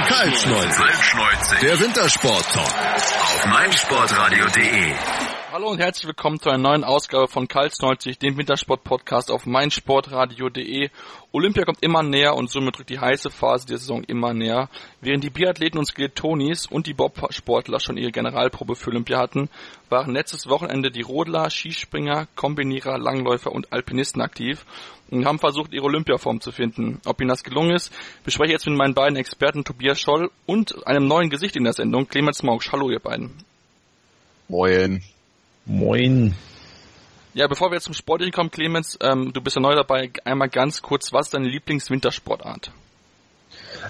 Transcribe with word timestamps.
Kaltschneuzig. 0.00 1.60
Der 1.60 1.78
Wintersport-Talk 1.78 2.64
auf 2.64 3.46
meinsportradio.de. 3.46 4.94
Hallo 5.52 5.68
und 5.68 5.80
herzlich 5.80 6.06
willkommen 6.06 6.40
zu 6.40 6.48
einer 6.48 6.70
neuen 6.70 6.82
Ausgabe 6.82 7.28
von 7.28 7.46
Kaltschneuzig, 7.46 8.18
dem 8.18 8.38
Wintersport-Podcast 8.38 9.30
auf 9.30 9.44
meinsportradio.de. 9.44 10.88
Olympia 11.30 11.64
kommt 11.64 11.82
immer 11.82 12.02
näher 12.02 12.36
und 12.36 12.50
somit 12.50 12.78
rückt 12.78 12.88
die 12.88 13.00
heiße 13.00 13.28
Phase 13.28 13.66
der 13.66 13.76
Saison 13.76 14.02
immer 14.04 14.32
näher. 14.32 14.70
Während 15.02 15.24
die 15.24 15.30
Biathleten 15.30 15.78
und 15.78 15.84
Skeletonis 15.84 16.66
und 16.66 16.86
die 16.86 16.94
Bobsportler 16.94 17.78
schon 17.78 17.98
ihre 17.98 18.12
Generalprobe 18.12 18.76
für 18.76 18.88
Olympia 18.88 19.18
hatten, 19.18 19.50
waren 19.90 20.14
letztes 20.14 20.48
Wochenende 20.48 20.90
die 20.90 21.02
Rodler, 21.02 21.50
Skispringer, 21.50 22.28
Kombinierer, 22.34 22.96
Langläufer 22.96 23.52
und 23.52 23.74
Alpinisten 23.74 24.22
aktiv 24.22 24.64
und 25.12 25.26
haben 25.26 25.38
versucht, 25.38 25.72
ihre 25.72 25.84
Olympiaform 25.84 26.40
zu 26.40 26.52
finden. 26.52 27.00
Ob 27.04 27.20
ihnen 27.20 27.28
das 27.28 27.44
gelungen 27.44 27.74
ist, 27.74 27.92
bespreche 28.24 28.48
ich 28.48 28.52
jetzt 28.52 28.66
mit 28.66 28.76
meinen 28.76 28.94
beiden 28.94 29.16
Experten 29.16 29.64
Tobias 29.64 30.00
Scholl 30.00 30.30
und 30.46 30.86
einem 30.86 31.06
neuen 31.06 31.30
Gesicht 31.30 31.56
in 31.56 31.64
der 31.64 31.74
Sendung, 31.74 32.08
Clemens 32.08 32.42
Mausch. 32.42 32.72
Hallo 32.72 32.90
ihr 32.90 33.00
beiden. 33.00 33.30
Moin. 34.48 35.02
Moin. 35.66 36.34
Ja, 37.34 37.46
bevor 37.46 37.70
wir 37.70 37.74
jetzt 37.76 37.84
zum 37.84 37.94
Sportlichen 37.94 38.32
kommen, 38.32 38.50
Clemens, 38.50 38.98
ähm, 39.02 39.32
du 39.32 39.40
bist 39.40 39.56
ja 39.56 39.62
neu 39.62 39.74
dabei. 39.74 40.10
Einmal 40.24 40.48
ganz 40.48 40.82
kurz, 40.82 41.12
was 41.12 41.26
ist 41.26 41.34
deine 41.34 41.48
Lieblingswintersportart? 41.48 42.70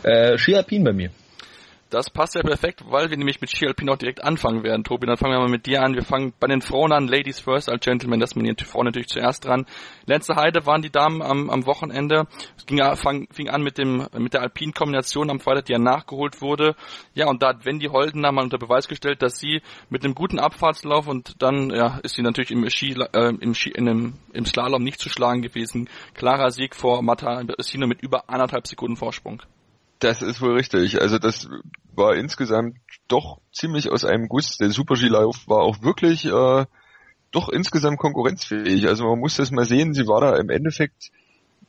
Äh, 0.02 0.38
Ski 0.38 0.54
Alpin 0.56 0.84
bei 0.84 0.92
mir. 0.92 1.10
Das 1.92 2.08
passt 2.08 2.34
ja 2.34 2.40
perfekt, 2.40 2.82
weil 2.88 3.10
wir 3.10 3.18
nämlich 3.18 3.42
mit 3.42 3.50
Ski 3.50 3.66
Alpin 3.66 3.90
auch 3.90 3.98
direkt 3.98 4.24
anfangen 4.24 4.64
werden. 4.64 4.82
Tobi, 4.82 5.06
dann 5.06 5.18
fangen 5.18 5.34
wir 5.34 5.40
mal 5.40 5.50
mit 5.50 5.66
dir 5.66 5.82
an. 5.82 5.94
Wir 5.94 6.04
fangen 6.04 6.32
bei 6.40 6.46
den 6.46 6.62
Frauen 6.62 6.90
an. 6.90 7.06
Ladies 7.06 7.38
first 7.38 7.68
als 7.68 7.84
Gentlemen, 7.84 8.18
das 8.18 8.30
sind 8.30 8.60
die 8.60 8.64
Frauen 8.64 8.86
natürlich 8.86 9.08
zuerst 9.08 9.44
dran. 9.44 9.66
Letzte 10.06 10.34
Heide 10.34 10.64
waren 10.64 10.80
die 10.80 10.88
Damen 10.88 11.20
am, 11.20 11.50
am 11.50 11.66
Wochenende. 11.66 12.26
Es 12.56 12.64
ging, 12.64 12.80
fang, 12.94 13.28
fing 13.30 13.50
an 13.50 13.62
mit 13.62 13.76
dem 13.76 14.06
mit 14.16 14.32
der 14.32 14.40
Alpin-Kombination 14.40 15.28
am 15.28 15.38
Freitag, 15.38 15.66
die 15.66 15.72
ja 15.72 15.78
nachgeholt 15.78 16.40
wurde. 16.40 16.76
Ja, 17.12 17.28
und 17.28 17.42
da 17.42 17.48
hat 17.48 17.66
Wendy 17.66 17.88
Holdener 17.88 18.32
mal 18.32 18.44
unter 18.44 18.56
Beweis 18.56 18.88
gestellt, 18.88 19.20
dass 19.20 19.38
sie 19.38 19.60
mit 19.90 20.02
einem 20.02 20.14
guten 20.14 20.38
Abfahrtslauf 20.38 21.08
und 21.08 21.42
dann 21.42 21.68
ja, 21.68 21.98
ist 22.02 22.14
sie 22.14 22.22
natürlich 22.22 22.52
im 22.52 22.70
Ski, 22.70 22.96
äh, 23.12 23.34
im, 23.38 23.52
Ski 23.52 23.68
in 23.68 23.86
einem, 23.86 24.14
im 24.32 24.46
Slalom 24.46 24.82
nicht 24.82 24.98
zu 24.98 25.10
schlagen 25.10 25.42
gewesen. 25.42 25.90
Klarer 26.14 26.52
Sieg 26.52 26.74
vor 26.74 27.02
Mata 27.02 27.42
Sino 27.58 27.86
mit 27.86 28.00
über 28.00 28.30
anderthalb 28.30 28.66
Sekunden 28.66 28.96
Vorsprung. 28.96 29.42
Das 30.02 30.20
ist 30.20 30.40
wohl 30.40 30.54
richtig. 30.54 31.00
Also 31.00 31.18
das 31.18 31.48
war 31.94 32.16
insgesamt 32.16 32.76
doch 33.08 33.40
ziemlich 33.52 33.90
aus 33.90 34.04
einem 34.04 34.28
Guss. 34.28 34.56
Der 34.56 34.70
Super-G-Lauf 34.70 35.46
war 35.46 35.62
auch 35.62 35.82
wirklich 35.82 36.24
äh, 36.24 36.66
doch 37.30 37.48
insgesamt 37.48 37.98
konkurrenzfähig. 37.98 38.86
Also 38.88 39.04
man 39.04 39.18
muss 39.18 39.36
das 39.36 39.50
mal 39.50 39.64
sehen, 39.64 39.94
sie 39.94 40.06
war 40.06 40.20
da 40.20 40.36
im 40.36 40.50
Endeffekt 40.50 41.10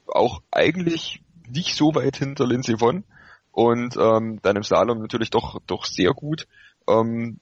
auch 0.08 0.42
eigentlich 0.52 1.22
nicht 1.50 1.76
so 1.76 1.96
weit 1.96 2.18
hinter 2.18 2.46
Lindsay 2.46 2.80
Vonn 2.80 3.04
und 3.52 3.96
ähm, 3.98 4.40
dann 4.42 4.56
im 4.56 4.64
Slalom 4.64 5.00
natürlich 5.00 5.30
doch 5.30 5.60
doch 5.68 5.86
sehr 5.86 6.12
gut. 6.12 6.48
Ähm, 6.88 7.40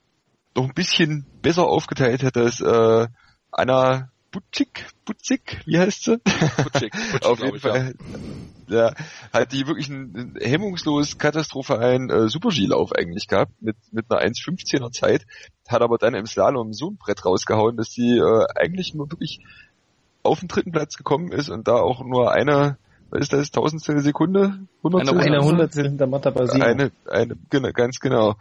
noch 0.56 0.66
ein 0.66 0.74
bisschen 0.74 1.26
besser 1.42 1.66
aufgeteilt 1.66 2.24
hätte 2.24 2.42
es 2.42 2.62
äh, 2.62 3.08
Anna 3.52 4.11
Butchik, 4.32 4.86
Butchik, 5.06 5.62
wie 5.66 5.78
heißt 5.78 6.06
sie? 6.06 6.18
Butchik, 6.64 6.92
Butchik 6.94 6.94
Auf 7.26 7.40
jeden 7.42 7.60
Fall. 7.60 7.96
Ja. 8.68 8.88
ja, 8.88 8.94
hat 9.34 9.52
die 9.52 9.68
wirklich 9.68 9.90
einen 9.90 10.36
hemmungslos 10.40 11.18
katastrophalen 11.18 12.10
äh, 12.10 12.30
Super-G-Lauf 12.30 12.94
eigentlich 12.94 13.28
gehabt, 13.28 13.52
mit, 13.62 13.76
mit 13.92 14.10
einer 14.10 14.22
1,15er 14.22 14.92
Zeit, 14.92 15.26
hat 15.68 15.82
aber 15.82 15.98
dann 15.98 16.14
im 16.14 16.26
Slalom 16.26 16.72
so 16.72 16.92
ein 16.92 16.98
Brett 16.98 17.26
rausgehauen, 17.26 17.76
dass 17.76 17.92
sie 17.92 18.18
äh, 18.18 18.46
eigentlich 18.56 18.94
nur 18.94 19.12
wirklich 19.12 19.42
auf 20.24 20.40
den 20.40 20.48
dritten 20.48 20.72
Platz 20.72 20.96
gekommen 20.96 21.32
ist 21.32 21.50
und 21.50 21.68
da 21.68 21.76
auch 21.76 22.04
nur 22.04 22.32
eine, 22.32 22.78
was 23.10 23.22
ist 23.22 23.34
das, 23.34 23.52
tausendstel 23.52 24.00
Sekunde? 24.00 24.60
Hundertstel? 24.82 25.20
Eine 25.20 25.44
Hundertstel 25.44 25.90
hinter 25.90 26.08
Mata 26.08 26.30
Eine, 26.30 26.92
eine, 27.06 27.36
genau, 27.50 27.72
ganz 27.74 28.00
genau. 28.00 28.36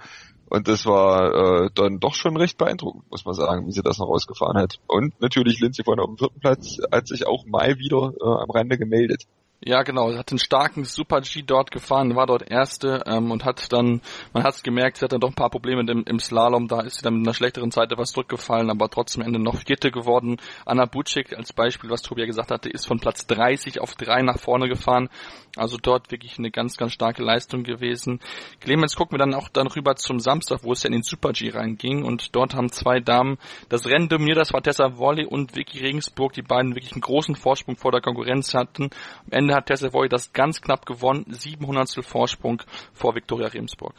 Und 0.51 0.67
das 0.67 0.85
war 0.85 1.65
äh, 1.65 1.71
dann 1.75 2.01
doch 2.01 2.15
schon 2.15 2.37
recht 2.37 2.59
beeindruckend, 2.59 3.09
muss 3.09 3.25
man 3.25 3.35
sagen, 3.35 3.67
wie 3.69 3.73
sie 3.73 3.83
das 3.83 3.99
noch 3.99 4.09
rausgefahren 4.09 4.59
hat. 4.59 4.81
Und 4.89 5.19
natürlich 5.21 5.61
Lindsay 5.61 5.85
vorne 5.85 6.03
auf 6.03 6.09
dem 6.09 6.19
vierten 6.19 6.41
Platz 6.41 6.79
hat 6.93 7.07
sich 7.07 7.25
auch 7.27 7.47
mal 7.47 7.79
wieder 7.79 8.13
äh, 8.21 8.43
am 8.43 8.51
Rande 8.51 8.77
gemeldet. 8.77 9.27
Ja, 9.63 9.83
genau. 9.83 10.11
Sie 10.11 10.17
hat 10.17 10.31
einen 10.33 10.39
starken 10.39 10.85
Super-G 10.85 11.43
dort 11.43 11.71
gefahren, 11.71 12.17
war 12.17 12.27
dort 12.27 12.51
Erste 12.51 13.03
ähm, 13.05 13.31
und 13.31 13.45
hat 13.45 13.71
dann, 13.75 14.01
man 14.33 14.43
hat 14.43 14.55
es 14.55 14.63
gemerkt, 14.63 14.97
sie 14.97 15.05
hat 15.05 15.13
dann 15.13 15.21
doch 15.21 15.29
ein 15.29 15.35
paar 15.35 15.51
Probleme 15.51 15.83
im, 15.83 16.03
im, 16.05 16.19
Slalom. 16.19 16.67
Da 16.67 16.81
ist 16.81 16.97
sie 16.97 17.03
dann 17.03 17.19
mit 17.19 17.27
einer 17.27 17.35
schlechteren 17.35 17.71
Zeit 17.71 17.93
etwas 17.93 18.13
zurückgefallen, 18.13 18.71
aber 18.71 18.89
trotzdem 18.89 19.23
Ende 19.23 19.39
noch 19.39 19.57
Vierte 19.59 19.91
geworden. 19.91 20.39
Anna 20.65 20.87
Butschik 20.87 21.37
als 21.37 21.53
Beispiel, 21.53 21.91
was 21.91 22.01
Tobi 22.01 22.23
ja 22.23 22.27
gesagt 22.27 22.51
hatte, 22.51 22.71
ist 22.71 22.87
von 22.87 23.01
Platz 23.01 23.27
30 23.27 23.83
auf 23.83 23.97
3 23.97 24.23
nach 24.23 24.39
vorne 24.39 24.67
gefahren. 24.67 25.11
Also 25.57 25.77
dort 25.77 26.11
wirklich 26.11 26.39
eine 26.39 26.51
ganz, 26.51 26.79
ganz 26.79 26.93
starke 26.93 27.23
Leistung 27.23 27.63
gewesen. 27.63 28.21
Clemens 28.61 28.97
gucken 28.97 29.19
wir 29.19 29.19
dann 29.19 29.35
auch 29.35 29.51
dann 29.51 29.67
rüber 29.67 29.95
zum 29.97 30.21
Samstag, 30.21 30.61
wo 30.63 30.73
es 30.73 30.85
ja 30.85 30.87
in 30.87 30.93
den 30.93 31.03
Super-G 31.03 31.51
reinging 31.51 32.05
und 32.05 32.35
dort 32.35 32.55
haben 32.55 32.71
zwei 32.71 33.01
Damen 33.01 33.37
das 33.69 33.87
Rennen 33.87 34.09
dominiert. 34.09 34.39
Das 34.39 34.55
war 34.55 34.63
Tessa 34.63 34.97
Volley 34.97 35.27
und 35.27 35.55
Vicky 35.55 35.81
Regensburg, 35.81 36.33
die 36.33 36.43
beiden 36.43 36.75
wirklich 36.75 36.93
einen 36.93 37.03
großen 37.03 37.35
Vorsprung 37.35 37.77
vor 37.77 37.93
der 37.93 38.01
Konkurrenz 38.01 38.55
hatten. 38.55 38.85
Am 39.27 39.33
Ende 39.33 39.50
Ende 39.51 39.57
hat 39.57 39.67
Tessa 39.67 39.93
Voy 39.93 40.09
das 40.09 40.33
ganz 40.33 40.61
knapp 40.61 40.87
gewonnen, 40.87 41.27
700 41.29 42.05
Vorsprung 42.05 42.63
vor 42.93 43.17
Viktoria 43.17 43.49
Remsburg. 43.49 43.95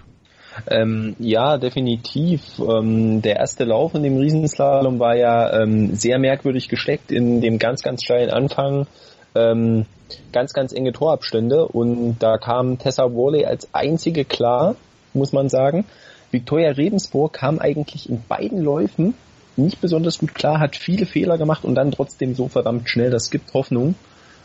Ähm, 0.69 1.15
ja, 1.19 1.57
definitiv. 1.57 2.41
Ähm, 2.59 3.21
der 3.21 3.35
erste 3.37 3.65
Lauf 3.65 3.93
in 3.93 4.03
dem 4.03 4.17
Riesenslalom 4.17 4.99
war 4.99 5.15
ja 5.15 5.61
ähm, 5.61 5.93
sehr 5.95 6.19
merkwürdig 6.19 6.69
gesteckt 6.69 7.11
in 7.11 7.41
dem 7.41 7.59
ganz, 7.59 7.81
ganz 7.81 8.03
steilen 8.03 8.29
Anfang. 8.29 8.87
Ähm, 9.35 9.85
ganz, 10.31 10.53
ganz 10.53 10.71
enge 10.71 10.93
Torabstände 10.93 11.67
und 11.67 12.19
da 12.19 12.37
kam 12.37 12.77
Tessa 12.77 13.13
Worley 13.13 13.45
als 13.45 13.73
einzige 13.73 14.23
klar, 14.23 14.75
muss 15.13 15.33
man 15.33 15.49
sagen. 15.49 15.85
Viktoria 16.31 16.71
Rebensburg 16.71 17.33
kam 17.33 17.59
eigentlich 17.59 18.09
in 18.09 18.23
beiden 18.27 18.61
Läufen 18.61 19.15
nicht 19.57 19.81
besonders 19.81 20.17
gut 20.19 20.33
klar, 20.33 20.59
hat 20.61 20.77
viele 20.77 21.05
Fehler 21.05 21.37
gemacht 21.37 21.65
und 21.65 21.75
dann 21.75 21.91
trotzdem 21.91 22.35
so 22.35 22.47
verdammt 22.47 22.89
schnell. 22.89 23.09
Das 23.09 23.29
gibt 23.31 23.53
Hoffnung. 23.53 23.95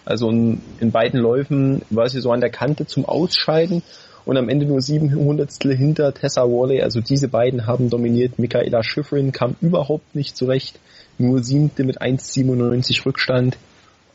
Also 0.07 0.31
in, 0.31 0.63
in 0.81 0.93
beiden 0.93 1.21
Läufen 1.21 1.83
war 1.91 2.09
sie 2.09 2.21
so 2.21 2.31
an 2.31 2.41
der 2.41 2.51
Kante 2.51 2.87
zum 2.87 3.05
Ausscheiden 3.05 3.83
und 4.25 4.37
am 4.37 4.49
Ende 4.49 4.65
nur 4.65 4.81
sieben 4.81 5.13
Hundertstel 5.15 5.77
hinter 5.77 6.15
Tessa 6.15 6.49
Worley. 6.49 6.81
Also 6.81 7.01
diese 7.01 7.29
beiden 7.29 7.67
haben 7.67 7.91
dominiert. 7.91 8.39
Michaela 8.39 8.83
Schifrin 8.83 9.33
kam 9.33 9.57
überhaupt 9.61 10.15
nicht 10.15 10.37
zurecht. 10.37 10.79
Nur 11.19 11.43
siebte 11.43 11.85
mit 11.85 12.01
1,97 12.01 13.05
Rückstand. 13.05 13.59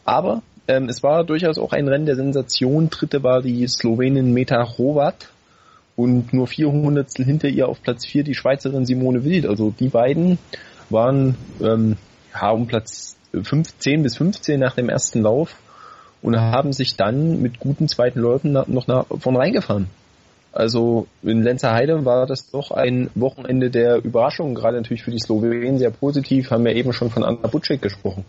Aber 0.06 0.42
ähm, 0.68 0.88
es 0.88 1.04
war 1.04 1.26
durchaus 1.26 1.58
auch 1.58 1.74
ein 1.74 1.88
Rennen 1.88 2.06
der 2.06 2.16
Sensation. 2.16 2.90
Dritte 2.90 3.22
war 3.22 3.42
die 3.42 3.68
Slowenin 3.68 4.34
Meta 4.34 4.62
Rovat 4.62 5.30
und 5.98 6.32
nur 6.34 6.48
vier 6.48 6.72
Hundertstel 6.72 7.26
hinter 7.26 7.50
ihr 7.50 7.68
auf 7.68 7.82
Platz 7.82 8.06
vier 8.06 8.24
die 8.24 8.36
Schweizerin 8.36 8.86
Simone 8.86 9.26
Wild. 9.26 9.46
Also 9.46 9.74
die 9.78 9.90
beiden 9.90 10.38
waren 10.90 11.36
ähm, 11.62 11.98
ja, 12.34 12.52
um 12.52 12.68
Platz 12.68 13.18
15 13.34 14.04
bis 14.04 14.18
15 14.18 14.60
nach 14.60 14.76
dem 14.76 14.88
ersten 14.88 15.22
Lauf 15.22 15.56
und 16.22 16.40
haben 16.40 16.74
sich 16.74 16.96
dann 16.96 17.42
mit 17.42 17.60
guten 17.60 17.88
zweiten 17.88 18.20
Läufen 18.20 18.52
noch 18.52 18.88
nach 18.88 19.06
vorne 19.20 19.40
reingefahren. 19.40 19.88
Also 20.54 21.08
in 21.24 21.44
Lenzerheide 21.44 22.04
war 22.04 22.26
das 22.26 22.52
doch 22.52 22.72
ein 22.72 23.10
Wochenende 23.16 23.70
der 23.70 24.04
Überraschung, 24.04 24.54
gerade 24.54 24.78
natürlich 24.78 25.04
für 25.04 25.12
die 25.12 25.20
Slowenen 25.20 25.78
sehr 25.78 25.92
positiv, 25.92 26.52
haben 26.52 26.66
wir 26.66 26.76
eben 26.76 26.92
schon 26.92 27.10
von 27.10 27.24
Anna 27.24 27.48
Butschek 27.48 27.82
gesprochen. 27.82 28.26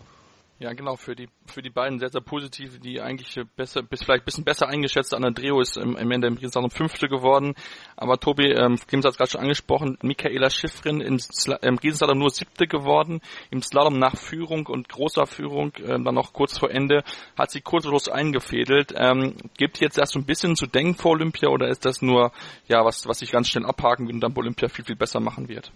Ja, 0.62 0.74
genau, 0.74 0.94
für 0.94 1.16
die, 1.16 1.28
für 1.46 1.60
die 1.60 1.70
beiden 1.70 1.98
sehr, 1.98 2.10
sehr 2.10 2.20
positiv, 2.20 2.78
die 2.78 3.00
eigentlich 3.00 3.36
besser, 3.56 3.82
bis 3.82 4.04
vielleicht 4.04 4.22
ein 4.22 4.26
bisschen 4.26 4.44
besser 4.44 4.68
eingeschätzte 4.68 5.16
Andreo 5.16 5.60
ist 5.60 5.76
im, 5.76 5.96
im 5.96 6.08
Ende 6.12 6.28
im 6.28 6.34
Riesenslalom 6.34 6.70
Fünfte 6.70 7.08
geworden. 7.08 7.56
Aber 7.96 8.20
Tobi, 8.20 8.52
ähm, 8.52 8.76
Clemens 8.76 9.04
hat 9.04 9.10
es 9.10 9.18
gerade 9.18 9.30
schon 9.32 9.40
angesprochen, 9.40 9.98
Michaela 10.02 10.50
Schiffrin 10.50 11.00
im, 11.00 11.18
im 11.62 11.78
Riesenslalom 11.78 12.16
nur 12.16 12.30
Siebte 12.30 12.68
geworden, 12.68 13.22
im 13.50 13.60
Slalom 13.60 13.98
nach 13.98 14.16
Führung 14.16 14.66
und 14.66 14.88
großer 14.88 15.26
Führung, 15.26 15.74
äh, 15.78 16.00
dann 16.00 16.14
noch 16.14 16.32
kurz 16.32 16.56
vor 16.56 16.70
Ende, 16.70 17.02
hat 17.36 17.50
sie 17.50 17.60
kurzlos 17.60 18.08
eingefädelt. 18.08 18.94
Ähm, 18.96 19.34
gibt 19.58 19.80
jetzt 19.80 19.98
erst 19.98 20.12
so 20.12 20.20
ein 20.20 20.26
bisschen 20.26 20.54
zu 20.54 20.68
denken 20.68 20.94
vor 20.94 21.10
Olympia 21.10 21.48
oder 21.48 21.66
ist 21.66 21.84
das 21.84 22.02
nur, 22.02 22.30
ja, 22.68 22.84
was, 22.84 23.08
was 23.08 23.18
sich 23.18 23.32
ganz 23.32 23.48
schnell 23.48 23.66
abhaken 23.66 24.06
wird 24.06 24.14
und 24.14 24.20
dann 24.20 24.36
Olympia 24.36 24.68
viel, 24.68 24.84
viel 24.84 24.94
besser 24.94 25.18
machen 25.18 25.48
wird? 25.48 25.72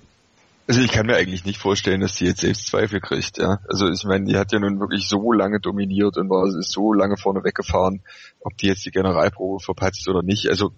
Also 0.69 0.81
ich 0.81 0.91
kann 0.91 1.07
mir 1.07 1.15
eigentlich 1.15 1.45
nicht 1.45 1.61
vorstellen, 1.61 2.01
dass 2.01 2.15
die 2.15 2.25
jetzt 2.25 2.41
selbst 2.41 2.67
Zweifel 2.67 3.01
kriegt, 3.01 3.39
ja. 3.39 3.61
Also 3.69 3.89
ich 3.89 4.05
meine, 4.05 4.25
die 4.25 4.37
hat 4.37 4.51
ja 4.53 4.59
nun 4.59 4.81
wirklich 4.81 5.09
so 5.09 5.31
lange 5.33 5.61
dominiert 5.61 6.17
und 6.17 6.29
war 6.29 6.45
ist 6.47 6.73
so 6.73 6.93
lange 6.93 7.17
vorne 7.17 7.45
weggefahren, 7.45 8.03
ob 8.41 8.57
die 8.57 8.67
jetzt 8.67 8.85
die 8.85 8.91
Generalprobe 8.91 9.63
verpatzt 9.63 10.09
oder 10.09 10.23
nicht. 10.23 10.49
Also 10.49 10.73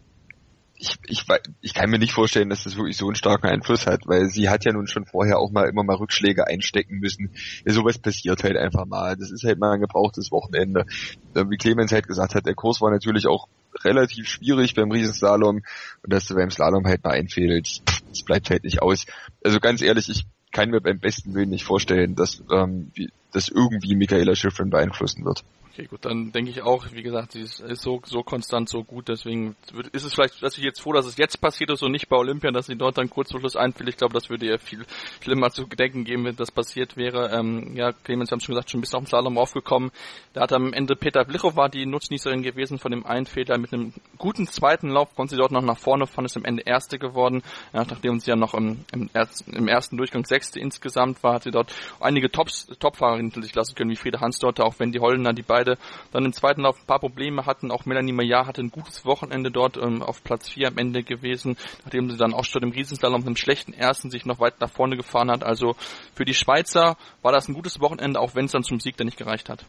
ich, 0.79 0.97
ich, 1.07 1.25
ich 1.61 1.75
kann 1.75 1.91
mir 1.91 1.99
nicht 1.99 2.13
vorstellen, 2.13 2.51
dass 2.51 2.65
das 2.65 2.77
wirklich 2.77 2.97
so 2.97 3.07
einen 3.07 3.17
starken 3.17 3.47
Einfluss 3.47 3.87
hat, 3.87 4.07
weil 4.07 4.27
sie 4.27 4.49
hat 4.49 4.65
ja 4.65 4.73
nun 4.73 4.87
schon 4.87 5.07
vorher 5.07 5.39
auch 5.39 5.51
mal 5.51 5.69
immer 5.69 5.83
mal 5.83 5.97
Rückschläge 5.97 6.47
einstecken 6.47 6.99
müssen. 6.99 7.31
Ja, 7.65 7.73
sowas 7.73 7.99
passiert 7.99 8.45
halt 8.45 8.57
einfach 8.57 8.87
mal. 8.87 9.17
Das 9.17 9.31
ist 9.31 9.45
halt 9.45 9.59
mal 9.59 9.73
ein 9.73 9.81
gebrauchtes 9.81 10.31
Wochenende. 10.31 10.87
Wie 11.35 11.57
Clemens 11.57 11.93
halt 11.93 12.07
gesagt 12.07 12.35
hat, 12.35 12.47
der 12.47 12.55
Kurs 12.55 12.81
war 12.81 12.91
natürlich 12.91 13.27
auch 13.27 13.49
relativ 13.85 14.29
schwierig 14.29 14.75
beim 14.75 14.91
Riesenslalom 14.91 15.63
und 16.03 16.13
dass 16.13 16.27
du 16.27 16.35
beim 16.35 16.51
Slalom 16.51 16.87
halt 16.87 17.05
mal 17.05 17.13
einfädelst, 17.13 17.83
das 18.09 18.23
bleibt 18.23 18.51
halt 18.51 18.65
nicht 18.65 18.81
aus. 18.81 19.05
Also 19.45 19.61
ganz 19.61 19.83
ehrlich, 19.83 20.09
ich 20.09 20.27
kann 20.53 20.71
mir 20.71 20.81
beim 20.81 20.99
besten 20.99 21.35
Willen 21.35 21.51
nicht 21.51 21.65
vorstellen, 21.65 22.15
dass 22.15 22.43
ähm, 22.51 22.91
wie, 22.95 23.11
das 23.33 23.49
irgendwie 23.49 23.95
Michaela 23.97 24.35
Schiffrin 24.35 24.71
beeinflussen 24.71 25.25
wird. 25.25 25.45
Okay, 25.79 25.87
gut, 25.87 26.05
dann 26.07 26.33
denke 26.33 26.51
ich 26.51 26.63
auch, 26.63 26.87
wie 26.91 27.05
gesagt, 27.05 27.33
sie 27.33 27.43
ist, 27.43 27.61
ist, 27.61 27.83
so, 27.83 28.01
so 28.05 28.25
konstant, 28.25 28.69
so 28.69 28.83
gut, 28.83 29.07
deswegen 29.07 29.55
ist 29.93 30.03
es 30.03 30.13
vielleicht, 30.13 30.43
dass 30.43 30.59
ich 30.59 30.65
jetzt 30.65 30.81
froh, 30.81 30.93
dass 30.93 31.07
es 31.07 31.17
jetzt 31.17 31.41
passiert 31.41 31.71
ist 31.71 31.85
und 31.85 31.93
nicht 31.93 32.09
bei 32.09 32.17
Olympia, 32.17 32.51
dass 32.51 32.67
sie 32.67 32.75
dort 32.75 32.99
dann 32.99 33.09
kurz 33.09 33.31
vor 33.31 33.39
Schluss 33.39 33.55
einfiel. 33.55 33.89
Ich 33.89 33.97
glaube, 33.97 34.13
das 34.13 34.29
würde 34.29 34.47
ihr 34.47 34.59
viel 34.59 34.85
schlimmer 35.23 35.51
zu 35.51 35.69
gedenken 35.69 36.03
geben, 36.03 36.25
wenn 36.25 36.35
das 36.35 36.51
passiert 36.51 36.97
wäre. 36.97 37.31
Ähm, 37.31 37.77
ja, 37.77 37.93
Clemens 37.93 38.33
haben 38.33 38.41
schon 38.41 38.57
gesagt, 38.57 38.73
schon 38.73 38.79
ein 38.79 38.81
bisschen 38.81 38.97
auf 38.97 39.05
dem 39.05 39.07
Slalom 39.07 39.39
aufgekommen. 39.39 39.93
Da 40.33 40.41
hat 40.41 40.53
am 40.53 40.73
Ende 40.73 40.97
Peter 40.97 41.25
Blichow 41.25 41.55
war 41.55 41.69
die 41.69 41.87
Nutznießerin 41.87 42.43
gewesen 42.43 42.81
von 42.81 42.91
dem 42.91 43.07
einen 43.07 43.27
Fehler. 43.27 43.57
Mit 43.57 43.73
einem 43.73 43.93
guten 44.17 44.49
zweiten 44.49 44.89
Lauf 44.89 45.15
konnte 45.15 45.37
sie 45.37 45.39
dort 45.39 45.53
noch 45.53 45.63
nach 45.63 45.79
vorne 45.79 46.09
fahren, 46.09 46.25
ist 46.25 46.37
am 46.37 46.45
Ende 46.45 46.65
Erste 46.65 46.99
geworden. 46.99 47.45
Ja, 47.73 47.85
nachdem 47.89 48.19
sie 48.19 48.31
ja 48.31 48.37
noch 48.37 48.55
im, 48.55 48.85
im, 48.93 49.11
ersten, 49.13 49.53
im 49.53 49.69
ersten 49.69 49.97
Durchgang 49.97 50.25
Sechste 50.25 50.59
insgesamt 50.59 51.23
war, 51.23 51.35
hat 51.35 51.45
sie 51.45 51.53
dort 51.53 51.73
einige 52.01 52.33
Tops, 52.33 52.67
Topfahrerinnen 52.81 53.31
hinter 53.31 53.43
sich 53.43 53.55
lassen 53.55 53.77
können, 53.77 53.91
wie 53.91 53.97
Friede 53.97 54.19
Hansdotter, 54.19 54.65
auch 54.65 54.75
wenn 54.79 54.91
die 54.91 54.99
Holländer, 54.99 55.33
die 55.33 55.43
beide 55.69 55.79
dann 56.13 56.25
im 56.25 56.33
zweiten 56.33 56.63
Lauf 56.63 56.77
ein 56.81 56.87
paar 56.87 57.01
Probleme 57.01 57.47
hatten. 57.47 57.71
Auch 57.71 57.87
Melanie 57.87 58.13
Maillard 58.13 58.47
hatte 58.47 58.63
ein 58.63 58.71
gutes 58.71 59.05
Wochenende 59.05 59.51
dort 59.51 59.77
ähm, 59.77 60.03
auf 60.03 60.23
Platz 60.23 60.49
4 60.49 60.69
am 60.69 60.79
Ende 60.79 61.03
gewesen, 61.03 61.57
nachdem 61.85 62.11
sie 62.11 62.17
dann 62.17 62.35
auch 62.35 62.45
schon 62.45 62.63
im 62.63 62.71
Riesenslalom 62.71 63.21
mit 63.21 63.27
einem 63.27 63.37
schlechten 63.37 63.73
ersten 63.73 64.11
sich 64.11 64.25
noch 64.25 64.41
weit 64.41 64.61
nach 64.61 64.71
vorne 64.71 64.97
gefahren 64.97 65.31
hat. 65.31 65.45
Also 65.45 65.75
für 66.15 66.25
die 66.25 66.35
Schweizer 66.35 66.97
war 67.23 67.33
das 67.33 67.49
ein 67.49 67.55
gutes 67.55 67.81
Wochenende, 67.81 68.21
auch 68.21 68.35
wenn 68.35 68.47
es 68.47 68.53
dann 68.53 68.63
zum 68.63 68.81
Sieg 68.81 68.97
dann 68.97 69.07
nicht 69.07 69.19
gereicht 69.19 69.49
hat. 69.49 69.65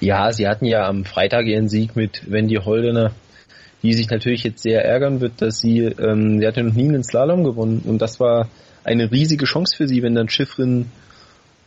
Ja, 0.00 0.32
sie 0.32 0.46
hatten 0.46 0.66
ja 0.66 0.86
am 0.86 1.04
Freitag 1.04 1.46
ihren 1.46 1.68
Sieg 1.68 1.96
mit 1.96 2.30
Wendy 2.30 2.56
Holdener, 2.56 3.12
die 3.82 3.94
sich 3.94 4.10
natürlich 4.10 4.44
jetzt 4.44 4.62
sehr 4.62 4.84
ärgern 4.84 5.20
wird, 5.20 5.40
dass 5.40 5.58
sie, 5.58 5.78
ähm, 5.80 6.38
sie 6.38 6.46
hatte 6.46 6.62
noch 6.62 6.74
nie 6.74 6.88
einen 6.88 7.02
Slalom 7.02 7.42
gewonnen 7.42 7.82
und 7.84 8.00
das 8.00 8.20
war 8.20 8.48
eine 8.84 9.10
riesige 9.10 9.44
Chance 9.44 9.76
für 9.76 9.88
sie, 9.88 10.02
wenn 10.02 10.14
dann 10.14 10.28
Schiffrin 10.28 10.90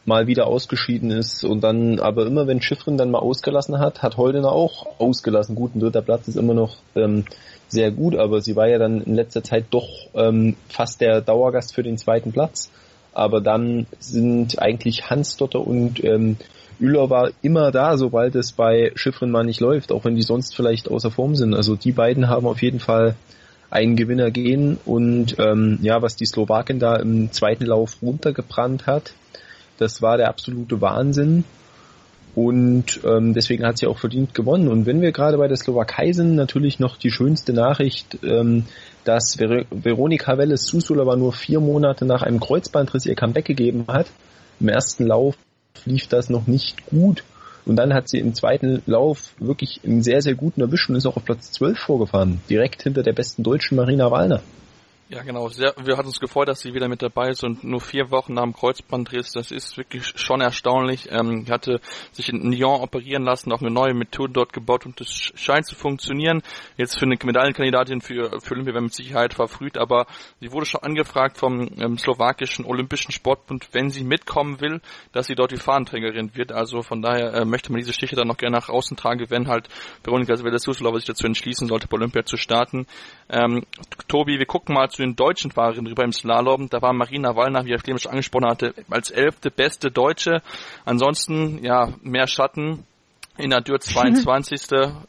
mal 0.05 0.27
wieder 0.27 0.47
ausgeschieden 0.47 1.09
ist 1.11 1.43
und 1.43 1.63
dann, 1.63 1.99
aber 1.99 2.25
immer 2.27 2.47
wenn 2.47 2.61
Schiffrin 2.61 2.97
dann 2.97 3.11
mal 3.11 3.19
ausgelassen 3.19 3.79
hat, 3.79 4.03
hat 4.03 4.17
Holdener 4.17 4.51
auch 4.51 4.99
ausgelassen. 4.99 5.55
Gut, 5.55 5.75
ein 5.75 5.79
dritter 5.79 6.03
Platz 6.03 6.27
ist 6.27 6.37
immer 6.37 6.53
noch 6.53 6.77
ähm, 6.95 7.25
sehr 7.67 7.91
gut, 7.91 8.15
aber 8.15 8.41
sie 8.41 8.55
war 8.55 8.67
ja 8.67 8.77
dann 8.77 9.01
in 9.01 9.15
letzter 9.15 9.43
Zeit 9.43 9.65
doch 9.71 9.87
ähm, 10.13 10.55
fast 10.69 11.01
der 11.01 11.21
Dauergast 11.21 11.73
für 11.73 11.83
den 11.83 11.97
zweiten 11.97 12.31
Platz. 12.31 12.69
Aber 13.13 13.41
dann 13.41 13.87
sind 13.97 14.61
eigentlich 14.61 15.09
Hansdotter 15.09 15.65
und 15.65 16.03
ähm, 16.03 16.37
Üller 16.79 17.09
war 17.09 17.31
immer 17.41 17.71
da, 17.71 17.97
sobald 17.97 18.35
es 18.35 18.51
bei 18.51 18.91
Schiffrin 18.95 19.31
mal 19.31 19.45
nicht 19.45 19.61
läuft, 19.61 19.91
auch 19.91 20.03
wenn 20.03 20.15
die 20.15 20.21
sonst 20.21 20.55
vielleicht 20.55 20.91
außer 20.91 21.09
Form 21.09 21.35
sind. 21.35 21.55
Also 21.55 21.75
die 21.75 21.93
beiden 21.93 22.27
haben 22.27 22.45
auf 22.45 22.61
jeden 22.61 22.81
Fall 22.81 23.15
einen 23.69 23.95
Gewinner 23.95 24.31
gehen 24.31 24.77
und 24.85 25.37
ähm, 25.39 25.79
ja, 25.81 26.01
was 26.01 26.15
die 26.15 26.25
Slowakin 26.25 26.79
da 26.79 26.97
im 26.97 27.31
zweiten 27.31 27.65
Lauf 27.65 27.97
runtergebrannt 28.01 28.85
hat, 28.85 29.13
das 29.77 30.01
war 30.01 30.17
der 30.17 30.29
absolute 30.29 30.81
Wahnsinn. 30.81 31.43
Und 32.35 32.99
ähm, 33.05 33.33
deswegen 33.33 33.65
hat 33.65 33.77
sie 33.77 33.87
auch 33.87 33.97
verdient 33.97 34.33
gewonnen. 34.33 34.67
Und 34.67 34.85
wenn 34.85 35.01
wir 35.01 35.13
gerade 35.13 35.37
bei 35.37 35.47
der 35.47 35.55
Slowakei 35.55 36.11
sind, 36.11 36.35
natürlich 36.35 36.79
noch 36.79 36.97
die 36.97 37.09
schönste 37.09 37.53
Nachricht, 37.53 38.17
ähm, 38.23 38.65
dass 39.05 39.35
Ver 39.35 39.63
Veronika 39.71 40.37
Welles 40.37 40.73
war 40.89 41.15
nur 41.15 41.31
vier 41.31 41.61
Monate 41.61 42.05
nach 42.05 42.23
einem 42.23 42.41
Kreuzbandriss 42.41 43.05
ihr 43.05 43.15
Comeback 43.15 43.45
gegeben 43.45 43.85
hat. 43.87 44.07
Im 44.59 44.67
ersten 44.67 45.05
Lauf 45.05 45.37
lief 45.85 46.07
das 46.07 46.29
noch 46.29 46.45
nicht 46.47 46.85
gut. 46.87 47.23
Und 47.65 47.77
dann 47.77 47.93
hat 47.93 48.09
sie 48.09 48.19
im 48.19 48.35
zweiten 48.35 48.83
Lauf 48.85 49.33
wirklich 49.39 49.79
einen 49.83 50.03
sehr, 50.03 50.21
sehr 50.21 50.35
guten 50.35 50.61
erwischt 50.61 50.89
und 50.89 50.95
ist 50.95 51.05
auch 51.05 51.15
auf 51.15 51.25
Platz 51.25 51.51
12 51.53 51.79
vorgefahren. 51.79 52.41
Direkt 52.49 52.83
hinter 52.83 53.01
der 53.01 53.13
besten 53.13 53.43
Deutschen 53.43 53.77
Marina 53.77 54.11
Wallner. 54.11 54.41
Ja, 55.15 55.23
genau. 55.23 55.47
Sehr, 55.47 55.73
wir 55.81 55.95
hatten 55.95 56.07
uns 56.07 56.19
gefreut, 56.19 56.49
dass 56.49 56.59
sie 56.59 56.73
wieder 56.73 56.89
mit 56.89 57.01
dabei 57.01 57.29
ist 57.29 57.41
und 57.45 57.63
nur 57.63 57.79
vier 57.79 58.11
Wochen 58.11 58.33
nach 58.33 58.43
dem 58.43 58.51
Kreuzbandriss. 58.51 59.31
Das 59.31 59.49
ist 59.49 59.77
wirklich 59.77 60.03
schon 60.15 60.41
erstaunlich. 60.41 61.09
Ähm, 61.09 61.45
hatte 61.49 61.79
sich 62.11 62.27
in 62.27 62.51
Lyon 62.51 62.81
operieren 62.81 63.23
lassen, 63.23 63.53
auch 63.53 63.61
eine 63.61 63.71
neue 63.71 63.93
Methode 63.93 64.33
dort 64.33 64.51
gebaut 64.51 64.85
und 64.85 64.99
das 64.99 65.07
scheint 65.07 65.67
zu 65.67 65.75
funktionieren. 65.75 66.41
Jetzt 66.75 66.99
für 66.99 67.05
eine 67.05 67.15
Medaillenkandidatin 67.15 68.01
für, 68.01 68.41
für 68.41 68.55
Olympia 68.55 68.73
wäre 68.73 68.83
mit 68.83 68.93
Sicherheit 68.93 69.33
verfrüht, 69.33 69.77
aber 69.77 70.05
sie 70.41 70.51
wurde 70.51 70.65
schon 70.65 70.83
angefragt 70.83 71.37
vom 71.37 71.61
ähm, 71.79 71.97
slowakischen 71.97 72.65
Olympischen 72.65 73.13
Sportbund, 73.13 73.69
wenn 73.71 73.91
sie 73.91 74.03
mitkommen 74.03 74.59
will, 74.59 74.81
dass 75.13 75.27
sie 75.27 75.35
dort 75.35 75.53
die 75.53 75.57
Fahnenträgerin 75.57 76.35
wird. 76.35 76.51
Also 76.51 76.81
von 76.81 77.01
daher 77.01 77.33
äh, 77.35 77.45
möchte 77.45 77.71
man 77.71 77.79
diese 77.79 77.93
Stiche 77.93 78.17
dann 78.17 78.27
noch 78.27 78.35
gerne 78.35 78.57
nach 78.57 78.67
außen 78.67 78.97
tragen, 78.97 79.25
wenn 79.29 79.47
halt 79.47 79.69
Veronika 80.03 80.33
Velasquez 80.43 80.75
sich 80.75 81.05
dazu 81.05 81.25
entschließen 81.25 81.69
sollte, 81.69 81.87
bei 81.87 81.95
Olympia 81.95 82.25
zu 82.25 82.35
starten. 82.35 82.85
Ähm, 83.29 83.63
Tobi, 84.09 84.39
wir 84.39 84.45
gucken 84.45 84.75
mal 84.75 84.89
zu 84.89 85.04
den 85.05 85.15
deutschen 85.15 85.51
Fahrerinnen 85.51 85.87
rüber 85.87 86.03
im 86.03 86.11
Slalom. 86.11 86.69
Da 86.69 86.81
war 86.81 86.93
Marina 86.93 87.35
Wallner, 87.35 87.65
wie 87.65 87.71
er 87.71 87.79
Clemens 87.79 88.07
angesprochen 88.07 88.47
hatte, 88.47 88.73
als 88.89 89.11
elfte 89.11 89.51
beste 89.51 89.91
Deutsche. 89.91 90.41
Ansonsten, 90.85 91.63
ja, 91.63 91.93
mehr 92.01 92.27
Schatten. 92.27 92.83
In 93.37 93.49
der 93.49 93.59
Dürr 93.59 93.81
22. 93.81 94.61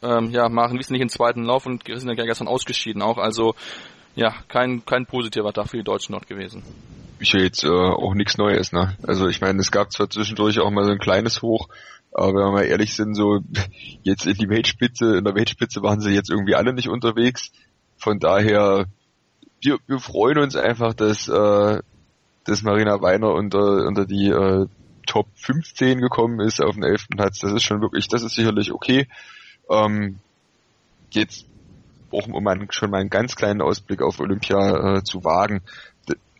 ähm, 0.03 0.31
ja, 0.31 0.49
machen 0.49 0.77
wissen 0.77 0.91
nicht 0.91 1.01
in 1.01 1.07
zweiten 1.07 1.43
Lauf 1.43 1.65
und 1.65 1.83
sind 1.85 2.09
ja 2.09 2.25
gestern 2.25 2.49
ausgeschieden 2.49 3.01
auch. 3.01 3.17
Also, 3.17 3.55
ja, 4.15 4.35
kein, 4.49 4.83
kein 4.85 5.05
positiver 5.05 5.53
Tag 5.53 5.69
für 5.69 5.77
die 5.77 5.83
Deutschen 5.83 6.11
dort 6.11 6.27
gewesen. 6.27 6.63
Ich 7.19 7.33
will 7.33 7.43
jetzt 7.43 7.63
äh, 7.63 7.69
auch 7.69 8.13
nichts 8.15 8.37
Neues, 8.37 8.73
ne? 8.73 8.97
Also 9.07 9.27
ich 9.27 9.39
meine, 9.39 9.59
es 9.59 9.71
gab 9.71 9.91
zwar 9.91 10.09
zwischendurch 10.09 10.59
auch 10.59 10.69
mal 10.71 10.83
so 10.83 10.91
ein 10.91 10.99
kleines 10.99 11.41
Hoch, 11.41 11.69
aber 12.11 12.29
wenn 12.29 12.45
wir 12.45 12.51
mal 12.51 12.65
ehrlich 12.65 12.95
sind, 12.95 13.15
so 13.15 13.39
jetzt 14.03 14.25
in 14.25 14.33
die 14.33 14.49
Weltspitze, 14.49 15.17
in 15.17 15.23
der 15.23 15.35
Weltspitze 15.35 15.81
waren 15.81 16.01
sie 16.01 16.11
jetzt 16.11 16.29
irgendwie 16.29 16.55
alle 16.55 16.73
nicht 16.73 16.89
unterwegs. 16.89 17.51
Von 17.97 18.19
daher 18.19 18.85
wir, 19.61 19.77
wir 19.87 19.99
freuen 19.99 20.39
uns 20.39 20.55
einfach, 20.55 20.93
dass, 20.93 21.27
äh, 21.27 21.81
dass 22.45 22.63
Marina 22.63 23.01
Weiner 23.01 23.33
unter, 23.33 23.85
unter 23.85 24.05
die 24.05 24.29
äh, 24.29 24.67
Top 25.05 25.27
15 25.35 25.99
gekommen 25.99 26.39
ist 26.41 26.61
auf 26.61 26.75
den 26.75 26.83
11. 26.83 27.07
Platz. 27.09 27.39
Das 27.39 27.53
ist 27.53 27.63
schon 27.63 27.81
wirklich, 27.81 28.07
das 28.07 28.23
ist 28.23 28.35
sicherlich 28.35 28.71
okay. 28.71 29.07
Ähm, 29.69 30.19
jetzt 31.11 31.45
auch 32.11 32.27
um 32.27 32.47
einen, 32.47 32.71
schon 32.71 32.91
mal 32.91 32.99
einen 32.99 33.09
ganz 33.09 33.35
kleinen 33.35 33.61
Ausblick 33.61 34.01
auf 34.01 34.19
Olympia 34.19 34.97
äh, 34.97 35.03
zu 35.03 35.23
wagen, 35.23 35.61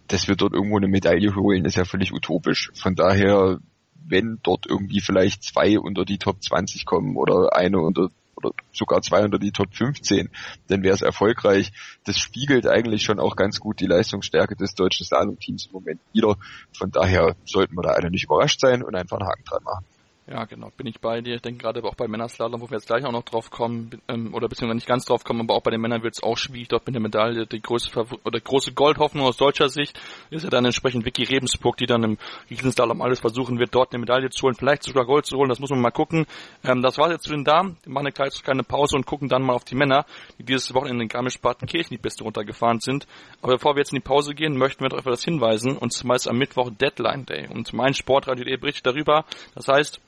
dass 0.08 0.28
wir 0.28 0.36
dort 0.36 0.54
irgendwo 0.54 0.78
eine 0.78 0.88
Medaille 0.88 1.36
holen, 1.36 1.66
ist 1.66 1.76
ja 1.76 1.86
völlig 1.86 2.14
utopisch. 2.14 2.72
Von 2.74 2.96
daher, 2.96 3.60
wenn 4.06 4.40
dort 4.44 4.66
irgendwie 4.68 5.02
vielleicht 5.02 5.44
zwei 5.44 5.80
unter 5.80 6.06
die 6.06 6.18
Top 6.18 6.42
20 6.42 6.86
kommen 6.86 7.18
oder 7.18 7.56
eine 7.56 7.80
unter 7.80 8.10
oder 8.38 8.52
sogar 8.72 9.02
zwei 9.02 9.24
unter 9.24 9.40
die 9.40 9.52
Top 9.52 9.74
15, 9.74 10.30
dann 10.68 10.84
wäre 10.84 10.96
es 10.96 11.02
erfolgreich. 11.02 11.72
Das 12.06 12.18
spiegelt 12.18 12.68
eigentlich 12.68 13.04
schon 13.04 13.20
auch 13.20 13.36
ganz 13.36 13.60
gut 13.60 13.80
die 13.80 13.88
Leistungsstärke 13.88 14.56
des 14.56 14.76
deutschen 14.76 15.06
Slalom-Teams 15.06 15.66
im 15.66 15.74
Moment 15.74 16.00
wieder. 16.14 16.38
Von 16.72 16.92
daher 16.92 17.36
sollten 17.46 17.76
wir 17.76 17.82
da 17.82 17.90
alle 17.90 18.12
nicht 18.12 18.26
überrascht 18.26 18.60
sein 18.62 18.84
und 18.84 18.96
einfach 18.96 19.18
einen 19.18 19.28
Haken 19.28 19.44
dran 19.44 19.64
machen. 19.64 19.86
Ja, 20.30 20.44
genau, 20.44 20.72
bin 20.76 20.88
ich 20.88 21.00
bei 21.00 21.22
dir. 21.22 21.36
Ich 21.36 21.42
denke 21.42 21.62
gerade 21.64 21.82
auch 21.86 21.96
bei 21.96 22.10
Männerslalom, 22.10 22.60
wo 22.60 22.70
wir 22.70 22.78
jetzt 22.78 22.88
gleich 22.88 23.06
auch 23.06 23.14
noch 23.14 23.24
drauf 23.24 23.50
kommen, 23.50 24.02
ähm, 24.10 24.34
oder 24.34 24.50
beziehungsweise 24.50 24.76
nicht 24.76 24.88
ganz 24.88 25.06
drauf 25.06 25.24
kommen, 25.24 25.40
aber 25.40 25.56
auch 25.56 25.62
bei 25.62 25.72
den 25.72 25.80
Männern 25.80 26.04
wird 26.04 26.16
es 26.16 26.24
auch 26.24 26.38
schwierig, 26.38 26.68
dort 26.68 26.86
mit 26.86 26.96
der 26.96 27.02
Medaille. 27.02 27.48
Die 27.48 27.62
größte 27.62 28.06
oder 28.26 28.40
große 28.42 28.74
Goldhoffnung 28.74 29.26
aus 29.26 29.38
deutscher 29.38 29.70
Sicht 29.70 29.98
ist 30.30 30.44
ja 30.44 30.50
dann 30.50 30.66
entsprechend 30.66 31.06
Vicky 31.06 31.24
Rebensburg, 31.24 31.78
die 31.78 31.86
dann 31.86 32.04
im 32.04 32.18
Riesenslalom 32.50 33.02
alles 33.02 33.22
versuchen 33.22 33.58
wird, 33.58 33.74
dort 33.74 33.94
eine 33.94 34.02
Medaille 34.02 34.30
zu 34.30 34.44
holen, 34.44 34.56
vielleicht 34.56 34.84
sogar 34.84 35.06
Gold 35.06 35.26
zu 35.26 35.38
holen, 35.38 35.48
das 35.48 35.62
muss 35.62 35.70
man 35.70 35.80
mal 35.80 35.92
gucken. 35.92 36.26
Ähm, 36.66 36.82
das 36.82 36.98
war's 36.98 37.12
jetzt 37.12 37.24
zu 37.24 37.32
den 37.32 37.46
Damen. 37.46 37.78
Wir 37.84 37.94
machen 37.94 38.08
eine 38.08 38.30
kleine 38.44 38.64
Pause 38.64 38.98
und 38.98 39.06
gucken 39.06 39.30
dann 39.30 39.44
mal 39.44 39.54
auf 39.54 39.64
die 39.64 39.76
Männer, 39.76 40.06
die 40.40 40.44
dieses 40.44 40.74
Wochenende 40.74 41.04
in 41.04 41.08
Garmisch-Partenkirchen 41.08 41.96
die 41.96 42.02
beste 42.02 42.26
runtergefahren 42.26 42.82
sind. 42.82 43.08
Aber 43.42 43.54
bevor 43.54 43.76
wir 43.76 43.80
jetzt 43.80 43.94
in 43.94 44.00
die 44.00 44.06
Pause 44.06 44.36
gehen, 44.36 44.58
möchten 44.58 44.84
wir 44.84 44.90
darauf 44.90 45.06
etwas 45.06 45.24
hinweisen, 45.24 45.78
und 45.78 45.94
zwar 45.94 46.18
ist 46.18 46.28
am 46.28 46.38
Mittwoch 46.38 46.70
Deadline 46.70 47.26
Day. 47.26 47.48
Und 47.48 47.72
mein 47.72 47.94
Sportradio.de 47.94 48.58
berichtet 48.58 48.88
darüber. 48.88 49.24
Das 49.56 49.70
heißt, 49.70 50.02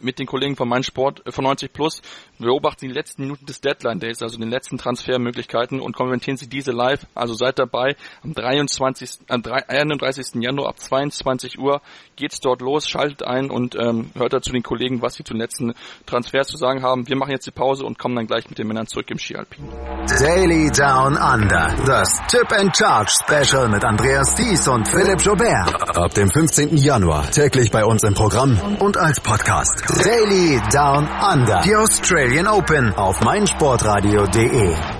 mit 0.00 0.18
den 0.18 0.26
Kollegen 0.26 0.56
von 0.56 0.68
Mein 0.68 0.82
Sport 0.82 1.26
äh, 1.26 1.32
von 1.32 1.44
90 1.44 1.72
Plus 1.72 2.02
beobachten 2.38 2.88
die 2.88 2.92
letzten 2.92 3.22
Minuten 3.22 3.46
des 3.46 3.60
Deadline 3.60 4.00
Days, 4.00 4.22
also 4.22 4.38
den 4.38 4.50
letzten 4.50 4.78
Transfermöglichkeiten 4.78 5.80
und 5.80 5.94
kommentieren 5.94 6.36
sie 6.36 6.48
diese 6.48 6.72
live. 6.72 7.06
Also 7.14 7.34
seid 7.34 7.58
dabei. 7.58 7.96
Am 8.22 8.34
23. 8.34 9.26
Am 9.28 9.42
31. 9.44 10.42
Januar 10.42 10.70
ab 10.70 10.78
22 10.78 11.58
Uhr 11.58 11.80
geht's 12.16 12.40
dort 12.40 12.60
los. 12.60 12.88
Schaltet 12.88 13.22
ein 13.22 13.50
und 13.50 13.74
ähm, 13.76 14.10
hört 14.14 14.32
dazu 14.32 14.52
den 14.52 14.62
Kollegen, 14.62 15.02
was 15.02 15.14
sie 15.14 15.24
zu 15.24 15.34
den 15.34 15.40
letzten 15.40 15.74
Transfers 16.06 16.48
zu 16.48 16.56
sagen 16.56 16.82
haben. 16.82 17.08
Wir 17.08 17.16
machen 17.16 17.32
jetzt 17.32 17.46
die 17.46 17.50
Pause 17.50 17.84
und 17.84 17.98
kommen 17.98 18.16
dann 18.16 18.26
gleich 18.26 18.48
mit 18.48 18.58
den 18.58 18.66
Männern 18.66 18.86
zurück 18.86 19.10
im 19.10 19.18
Ski 19.18 19.36
Alpin. 19.36 19.68
Daily 20.06 20.70
Down 20.70 21.16
Under. 21.16 21.74
Das 21.86 22.20
Tip 22.28 22.50
and 22.52 22.76
Charge 22.76 23.10
Special 23.10 23.68
mit 23.68 23.84
Andreas 23.84 24.34
Thies 24.34 24.66
und 24.68 24.88
Philipp 24.88 25.20
Jobert. 25.20 25.96
Ab 25.96 26.14
dem 26.14 26.30
15. 26.30 26.76
Januar 26.76 27.30
täglich 27.30 27.70
bei 27.70 27.84
uns 27.84 28.02
im 28.02 28.14
Programm 28.14 28.58
und 28.78 28.96
als 28.96 29.20
Podcast. 29.20 29.59
Daily 30.04 30.58
Down 30.72 31.06
Under. 31.20 31.60
Die 31.60 31.74
Australian 31.76 32.46
Open 32.46 32.94
auf 32.94 33.20
meinsportradio.de. 33.20 34.99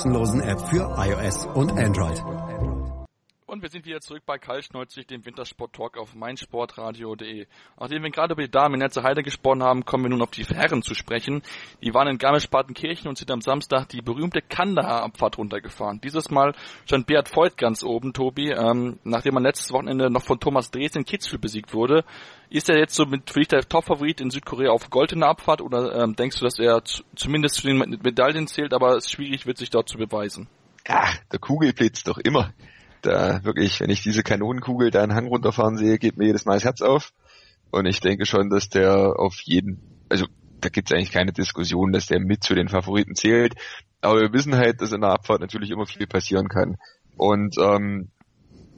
App 0.41 0.59
für 0.69 0.89
iOS 0.97 1.47
und 1.53 1.71
Android. 1.77 2.23
Und 3.61 3.65
wir 3.65 3.69
sind 3.69 3.85
wieder 3.85 4.01
zurück 4.01 4.23
bei 4.25 4.39
Kaltschneuzig, 4.39 5.05
dem 5.05 5.23
Wintersport-Talk 5.23 5.95
auf 5.99 6.15
meinsportradio.de. 6.15 7.45
Nachdem 7.79 8.01
wir 8.01 8.09
gerade 8.09 8.33
über 8.33 8.41
die 8.41 8.49
Damen 8.49 8.73
in 8.73 8.79
Netze 8.79 9.03
Heide 9.03 9.21
gesprochen 9.21 9.61
haben, 9.61 9.85
kommen 9.85 10.05
wir 10.05 10.09
nun 10.09 10.23
auf 10.23 10.31
die 10.31 10.45
Herren 10.45 10.81
zu 10.81 10.95
sprechen. 10.95 11.43
Die 11.83 11.93
waren 11.93 12.07
in 12.07 12.17
Garmisch-Partenkirchen 12.17 13.07
und 13.07 13.19
sind 13.19 13.29
am 13.29 13.41
Samstag 13.41 13.87
die 13.89 14.01
berühmte 14.01 14.41
Kandahar-Abfahrt 14.41 15.37
runtergefahren. 15.37 16.01
Dieses 16.01 16.31
Mal 16.31 16.55
stand 16.87 17.05
Beat 17.05 17.35
Voigt 17.35 17.55
ganz 17.55 17.83
oben, 17.83 18.13
Tobi, 18.13 18.49
ähm, 18.49 18.97
nachdem 19.03 19.35
er 19.35 19.41
letztes 19.41 19.71
Wochenende 19.71 20.09
noch 20.09 20.23
von 20.23 20.39
Thomas 20.39 20.71
Drees 20.71 20.95
in 20.95 21.05
Kitzbühel 21.05 21.37
besiegt 21.37 21.75
wurde. 21.75 22.03
Ist 22.49 22.67
er 22.67 22.79
jetzt 22.79 22.95
so 22.95 23.05
mit 23.05 23.29
für 23.29 23.41
dich 23.41 23.49
der 23.49 23.61
Top-Favorit 23.61 24.21
in 24.21 24.31
Südkorea 24.31 24.71
auf 24.71 24.89
Gold 24.89 25.11
in 25.11 25.19
der 25.19 25.29
Abfahrt 25.29 25.61
oder 25.61 26.01
ähm, 26.01 26.15
denkst 26.15 26.39
du, 26.39 26.45
dass 26.45 26.57
er 26.57 26.81
zumindest 27.15 27.57
zu 27.57 27.67
den 27.67 27.77
Medaillen 27.77 28.47
zählt, 28.47 28.73
aber 28.73 28.97
es 28.97 29.11
schwierig 29.11 29.45
wird, 29.45 29.59
sich 29.59 29.69
dort 29.69 29.87
zu 29.87 29.99
beweisen? 29.99 30.47
Ach, 30.87 31.15
der 31.31 31.37
Kugel 31.37 31.73
blitzt 31.73 32.07
doch 32.07 32.17
immer 32.17 32.51
da 33.01 33.43
wirklich, 33.43 33.79
wenn 33.79 33.89
ich 33.89 34.01
diese 34.01 34.23
Kanonenkugel 34.23 34.91
da 34.91 35.03
einen 35.03 35.15
Hang 35.15 35.27
runterfahren 35.27 35.77
sehe, 35.77 35.97
geht 35.97 36.17
mir 36.17 36.27
jedes 36.27 36.45
Mal 36.45 36.55
das 36.55 36.63
Herz 36.63 36.81
auf. 36.81 37.13
Und 37.71 37.85
ich 37.85 37.99
denke 37.99 38.25
schon, 38.25 38.49
dass 38.49 38.69
der 38.69 39.19
auf 39.19 39.39
jeden, 39.43 39.81
also 40.09 40.25
da 40.59 40.69
gibt 40.69 40.89
es 40.91 40.95
eigentlich 40.95 41.11
keine 41.11 41.31
Diskussion, 41.31 41.91
dass 41.91 42.07
der 42.07 42.19
mit 42.19 42.43
zu 42.43 42.53
den 42.53 42.67
Favoriten 42.67 43.15
zählt. 43.15 43.55
Aber 44.01 44.19
wir 44.19 44.33
wissen 44.33 44.55
halt, 44.55 44.81
dass 44.81 44.91
in 44.91 45.01
der 45.01 45.11
Abfahrt 45.11 45.41
natürlich 45.41 45.71
immer 45.71 45.85
viel 45.85 46.07
passieren 46.07 46.47
kann. 46.47 46.77
Und 47.17 47.57
ähm, 47.59 48.09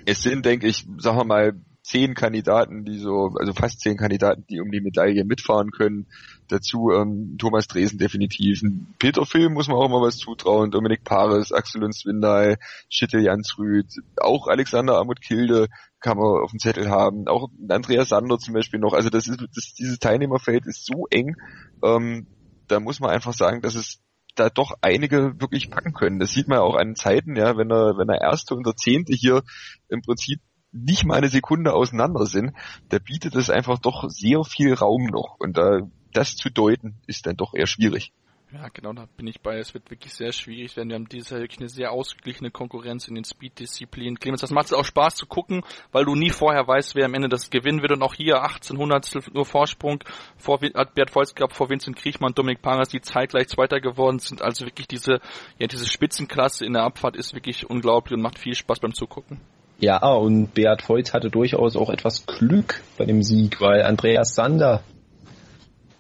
es 0.06 0.22
sind, 0.22 0.46
denke 0.46 0.68
ich, 0.68 0.86
sagen 0.98 1.18
wir 1.18 1.26
mal, 1.26 1.54
zehn 1.84 2.14
Kandidaten, 2.14 2.86
die 2.86 2.98
so, 2.98 3.36
also 3.40 3.54
fast 3.54 3.82
zehn 3.82 3.98
Kandidaten, 3.98 4.46
die 4.50 4.62
um 4.62 4.72
die 4.72 4.82
Medaille 4.82 5.26
mitfahren 5.26 5.72
können. 5.72 6.08
Dazu 6.54 6.92
ähm, 6.92 7.36
Thomas 7.40 7.68
Dresen 7.68 7.98
definitiv. 7.98 8.62
Peter 9.00 9.26
Film 9.26 9.54
muss 9.54 9.68
man 9.68 9.78
auch 9.78 9.86
immer 9.86 10.02
was 10.02 10.18
zutrauen. 10.18 10.70
Dominik 10.70 11.04
Paris, 11.04 11.52
Axel 11.52 11.82
Lund 11.82 11.96
Swindal, 11.96 12.58
Schittel 12.90 13.24
Jansrüd, 13.24 13.88
auch 14.18 14.46
Alexander 14.46 15.00
Amut 15.00 15.20
Kilde 15.20 15.68
kann 16.00 16.18
man 16.18 16.44
auf 16.44 16.52
dem 16.52 16.60
Zettel 16.60 16.92
haben. 16.92 17.28
Auch 17.28 17.50
Andreas 17.70 18.10
Sander 18.10 18.38
zum 18.38 18.54
Beispiel 18.54 18.80
noch. 18.80 18.94
Also 18.94 19.10
das 19.10 19.28
ist, 19.28 19.42
das, 19.56 19.74
dieses 19.74 19.98
Teilnehmerfeld 19.98 20.68
ist 20.68 20.86
so 20.86 21.08
eng. 21.10 21.38
Ähm, 21.84 22.28
da 22.68 22.80
muss 22.80 23.00
man 23.00 23.10
einfach 23.10 23.34
sagen, 23.34 23.62
dass 23.62 23.74
es 23.74 24.00
da 24.36 24.50
doch 24.50 24.74
einige 24.82 25.40
wirklich 25.42 25.72
packen 25.72 25.94
können. 25.94 26.20
Das 26.20 26.34
sieht 26.34 26.48
man 26.48 26.60
auch 26.60 26.76
an 26.76 26.96
Zeiten, 26.96 27.36
ja, 27.36 27.58
wenn 27.58 27.72
er, 27.72 27.98
wenn 27.98 28.10
er 28.10 28.22
erste 28.22 28.54
und 28.54 28.68
der 28.68 28.76
zehnte 28.76 29.14
hier 29.14 29.42
im 29.90 30.02
Prinzip 30.02 30.40
nicht 30.72 31.04
mal 31.04 31.16
eine 31.16 31.30
Sekunde 31.30 31.74
auseinander 31.74 32.28
sind, 32.28 32.52
da 32.90 33.00
bietet 33.00 33.36
es 33.36 33.50
einfach 33.50 33.80
doch 33.80 34.08
sehr 34.10 34.44
viel 34.44 34.74
Raum 34.76 35.06
noch. 35.06 35.38
Und 35.40 35.58
da 35.58 35.82
das 36.14 36.36
zu 36.36 36.50
deuten, 36.50 36.96
ist 37.08 37.26
dann 37.26 37.36
doch 37.36 37.54
eher 37.54 37.68
schwierig. 37.68 38.12
Ja, 38.54 38.68
genau, 38.72 38.94
da 38.94 39.08
bin 39.18 39.26
ich 39.26 39.42
bei. 39.42 39.58
Es 39.58 39.74
wird 39.74 39.90
wirklich 39.90 40.14
sehr 40.14 40.32
schwierig 40.32 40.78
werden. 40.78 40.90
Wir 40.90 40.96
haben 40.96 41.10
dieses 41.10 41.32
Jahr 41.32 41.40
wirklich 41.40 41.60
eine 41.60 41.70
sehr 41.70 41.92
ausgeglichene 41.92 42.52
Konkurrenz 42.52 43.08
in 43.08 43.16
den 43.16 43.24
Speed-Disziplinen. 43.24 44.20
Clemens, 44.20 44.42
das 44.42 44.52
macht 44.52 44.68
es 44.68 44.74
auch 44.74 44.86
Spaß 44.86 45.16
zu 45.16 45.26
gucken, 45.26 45.64
weil 45.92 46.06
du 46.06 46.14
nie 46.14 46.30
vorher 46.30 46.68
weißt, 46.68 46.94
wer 46.94 47.06
am 47.06 47.16
Ende 47.16 47.30
das 47.30 47.50
gewinnen 47.50 47.82
wird. 47.82 47.94
Und 47.94 48.04
auch 48.04 48.14
hier 48.14 48.44
1800 48.44 49.34
nur 49.34 49.46
Vorsprung 49.46 50.04
vor 50.38 50.60
hat 50.76 50.94
Bert 50.94 51.16
Volz 51.16 51.34
gehabt, 51.34 51.56
vor 51.56 51.72
Vincent 51.72 51.96
Kriechmann, 51.96 52.36
Dominik 52.36 52.62
Paras, 52.62 52.90
die 52.90 53.02
zeitgleich 53.02 53.48
Zweiter 53.48 53.80
geworden 53.80 54.20
sind. 54.20 54.44
Also 54.44 54.66
wirklich 54.66 54.88
diese, 54.88 55.14
ja, 55.58 55.66
diese 55.66 55.88
Spitzenklasse 55.88 56.64
in 56.64 56.74
der 56.74 56.84
Abfahrt 56.84 57.16
ist 57.16 57.34
wirklich 57.34 57.68
unglaublich 57.68 58.16
und 58.16 58.22
macht 58.22 58.38
viel 58.38 58.54
Spaß 58.54 58.80
beim 58.80 58.94
Zugucken. 58.94 59.42
Ja, 59.80 59.98
und 59.98 60.54
Beat 60.54 60.88
Voigt 60.88 61.14
hatte 61.14 61.32
durchaus 61.32 61.76
auch 61.76 61.90
etwas 61.90 62.28
Glück 62.28 62.84
bei 63.00 63.06
dem 63.06 63.24
Sieg, 63.24 63.60
weil 63.60 63.82
Andreas 63.82 64.36
Sander 64.36 64.84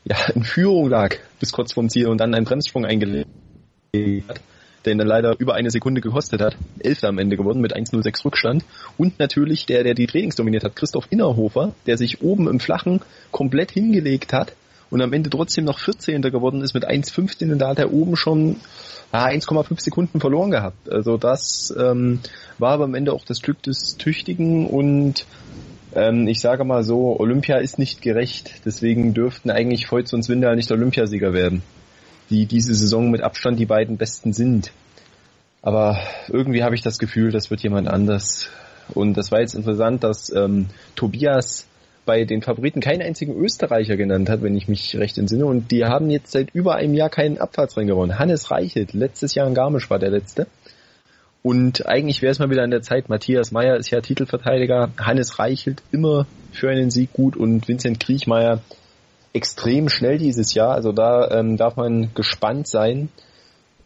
ja 0.05 0.17
in 0.33 0.43
Führung 0.43 0.89
lag 0.89 1.15
bis 1.39 1.51
kurz 1.51 1.73
vorm 1.73 1.89
Ziel 1.89 2.07
und 2.07 2.19
dann 2.19 2.33
einen 2.33 2.45
Bremssprung 2.45 2.85
eingelegt 2.85 3.27
hat, 4.27 4.41
der 4.85 4.93
ihn 4.93 4.97
dann 4.97 5.07
leider 5.07 5.35
über 5.39 5.55
eine 5.55 5.71
Sekunde 5.71 6.01
gekostet 6.01 6.41
hat. 6.41 6.57
Elfter 6.79 7.09
am 7.09 7.19
Ende 7.19 7.37
geworden 7.37 7.61
mit 7.61 7.75
1.06 7.75 8.25
Rückstand. 8.25 8.65
Und 8.97 9.19
natürlich 9.19 9.65
der, 9.65 9.83
der 9.83 9.93
die 9.93 10.07
Trainings 10.07 10.35
dominiert 10.35 10.63
hat, 10.63 10.75
Christoph 10.75 11.07
Innerhofer, 11.09 11.73
der 11.85 11.97
sich 11.97 12.21
oben 12.21 12.47
im 12.47 12.59
Flachen 12.59 13.01
komplett 13.31 13.71
hingelegt 13.71 14.33
hat 14.33 14.53
und 14.93 15.01
am 15.01 15.11
Ende 15.11 15.29
trotzdem 15.29 15.65
noch 15.65 15.79
14. 15.79 16.21
geworden 16.21 16.61
ist 16.61 16.75
mit 16.75 16.87
1,15 16.87 17.51
und 17.51 17.59
da 17.59 17.69
hat 17.69 17.79
er 17.79 17.91
oben 17.91 18.15
schon 18.15 18.57
ah, 19.11 19.25
1,5 19.25 19.81
Sekunden 19.81 20.19
verloren 20.19 20.51
gehabt. 20.51 20.87
Also 20.87 21.17
das 21.17 21.73
ähm, 21.75 22.19
war 22.59 22.73
aber 22.73 22.83
am 22.83 22.93
Ende 22.93 23.11
auch 23.11 23.25
das 23.25 23.41
Glück 23.41 23.61
des 23.63 23.97
Tüchtigen 23.97 24.67
und 24.67 25.25
ähm, 25.95 26.27
ich 26.27 26.39
sage 26.39 26.63
mal 26.63 26.83
so, 26.83 27.19
Olympia 27.19 27.57
ist 27.57 27.79
nicht 27.79 28.01
gerecht. 28.01 28.61
Deswegen 28.65 29.13
dürften 29.13 29.49
eigentlich 29.49 29.91
Voits 29.91 30.13
und 30.13 30.23
Swindal 30.23 30.55
nicht 30.55 30.71
Olympiasieger 30.71 31.33
werden, 31.33 31.63
die 32.29 32.45
diese 32.45 32.73
Saison 32.73 33.11
mit 33.11 33.21
Abstand 33.21 33.59
die 33.59 33.65
beiden 33.65 33.97
besten 33.97 34.33
sind. 34.33 34.71
Aber 35.61 35.97
irgendwie 36.27 36.63
habe 36.63 36.75
ich 36.75 36.81
das 36.81 36.99
Gefühl, 36.99 37.31
das 37.31 37.49
wird 37.49 37.61
jemand 37.61 37.87
anders. 37.87 38.49
Und 38.93 39.15
das 39.15 39.31
war 39.31 39.39
jetzt 39.39 39.55
interessant, 39.55 40.03
dass 40.03 40.33
ähm, 40.33 40.67
Tobias 40.95 41.67
bei 42.05 42.25
den 42.25 42.41
Favoriten 42.41 42.81
keinen 42.81 43.01
einzigen 43.01 43.33
Österreicher 43.33 43.95
genannt 43.95 44.29
hat, 44.29 44.41
wenn 44.41 44.57
ich 44.57 44.67
mich 44.67 44.95
recht 44.97 45.17
entsinne. 45.17 45.45
Und 45.45 45.71
die 45.71 45.85
haben 45.85 46.09
jetzt 46.09 46.31
seit 46.31 46.53
über 46.53 46.75
einem 46.75 46.93
Jahr 46.93 47.09
keinen 47.09 47.37
Abfahrtsrennen 47.37 47.87
gewonnen. 47.87 48.19
Hannes 48.19 48.51
Reichelt, 48.51 48.93
letztes 48.93 49.35
Jahr 49.35 49.47
in 49.47 49.53
Garmisch 49.53 49.89
war 49.89 49.99
der 49.99 50.09
letzte. 50.09 50.47
Und 51.43 51.85
eigentlich 51.87 52.21
wäre 52.21 52.31
es 52.31 52.39
mal 52.39 52.49
wieder 52.49 52.63
an 52.63 52.71
der 52.71 52.81
Zeit. 52.81 53.09
Matthias 53.09 53.51
Meyer 53.51 53.75
ist 53.75 53.91
ja 53.91 53.99
Titelverteidiger. 53.99 54.91
Hannes 54.97 55.39
Reichelt 55.39 55.83
immer 55.91 56.25
für 56.53 56.69
einen 56.69 56.89
Sieg 56.89 57.11
gut 57.11 57.35
und 57.35 57.67
Vincent 57.67 57.99
Kriechmeier 57.99 58.61
extrem 59.33 59.89
schnell 59.89 60.17
dieses 60.17 60.53
Jahr. 60.53 60.73
Also 60.73 60.93
da 60.93 61.29
ähm, 61.31 61.57
darf 61.57 61.75
man 61.75 62.13
gespannt 62.13 62.67
sein. 62.67 63.09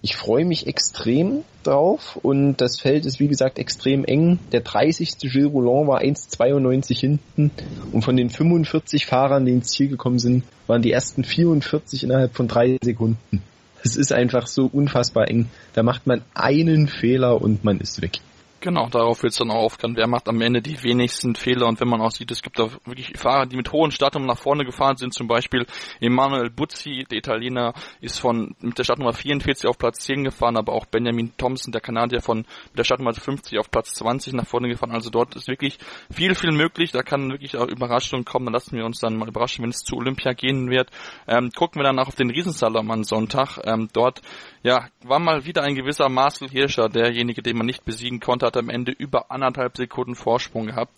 Ich 0.03 0.15
freue 0.15 0.45
mich 0.45 0.67
extrem 0.67 1.43
drauf 1.63 2.19
und 2.21 2.57
das 2.57 2.79
Feld 2.79 3.07
ist 3.07 3.19
wie 3.19 3.27
gesagt 3.27 3.57
extrem 3.57 4.05
eng. 4.05 4.37
Der 4.51 4.61
30. 4.61 5.17
Gilles 5.17 5.51
Roland 5.51 5.87
war 5.87 6.01
1,92 6.01 6.99
hinten 6.99 7.51
und 7.91 8.03
von 8.03 8.15
den 8.15 8.29
45 8.29 9.07
Fahrern, 9.07 9.45
die 9.45 9.53
ins 9.53 9.69
Ziel 9.69 9.87
gekommen 9.87 10.19
sind, 10.19 10.43
waren 10.67 10.83
die 10.83 10.91
ersten 10.91 11.23
44 11.23 12.03
innerhalb 12.03 12.35
von 12.35 12.47
drei 12.47 12.77
Sekunden. 12.83 13.41
Es 13.83 13.95
ist 13.95 14.11
einfach 14.11 14.47
so 14.47 14.65
unfassbar 14.65 15.29
eng. 15.29 15.49
Da 15.73 15.83
macht 15.83 16.07
man 16.07 16.21
einen 16.33 16.87
Fehler 16.87 17.41
und 17.41 17.63
man 17.63 17.79
ist 17.79 18.01
weg. 18.01 18.19
Genau, 18.59 18.89
darauf 18.89 19.21
wird 19.21 19.33
es 19.33 19.37
dann 19.37 19.51
auch 19.51 19.63
aufgehen. 19.63 19.95
Wer 19.95 20.07
macht 20.07 20.27
am 20.27 20.41
Ende 20.41 20.63
die 20.63 20.81
wenigsten 20.81 21.35
Fehler? 21.35 21.67
Und 21.67 21.79
wenn 21.79 21.87
man 21.87 22.01
auch 22.01 22.09
sieht, 22.09 22.31
es 22.31 22.41
gibt 22.41 22.59
auch 22.59 22.71
wirklich 22.85 23.13
Fahrer, 23.15 23.45
die 23.45 23.55
mit 23.55 23.71
hohen 23.71 23.91
Startnummern 23.91 24.29
nach 24.29 24.39
vorne 24.39 24.65
gefahren 24.65 24.97
sind. 24.97 25.13
Zum 25.13 25.27
Beispiel 25.27 25.67
Emanuel 25.99 26.49
Buzzi, 26.49 27.05
der 27.09 27.19
Italiener, 27.19 27.73
ist 28.01 28.19
von 28.19 28.55
mit 28.61 28.79
der 28.79 28.83
Startnummer 28.83 29.13
44 29.13 29.69
auf 29.69 29.77
Platz 29.77 29.99
10 30.05 30.23
gefahren, 30.23 30.57
aber 30.57 30.73
auch 30.73 30.87
Benjamin 30.87 31.37
Thompson, 31.37 31.71
der 31.71 31.81
Kanadier, 31.81 32.19
von 32.21 32.39
mit 32.39 32.77
der 32.77 32.83
Startnummer 32.83 33.13
50 33.13 33.59
auf 33.59 33.69
Platz 33.69 33.93
20 33.93 34.33
nach 34.33 34.47
vorne 34.47 34.69
gefahren. 34.69 34.91
Also 34.91 35.11
dort 35.11 35.35
ist 35.35 35.47
wirklich 35.47 35.77
viel, 36.09 36.33
viel 36.33 36.51
möglich. 36.51 36.91
Da 36.91 37.03
kann 37.03 37.29
wirklich 37.29 37.57
auch 37.57 37.67
Überraschungen 37.67 38.25
kommen. 38.25 38.47
Dann 38.47 38.53
lassen 38.53 38.75
wir 38.75 38.85
uns 38.85 38.99
dann 38.99 39.17
mal 39.17 39.27
überraschen, 39.27 39.61
wenn 39.61 39.69
es 39.69 39.83
zu 39.83 39.97
Olympia 39.97 40.33
gehen 40.33 40.71
wird. 40.71 40.89
Ähm, 41.27 41.51
gucken 41.55 41.79
wir 41.79 41.83
dann 41.83 41.99
auch 41.99 42.07
auf 42.07 42.15
den 42.15 42.31
Riesensalom 42.31 42.89
am 42.89 43.03
Sonntag. 43.03 43.59
Ähm, 43.65 43.87
dort 43.93 44.23
ja, 44.67 44.89
war 45.01 45.19
mal 45.19 45.45
wieder 45.45 45.63
ein 45.63 45.75
gewisser 45.75 46.09
Marcel 46.09 46.49
Hirscher, 46.49 46.89
derjenige, 46.89 47.41
den 47.41 47.55
man 47.55 47.65
nicht 47.65 47.85
besiegen 47.85 48.19
konnte, 48.19 48.45
hat 48.45 48.57
am 48.57 48.67
Ende 48.69 48.91
über 48.91 49.31
anderthalb 49.31 49.77
Sekunden 49.77 50.13
Vorsprung 50.13 50.67
gehabt. 50.67 50.91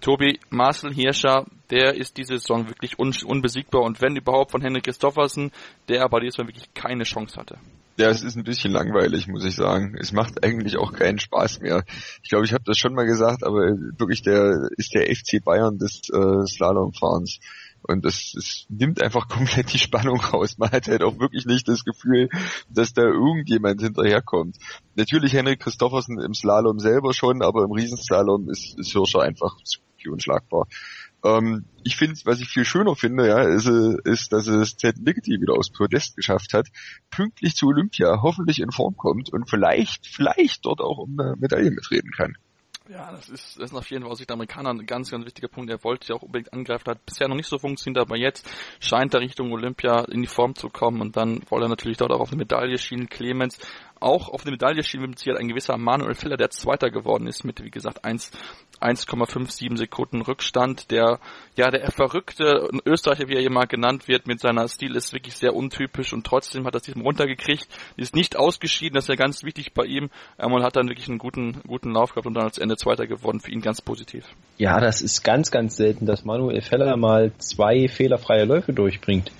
Tobi, 0.00 0.40
Marcel 0.48 0.94
Hirscher, 0.94 1.44
der 1.68 1.96
ist 1.96 2.16
diese 2.16 2.38
Saison 2.38 2.68
wirklich 2.68 2.98
un 2.98 3.14
unbesiegbar 3.26 3.82
und 3.82 4.00
wenn 4.00 4.16
überhaupt 4.16 4.52
von 4.52 4.62
Henrik 4.62 4.84
Christoffersen, 4.84 5.52
der 5.90 6.02
aber 6.02 6.20
diesmal 6.20 6.48
wirklich 6.48 6.72
keine 6.72 7.04
Chance 7.04 7.38
hatte. 7.38 7.58
Ja, 7.98 8.08
es 8.08 8.22
ist 8.22 8.36
ein 8.36 8.44
bisschen 8.44 8.72
langweilig, 8.72 9.28
muss 9.28 9.44
ich 9.44 9.54
sagen. 9.54 9.94
Es 10.00 10.12
macht 10.12 10.42
eigentlich 10.42 10.78
auch 10.78 10.94
keinen 10.94 11.18
Spaß 11.18 11.60
mehr. 11.60 11.84
Ich 12.22 12.30
glaube, 12.30 12.46
ich 12.46 12.54
habe 12.54 12.64
das 12.64 12.78
schon 12.78 12.94
mal 12.94 13.04
gesagt, 13.04 13.44
aber 13.44 13.60
wirklich 13.98 14.22
der 14.22 14.70
ist 14.78 14.94
der 14.94 15.14
FC 15.14 15.44
Bayern 15.44 15.76
des 15.76 16.08
äh, 16.08 16.46
Slalomfahrens. 16.46 17.38
Und 17.82 18.04
das, 18.04 18.32
das 18.34 18.66
nimmt 18.68 19.02
einfach 19.02 19.28
komplett 19.28 19.72
die 19.72 19.78
Spannung 19.78 20.20
raus. 20.20 20.58
Man 20.58 20.70
hat 20.70 20.88
halt 20.88 21.02
auch 21.02 21.18
wirklich 21.18 21.46
nicht 21.46 21.68
das 21.68 21.84
Gefühl, 21.84 22.28
dass 22.68 22.92
da 22.92 23.02
irgendjemand 23.02 23.80
hinterherkommt. 23.80 24.56
Natürlich 24.94 25.32
Henrik 25.32 25.60
Christoffersen 25.60 26.20
im 26.20 26.34
Slalom 26.34 26.78
selber 26.78 27.12
schon, 27.14 27.42
aber 27.42 27.64
im 27.64 27.72
Riesenslalom 27.72 28.50
ist, 28.50 28.78
ist 28.78 28.92
Hirscher 28.92 29.22
einfach 29.22 29.56
unschlagbar. 30.08 30.66
Ähm, 31.24 31.66
ich 31.84 31.96
finde, 31.96 32.18
was 32.24 32.40
ich 32.40 32.48
viel 32.48 32.64
schöner 32.64 32.96
finde, 32.96 33.28
ja, 33.28 33.42
ist, 33.42 33.66
ist 33.66 34.32
dass 34.32 34.46
es 34.46 34.76
Ted 34.76 34.96
Ligety 34.98 35.40
wieder 35.40 35.54
aufs 35.54 35.70
Podest 35.70 36.16
geschafft 36.16 36.54
hat, 36.54 36.68
pünktlich 37.10 37.54
zu 37.54 37.66
Olympia 37.66 38.22
hoffentlich 38.22 38.60
in 38.60 38.70
Form 38.70 38.96
kommt 38.96 39.30
und 39.32 39.48
vielleicht, 39.48 40.06
vielleicht 40.06 40.64
dort 40.64 40.80
auch 40.80 40.98
um 40.98 41.18
eine 41.18 41.36
Medaille 41.38 41.70
mitreden 41.70 42.10
kann. 42.12 42.36
Ja, 42.90 43.12
das 43.12 43.28
ist, 43.28 43.56
das 43.56 43.70
ist 43.70 43.76
auf 43.76 43.88
jeden 43.88 44.02
Fall 44.02 44.10
aus 44.10 44.18
Sicht 44.18 44.30
der 44.30 44.34
Amerikaner 44.34 44.70
ein 44.70 44.84
ganz, 44.84 45.12
ganz 45.12 45.24
wichtiger 45.24 45.46
Punkt. 45.46 45.70
Er 45.70 45.84
wollte 45.84 46.08
ja 46.08 46.16
auch 46.16 46.22
unbedingt 46.22 46.52
angreifen, 46.52 46.90
hat 46.90 47.06
bisher 47.06 47.28
noch 47.28 47.36
nicht 47.36 47.46
so 47.46 47.56
funktioniert, 47.56 48.04
aber 48.04 48.16
jetzt 48.16 48.50
scheint 48.80 49.14
er 49.14 49.20
Richtung 49.20 49.52
Olympia 49.52 50.06
in 50.06 50.22
die 50.22 50.26
Form 50.26 50.56
zu 50.56 50.70
kommen 50.70 51.00
und 51.00 51.16
dann 51.16 51.40
wollte 51.50 51.66
er 51.66 51.68
natürlich 51.68 51.98
dort 51.98 52.10
auch 52.10 52.18
auf 52.18 52.30
eine 52.30 52.38
Medaille 52.38 52.78
schielen. 52.78 53.08
Clemens, 53.08 53.60
auch 54.00 54.28
auf 54.28 54.42
der 54.42 54.50
Medaille 54.50 54.82
stehen 54.82 55.02
mit 55.02 55.20
Sicherheit 55.20 55.40
ein 55.40 55.46
gewisser 55.46 55.76
Manuel 55.76 56.14
Filler, 56.14 56.36
der 56.36 56.50
Zweiter 56.50 56.90
geworden 56.90 57.28
ist 57.28 57.44
mit, 57.44 57.62
wie 57.62 57.70
gesagt, 57.70 58.04
1,57 58.80 59.76
Sekunden 59.76 60.22
Rückstand. 60.22 60.90
Der, 60.90 61.18
ja, 61.56 61.70
der 61.70 61.90
verrückte 61.90 62.68
Österreicher, 62.84 63.28
wie 63.28 63.34
er 63.34 63.40
hier 63.40 63.50
mal 63.50 63.66
genannt 63.66 64.08
wird, 64.08 64.26
mit 64.26 64.40
seiner 64.40 64.66
Stil 64.68 64.96
ist 64.96 65.12
wirklich 65.12 65.36
sehr 65.36 65.54
untypisch 65.54 66.12
und 66.12 66.26
trotzdem 66.26 66.66
hat 66.66 66.74
er 66.74 66.80
sich 66.80 66.96
runtergekriegt, 66.96 67.68
ist 67.96 68.14
nicht 68.14 68.36
ausgeschieden, 68.36 68.94
das 68.94 69.04
ist 69.04 69.08
ja 69.08 69.16
ganz 69.16 69.44
wichtig 69.44 69.74
bei 69.74 69.84
ihm 69.84 70.10
ähm, 70.38 70.52
und 70.52 70.62
hat 70.62 70.76
dann 70.76 70.88
wirklich 70.88 71.08
einen 71.08 71.18
guten, 71.18 71.60
guten 71.66 71.92
Lauf 71.92 72.10
gehabt 72.10 72.26
und 72.26 72.34
dann 72.34 72.44
als 72.44 72.58
Ende 72.58 72.76
Zweiter 72.76 73.06
geworden, 73.06 73.40
für 73.40 73.50
ihn 73.50 73.60
ganz 73.60 73.80
positiv. 73.80 74.24
Ja, 74.58 74.80
das 74.80 75.02
ist 75.02 75.22
ganz, 75.22 75.50
ganz 75.50 75.76
selten, 75.76 76.06
dass 76.06 76.24
Manuel 76.24 76.60
Feller 76.62 76.96
mal 76.96 77.32
zwei 77.38 77.88
fehlerfreie 77.88 78.44
Läufe 78.44 78.72
durchbringt. 78.72 79.30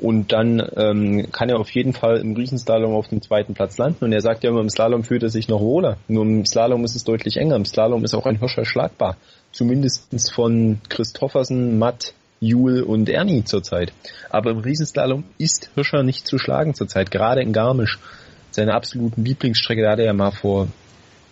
Und 0.00 0.32
dann 0.32 0.62
ähm, 0.76 1.30
kann 1.32 1.48
er 1.48 1.58
auf 1.58 1.70
jeden 1.70 1.92
Fall 1.92 2.18
im 2.18 2.36
Riesenslalom 2.36 2.94
auf 2.94 3.08
dem 3.08 3.20
zweiten 3.20 3.54
Platz 3.54 3.78
landen. 3.78 4.04
Und 4.04 4.12
er 4.12 4.20
sagt 4.20 4.44
ja 4.44 4.50
immer, 4.50 4.60
im 4.60 4.70
Slalom 4.70 5.02
fühlt 5.02 5.24
er 5.24 5.28
sich 5.28 5.48
noch 5.48 5.60
wohler. 5.60 5.96
Nur 6.06 6.24
im 6.24 6.46
Slalom 6.46 6.84
ist 6.84 6.94
es 6.94 7.04
deutlich 7.04 7.36
enger. 7.36 7.56
Im 7.56 7.64
Slalom 7.64 8.04
ist 8.04 8.14
auch 8.14 8.26
ein 8.26 8.38
Hirscher 8.38 8.64
schlagbar. 8.64 9.16
Zumindestens 9.50 10.30
von 10.30 10.78
Christoffersen, 10.88 11.78
Matt, 11.78 12.14
Jule 12.40 12.84
und 12.84 13.08
Ernie 13.08 13.44
zurzeit. 13.44 13.92
Aber 14.30 14.52
im 14.52 14.58
Riesenslalom 14.58 15.24
ist 15.36 15.70
Hirscher 15.74 16.04
nicht 16.04 16.26
zu 16.28 16.38
schlagen 16.38 16.74
zurzeit. 16.74 17.10
Gerade 17.10 17.42
in 17.42 17.52
Garmisch. 17.52 17.98
Seine 18.50 18.74
absoluten 18.74 19.24
Lieblingsstrecke, 19.24 19.82
da 19.82 19.92
hat 19.92 19.98
er 19.98 20.06
ja 20.06 20.12
mal 20.12 20.30
vor 20.30 20.68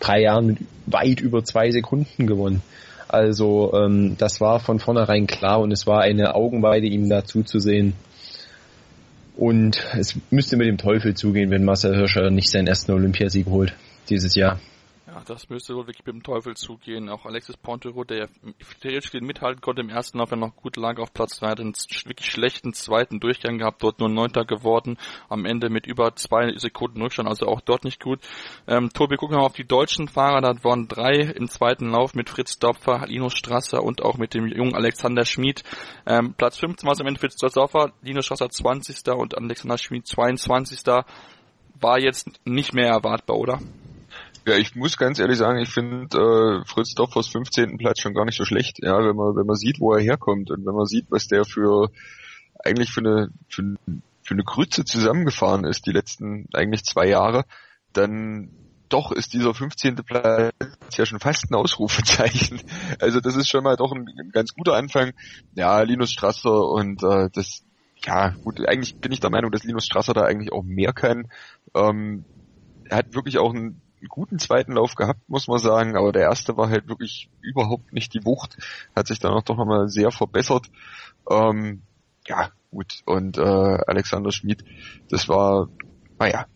drei 0.00 0.22
Jahren 0.22 0.46
mit 0.46 0.58
weit 0.86 1.20
über 1.20 1.44
zwei 1.44 1.70
Sekunden 1.70 2.26
gewonnen. 2.26 2.62
Also 3.08 3.72
ähm, 3.74 4.16
das 4.18 4.40
war 4.40 4.58
von 4.60 4.80
vornherein 4.80 5.26
klar 5.26 5.60
und 5.60 5.70
es 5.70 5.86
war 5.86 6.00
eine 6.00 6.34
Augenweide, 6.34 6.86
ihm 6.86 7.08
da 7.08 7.24
zuzusehen. 7.24 7.94
Und 9.36 9.84
es 9.98 10.18
müsste 10.30 10.56
mit 10.56 10.66
dem 10.66 10.78
Teufel 10.78 11.14
zugehen, 11.14 11.50
wenn 11.50 11.64
Marcel 11.64 11.94
Hirscher 11.94 12.30
nicht 12.30 12.50
seinen 12.50 12.66
ersten 12.66 12.92
Olympiasieg 12.92 13.46
holt 13.46 13.74
dieses 14.08 14.34
Jahr 14.34 14.58
das 15.24 15.48
müsste 15.48 15.74
wohl 15.74 15.86
wirklich 15.86 16.04
mit 16.04 16.14
dem 16.14 16.22
Teufel 16.22 16.56
zugehen. 16.56 17.08
Auch 17.08 17.24
Alexis 17.26 17.56
Pontero, 17.56 18.04
der 18.04 18.28
theoretisch 18.80 19.12
mithalten 19.14 19.60
konnte 19.60 19.80
im 19.80 19.88
ersten 19.88 20.18
Lauf, 20.18 20.30
ja 20.30 20.36
noch 20.36 20.54
gut 20.56 20.76
lag 20.76 20.98
auf 20.98 21.12
Platz 21.14 21.38
3, 21.38 21.48
hat 21.48 21.60
einen 21.60 21.74
wirklich 22.04 22.30
schlechten 22.30 22.74
zweiten 22.74 23.20
Durchgang 23.20 23.58
gehabt, 23.58 23.82
dort 23.82 23.98
nur 23.98 24.08
Neunter 24.08 24.44
geworden, 24.44 24.98
am 25.28 25.44
Ende 25.44 25.70
mit 25.70 25.86
über 25.86 26.14
zwei 26.16 26.52
Sekunden 26.56 27.00
Rückstand, 27.00 27.28
also 27.28 27.46
auch 27.46 27.60
dort 27.60 27.84
nicht 27.84 28.02
gut. 28.02 28.20
Ähm, 28.66 28.90
Tobi, 28.92 29.16
gucken 29.16 29.36
wir 29.36 29.40
mal 29.40 29.46
auf 29.46 29.54
die 29.54 29.66
deutschen 29.66 30.08
Fahrer, 30.08 30.40
da 30.40 30.52
waren 30.64 30.88
drei 30.88 31.20
im 31.20 31.48
zweiten 31.48 31.90
Lauf 31.90 32.14
mit 32.14 32.28
Fritz 32.28 32.58
Dopfer, 32.58 33.06
Linus 33.06 33.34
Strasser 33.34 33.82
und 33.82 34.02
auch 34.02 34.18
mit 34.18 34.34
dem 34.34 34.46
jungen 34.48 34.74
Alexander 34.74 35.24
Schmid. 35.24 35.62
Ähm, 36.06 36.34
Platz 36.34 36.58
15 36.58 36.86
war 36.86 36.92
es 36.92 37.00
am 37.00 37.06
Ende 37.06 37.20
Fritz 37.20 37.36
Dopfer, 37.36 37.92
Linus 38.02 38.26
Strasser 38.26 38.50
20. 38.50 39.08
und 39.14 39.36
Alexander 39.36 39.78
Schmid 39.78 40.06
22. 40.06 40.80
War 41.80 42.00
jetzt 42.00 42.28
nicht 42.44 42.74
mehr 42.74 42.88
erwartbar, 42.88 43.36
oder? 43.36 43.60
Ja, 44.46 44.56
ich 44.56 44.76
muss 44.76 44.96
ganz 44.96 45.18
ehrlich 45.18 45.38
sagen, 45.38 45.58
ich 45.58 45.70
finde 45.70 46.06
äh, 46.16 46.64
Fritz 46.68 46.94
Doppers 46.94 47.26
15. 47.26 47.78
Platz 47.78 48.00
schon 48.00 48.14
gar 48.14 48.24
nicht 48.24 48.38
so 48.38 48.44
schlecht, 48.44 48.78
ja, 48.80 48.96
wenn 48.96 49.16
man, 49.16 49.34
wenn 49.34 49.46
man 49.46 49.56
sieht, 49.56 49.80
wo 49.80 49.92
er 49.92 50.00
herkommt 50.00 50.52
und 50.52 50.64
wenn 50.64 50.74
man 50.74 50.86
sieht, 50.86 51.06
was 51.10 51.26
der 51.26 51.44
für 51.44 51.90
eigentlich 52.64 52.92
für 52.92 53.00
eine, 53.00 53.30
für, 53.48 53.74
für 54.22 54.34
eine 54.34 54.44
Grütze 54.44 54.84
zusammengefahren 54.84 55.64
ist, 55.64 55.84
die 55.86 55.90
letzten 55.90 56.46
eigentlich 56.54 56.84
zwei 56.84 57.08
Jahre, 57.08 57.44
dann 57.92 58.50
doch 58.88 59.10
ist 59.10 59.32
dieser 59.32 59.52
15. 59.52 59.96
Platz 59.96 60.52
ja 60.92 61.06
schon 61.06 61.18
fast 61.18 61.50
ein 61.50 61.56
Ausrufezeichen. 61.56 62.60
Also 63.00 63.18
das 63.18 63.34
ist 63.34 63.48
schon 63.48 63.64
mal 63.64 63.74
doch 63.74 63.90
ein, 63.90 64.06
ein 64.16 64.30
ganz 64.30 64.54
guter 64.54 64.74
Anfang. 64.74 65.12
Ja, 65.56 65.80
Linus 65.82 66.12
Strasser 66.12 66.68
und 66.68 67.02
äh, 67.02 67.30
das, 67.32 67.64
ja 68.04 68.28
gut, 68.44 68.64
eigentlich 68.68 68.94
bin 69.00 69.10
ich 69.10 69.18
der 69.18 69.30
Meinung, 69.30 69.50
dass 69.50 69.64
Linus 69.64 69.86
Strasser 69.86 70.14
da 70.14 70.22
eigentlich 70.22 70.52
auch 70.52 70.62
mehr 70.62 70.92
kann. 70.92 71.32
Ähm, 71.74 72.24
er 72.84 72.98
hat 72.98 73.14
wirklich 73.14 73.38
auch 73.38 73.52
ein 73.52 73.80
einen 74.06 74.08
guten 74.08 74.38
zweiten 74.38 74.72
Lauf 74.72 74.94
gehabt, 74.94 75.28
muss 75.28 75.48
man 75.48 75.58
sagen, 75.58 75.96
aber 75.96 76.12
der 76.12 76.22
erste 76.22 76.56
war 76.56 76.68
halt 76.70 76.88
wirklich 76.88 77.28
überhaupt 77.42 77.92
nicht 77.92 78.14
die 78.14 78.24
Wucht, 78.24 78.56
hat 78.94 79.08
sich 79.08 79.18
dann 79.18 79.32
auch 79.32 79.42
doch 79.42 79.56
nochmal 79.56 79.88
sehr 79.88 80.10
verbessert. 80.12 80.66
Ähm, 81.28 81.82
ja, 82.26 82.50
gut, 82.70 83.02
und 83.04 83.36
äh, 83.36 83.42
Alexander 83.42 84.30
Schmid, 84.30 84.64
das 85.10 85.28
war, 85.28 85.68
naja, 86.18 86.46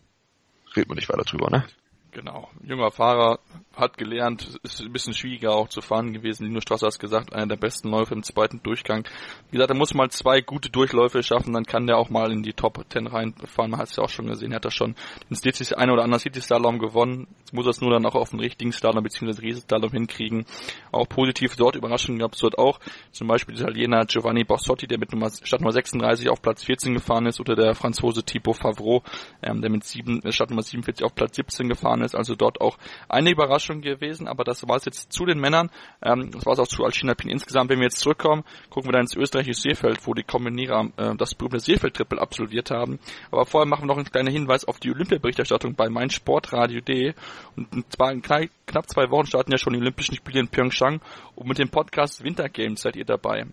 reden 0.75 0.89
wir 0.89 0.95
nicht 0.95 1.09
weiter 1.09 1.23
drüber, 1.23 1.49
ne? 1.49 1.65
Genau, 2.11 2.49
junger 2.63 2.91
Fahrer, 2.91 3.39
hat 3.75 3.97
gelernt, 3.97 4.59
ist 4.63 4.81
ein 4.81 4.91
bisschen 4.91 5.13
schwieriger 5.13 5.53
auch 5.53 5.69
zu 5.69 5.81
fahren 5.81 6.13
gewesen. 6.13 6.45
Linus 6.45 6.63
Strasser 6.63 6.87
hat 6.87 6.99
gesagt, 6.99 7.33
einer 7.33 7.47
der 7.47 7.55
besten 7.55 7.89
Läufe 7.89 8.13
im 8.13 8.23
zweiten 8.23 8.61
Durchgang. 8.61 9.07
Wie 9.49 9.57
gesagt, 9.57 9.71
er 9.71 9.77
muss 9.77 9.93
mal 9.93 10.09
zwei 10.09 10.41
gute 10.41 10.69
Durchläufe 10.69 11.23
schaffen, 11.23 11.53
dann 11.53 11.65
kann 11.65 11.87
der 11.87 11.97
auch 11.97 12.09
mal 12.09 12.31
in 12.31 12.43
die 12.43 12.53
Top 12.53 12.83
10 12.89 13.07
reinfahren. 13.07 13.71
Man 13.71 13.79
hat 13.79 13.87
es 13.87 13.95
ja 13.95 14.03
auch 14.03 14.09
schon 14.09 14.27
gesehen, 14.27 14.51
er 14.51 14.57
hat 14.57 14.65
da 14.65 14.71
schon 14.71 14.95
den 15.29 15.35
City, 15.35 15.73
eine 15.75 15.93
oder 15.93 16.03
andere 16.03 16.19
City 16.19 16.41
Slalom 16.41 16.79
gewonnen. 16.79 17.27
Jetzt 17.39 17.53
muss 17.53 17.65
er 17.65 17.69
es 17.69 17.81
nur 17.81 17.91
dann 17.91 18.05
auch 18.05 18.15
auf 18.15 18.31
den 18.31 18.39
richtigen 18.39 18.73
Slalom 18.73 19.03
bzw. 19.03 19.39
Riesenslalom 19.41 19.91
hinkriegen. 19.91 20.45
Auch 20.91 21.07
positiv 21.07 21.55
dort 21.55 21.75
Überraschungen 21.75 22.19
gab 22.19 22.33
es 22.33 22.39
dort 22.39 22.57
auch. 22.57 22.79
Zum 23.11 23.27
Beispiel 23.27 23.55
Italiener 23.55 24.05
Giovanni 24.05 24.43
Bossotti, 24.43 24.87
der 24.87 24.99
mit 24.99 25.13
Nummer, 25.13 25.29
statt 25.43 25.61
Nummer 25.61 25.71
36 25.71 26.29
auf 26.29 26.41
Platz 26.41 26.63
14 26.65 26.93
gefahren 26.93 27.25
ist, 27.25 27.39
oder 27.39 27.55
der 27.55 27.73
Franzose 27.73 28.23
Thibaut 28.23 28.57
Favreau, 28.57 29.01
ähm, 29.41 29.61
der 29.61 29.69
mit 29.69 29.85
sieben, 29.85 30.21
statt 30.31 30.49
Nummer 30.49 30.61
47 30.61 31.05
auf 31.05 31.15
Platz 31.15 31.37
17 31.37 31.69
gefahren 31.69 32.01
ist. 32.01 32.15
Also 32.15 32.35
dort 32.35 32.59
auch 32.59 32.77
eine 33.07 33.31
Überraschung 33.31 33.60
Überraschung 33.61 33.81
gewesen, 33.81 34.27
aber 34.27 34.43
das 34.43 34.67
war 34.67 34.77
es 34.77 34.85
jetzt 34.85 35.11
zu 35.11 35.25
den 35.25 35.39
Männern. 35.39 35.69
Ähm, 36.01 36.31
das 36.31 36.45
war 36.45 36.53
es 36.53 36.59
auch 36.59 36.67
zu 36.67 36.83
Alcina 36.83 37.13
Pin 37.13 37.29
insgesamt. 37.29 37.69
Wenn 37.69 37.79
wir 37.79 37.85
jetzt 37.85 37.99
zurückkommen, 37.99 38.43
gucken 38.69 38.89
wir 38.89 38.93
dann 38.93 39.01
ins 39.01 39.15
österreichische 39.15 39.61
Seefeld, 39.61 40.05
wo 40.05 40.13
die 40.13 40.23
Kombinierer 40.23 40.89
äh, 40.97 41.15
das 41.15 41.35
berühmte 41.35 41.59
Seefeld-Triple 41.59 42.19
absolviert 42.19 42.71
haben. 42.71 42.99
Aber 43.31 43.45
vorher 43.45 43.67
machen 43.67 43.83
wir 43.83 43.87
noch 43.87 43.97
einen 43.97 44.05
kleinen 44.05 44.31
Hinweis 44.31 44.65
auf 44.65 44.79
die 44.79 44.91
Olympia-Berichterstattung 44.91 45.75
bei 45.75 45.89
meinsportradio.de. 45.89 47.13
Und 47.55 47.91
zwar 47.91 48.11
in 48.11 48.21
knapp 48.21 48.89
zwei 48.89 49.09
Wochen 49.11 49.27
starten 49.27 49.51
ja 49.51 49.57
schon 49.57 49.73
die 49.73 49.79
Olympischen 49.79 50.15
Spiele 50.15 50.39
in 50.39 50.47
Pyeongchang 50.47 51.01
und 51.35 51.47
mit 51.47 51.59
dem 51.59 51.69
Podcast 51.69 52.23
Winter 52.23 52.49
Games 52.49 52.81
seid 52.81 52.95
ihr 52.95 53.05
dabei. 53.05 53.45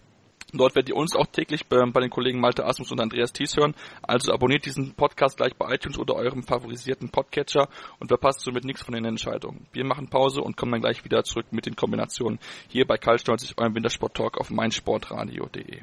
Dort 0.52 0.74
werdet 0.74 0.88
ihr 0.88 0.96
uns 0.96 1.14
auch 1.14 1.26
täglich 1.26 1.66
bei, 1.66 1.84
bei 1.90 2.00
den 2.00 2.08
Kollegen 2.10 2.40
Malte 2.40 2.64
Asmus 2.64 2.90
und 2.90 3.00
Andreas 3.00 3.32
Thies 3.32 3.56
hören. 3.56 3.74
Also 4.02 4.32
abonniert 4.32 4.64
diesen 4.64 4.94
Podcast 4.94 5.36
gleich 5.36 5.54
bei 5.56 5.74
iTunes 5.74 5.98
oder 5.98 6.14
eurem 6.14 6.42
favorisierten 6.42 7.10
Podcatcher 7.10 7.68
und 7.98 8.08
verpasst 8.08 8.40
somit 8.40 8.64
nichts 8.64 8.82
von 8.82 8.94
den 8.94 9.04
Entscheidungen. 9.04 9.66
Wir 9.72 9.84
machen 9.84 10.08
Pause 10.08 10.40
und 10.40 10.56
kommen 10.56 10.72
dann 10.72 10.80
gleich 10.80 11.04
wieder 11.04 11.22
zurück 11.22 11.46
mit 11.50 11.66
den 11.66 11.76
Kombinationen 11.76 12.38
hier 12.68 12.86
bei 12.86 12.96
Karl 12.96 13.18
Stolz, 13.18 13.52
eurem 13.58 13.74
Wintersport 13.74 14.14
Talk 14.14 14.38
auf 14.38 14.50
meinsportradio.de. 14.50 15.82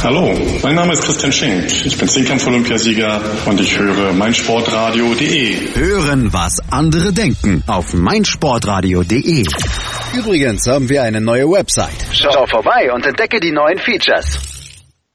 Hallo, 0.00 0.32
mein 0.62 0.76
Name 0.76 0.92
ist 0.92 1.02
Christian 1.02 1.32
Schenk. 1.32 1.84
Ich 1.84 1.98
bin 1.98 2.08
Zehnkampf-Olympiasieger 2.08 3.20
und 3.46 3.60
ich 3.60 3.76
höre 3.76 4.12
meinsportradio.de. 4.12 5.74
Hören, 5.74 6.32
was 6.32 6.60
andere 6.70 7.12
denken 7.12 7.64
auf 7.66 7.92
meinsportradio.de. 7.94 9.44
Übrigens 10.14 10.68
haben 10.68 10.88
wir 10.88 11.02
eine 11.02 11.20
neue 11.20 11.50
Website. 11.50 12.06
Schau 12.12 12.46
vorbei 12.46 12.92
und 12.92 13.04
entdecke 13.06 13.40
die 13.40 13.50
neuen 13.50 13.78
Features. 13.78 14.58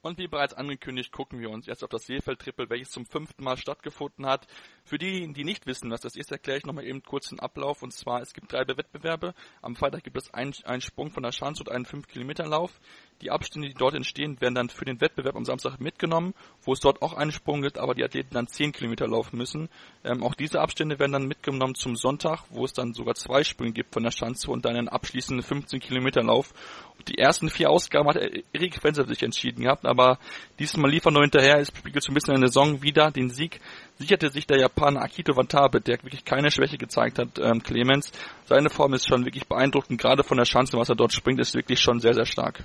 Und 0.03 0.17
wie 0.17 0.27
bereits 0.27 0.53
angekündigt, 0.53 1.13
gucken 1.13 1.39
wir 1.39 1.49
uns 1.49 1.65
jetzt 1.65 1.81
auf 1.81 1.89
das 1.89 2.05
Seefeld-Triple, 2.07 2.69
welches 2.69 2.89
zum 2.89 3.05
fünften 3.05 3.41
Mal 3.41 3.55
stattgefunden 3.55 4.25
hat. 4.25 4.47
Für 4.83 4.97
die, 4.97 5.31
die 5.31 5.45
nicht 5.45 5.65
wissen, 5.65 5.89
was 5.91 6.01
das 6.01 6.17
ist, 6.17 6.29
erkläre 6.29 6.57
ich 6.57 6.65
nochmal 6.65 6.83
eben 6.83 7.03
kurz 7.03 7.29
den 7.29 7.39
Ablauf. 7.39 7.81
Und 7.83 7.93
zwar, 7.93 8.21
es 8.21 8.33
gibt 8.33 8.51
drei 8.51 8.67
Wettbewerbe. 8.67 9.33
Am 9.61 9.77
Freitag 9.77 10.03
gibt 10.03 10.17
es 10.17 10.33
einen, 10.33 10.53
einen 10.65 10.81
Sprung 10.81 11.09
von 11.09 11.23
der 11.23 11.31
Schanze 11.31 11.63
und 11.63 11.71
einen 11.71 11.85
5-Kilometer-Lauf. 11.85 12.81
Die 13.21 13.31
Abstände, 13.31 13.69
die 13.69 13.73
dort 13.73 13.93
entstehen, 13.93 14.39
werden 14.41 14.55
dann 14.55 14.69
für 14.69 14.85
den 14.85 14.99
Wettbewerb 14.99 15.35
am 15.35 15.45
Samstag 15.45 15.79
mitgenommen, 15.79 16.33
wo 16.63 16.73
es 16.73 16.79
dort 16.79 17.01
auch 17.01 17.13
einen 17.13 17.31
Sprung 17.31 17.61
gibt, 17.61 17.77
aber 17.77 17.95
die 17.95 18.03
Athleten 18.03 18.33
dann 18.33 18.47
10 18.47 18.71
Kilometer 18.71 19.07
laufen 19.07 19.37
müssen. 19.37 19.69
Ähm, 20.03 20.23
auch 20.23 20.35
diese 20.35 20.59
Abstände 20.59 20.99
werden 20.99 21.13
dann 21.13 21.27
mitgenommen 21.27 21.75
zum 21.75 21.95
Sonntag, 21.95 22.43
wo 22.49 22.65
es 22.65 22.73
dann 22.73 22.93
sogar 22.93 23.15
zwei 23.15 23.43
Sprünge 23.43 23.71
gibt 23.71 23.93
von 23.93 24.03
der 24.03 24.11
Schanze 24.11 24.51
und 24.51 24.65
dann 24.65 24.75
einen 24.75 24.89
abschließenden 24.89 25.43
15 25.43 25.79
Kilometer 25.79 26.23
Lauf. 26.23 26.53
Und 26.97 27.07
die 27.09 27.17
ersten 27.17 27.49
vier 27.49 27.69
Ausgaben 27.69 28.09
hat 28.09 28.17
Erik 28.17 28.75
Fenster 28.75 29.07
sich 29.07 29.23
entschieden 29.23 29.63
gehabt, 29.63 29.85
aber 29.85 30.19
diesmal 30.59 30.91
liefert 30.91 31.13
nur 31.13 31.23
hinterher, 31.23 31.59
es 31.59 31.69
spiegelt 31.69 32.03
so 32.03 32.11
ein 32.11 32.15
bisschen 32.15 32.35
in 32.35 32.41
der 32.41 32.49
Saison 32.49 32.81
wieder 32.81 33.11
den 33.11 33.29
Sieg 33.29 33.59
sicherte 33.97 34.29
sich 34.29 34.47
der 34.47 34.59
Japaner 34.59 35.01
Akito 35.01 35.35
Watabe, 35.35 35.81
der 35.81 36.01
wirklich 36.03 36.25
keine 36.25 36.51
Schwäche 36.51 36.77
gezeigt 36.77 37.19
hat, 37.19 37.39
ähm, 37.39 37.61
Clemens. 37.63 38.11
Seine 38.45 38.69
Form 38.69 38.93
ist 38.93 39.07
schon 39.07 39.25
wirklich 39.25 39.47
beeindruckend, 39.47 39.99
gerade 39.99 40.23
von 40.23 40.37
der 40.37 40.45
Chance, 40.45 40.77
was 40.77 40.89
er 40.89 40.95
dort 40.95 41.13
springt, 41.13 41.39
ist 41.39 41.55
wirklich 41.55 41.79
schon 41.79 41.99
sehr, 41.99 42.13
sehr 42.13 42.25
stark. 42.25 42.63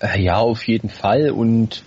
Äh, 0.00 0.20
ja, 0.20 0.38
auf 0.38 0.66
jeden 0.66 0.88
Fall. 0.88 1.30
Und 1.30 1.82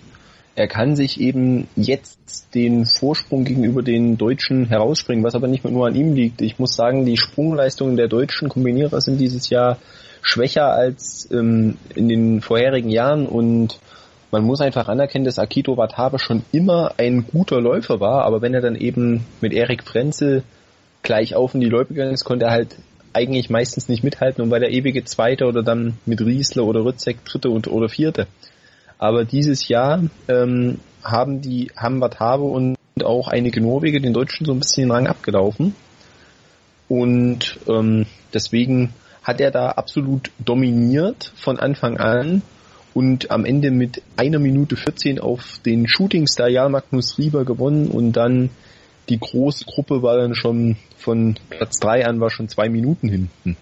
er 0.54 0.68
kann 0.68 0.96
sich 0.96 1.20
eben 1.20 1.66
jetzt 1.76 2.54
den 2.54 2.86
Vorsprung 2.86 3.44
gegenüber 3.44 3.82
den 3.82 4.16
Deutschen 4.16 4.66
herausspringen, 4.66 5.24
was 5.24 5.34
aber 5.34 5.48
nicht 5.48 5.64
nur 5.64 5.86
an 5.86 5.96
ihm 5.96 6.14
liegt. 6.14 6.40
Ich 6.40 6.58
muss 6.58 6.74
sagen, 6.74 7.04
die 7.04 7.16
Sprungleistungen 7.16 7.96
der 7.96 8.08
deutschen 8.08 8.48
Kombinierer 8.48 9.00
sind 9.00 9.18
dieses 9.18 9.50
Jahr 9.50 9.78
schwächer 10.22 10.72
als 10.72 11.28
ähm, 11.32 11.76
in 11.94 12.08
den 12.08 12.40
vorherigen 12.40 12.88
Jahren 12.88 13.26
und 13.26 13.78
man 14.30 14.44
muss 14.44 14.60
einfach 14.60 14.88
anerkennen, 14.88 15.24
dass 15.24 15.38
Akito 15.38 15.76
Watabe 15.76 16.18
schon 16.18 16.44
immer 16.50 16.94
ein 16.96 17.26
guter 17.26 17.60
Läufer 17.60 18.00
war, 18.00 18.24
aber 18.24 18.40
wenn 18.40 18.54
er 18.54 18.62
dann 18.62 18.74
eben 18.74 19.26
mit 19.40 19.52
Erik 19.52 19.84
Frenzel 19.84 20.42
gleich 21.02 21.34
auf 21.34 21.54
in 21.54 21.60
die 21.60 21.68
Läufe 21.68 21.94
gegangen 21.94 22.14
ist, 22.14 22.24
konnte 22.24 22.46
er 22.46 22.52
halt 22.52 22.76
eigentlich 23.14 23.48
meistens 23.48 23.88
nicht 23.88 24.04
mithalten 24.04 24.42
und 24.42 24.50
war 24.50 24.60
der 24.60 24.72
ewige 24.72 25.04
Zweite 25.04 25.46
oder 25.46 25.62
dann 25.62 25.98
mit 26.04 26.20
Riesler 26.20 26.64
oder 26.64 26.84
Rützek 26.84 27.24
Dritte 27.24 27.50
und, 27.50 27.68
oder 27.68 27.88
Vierte. 27.88 28.26
Aber 28.98 29.24
dieses 29.24 29.68
Jahr 29.68 30.02
ähm, 30.28 30.80
haben 31.02 31.40
die 31.40 31.70
Watabe 31.74 32.44
und 32.44 32.76
auch 33.02 33.28
einige 33.28 33.60
Norweger 33.60 34.00
den 34.00 34.12
Deutschen 34.12 34.46
so 34.46 34.52
ein 34.52 34.58
bisschen 34.58 34.84
den 34.84 34.92
Rang 34.92 35.06
abgelaufen. 35.06 35.74
Und 36.88 37.58
ähm, 37.68 38.06
deswegen 38.32 38.92
hat 39.22 39.40
er 39.40 39.50
da 39.50 39.70
absolut 39.70 40.30
dominiert 40.38 41.32
von 41.34 41.58
Anfang 41.58 41.96
an 41.98 42.42
und 42.92 43.30
am 43.30 43.44
Ende 43.44 43.70
mit 43.70 44.02
einer 44.16 44.38
Minute 44.38 44.76
14 44.76 45.18
auf 45.18 45.58
den 45.64 45.88
Shootingstar 45.88 46.48
Jan 46.48 46.72
Magnus 46.72 47.18
Rieber 47.18 47.44
gewonnen 47.44 47.88
und 47.88 48.12
dann 48.12 48.50
die 49.08 49.18
große 49.18 49.64
Gruppe 49.64 50.02
war 50.02 50.16
dann 50.16 50.34
schon 50.34 50.76
von 50.96 51.36
Platz 51.50 51.78
3 51.80 52.06
an 52.06 52.20
war 52.20 52.30
schon 52.30 52.48
zwei 52.48 52.68
Minuten 52.68 53.08
hinten. 53.08 53.56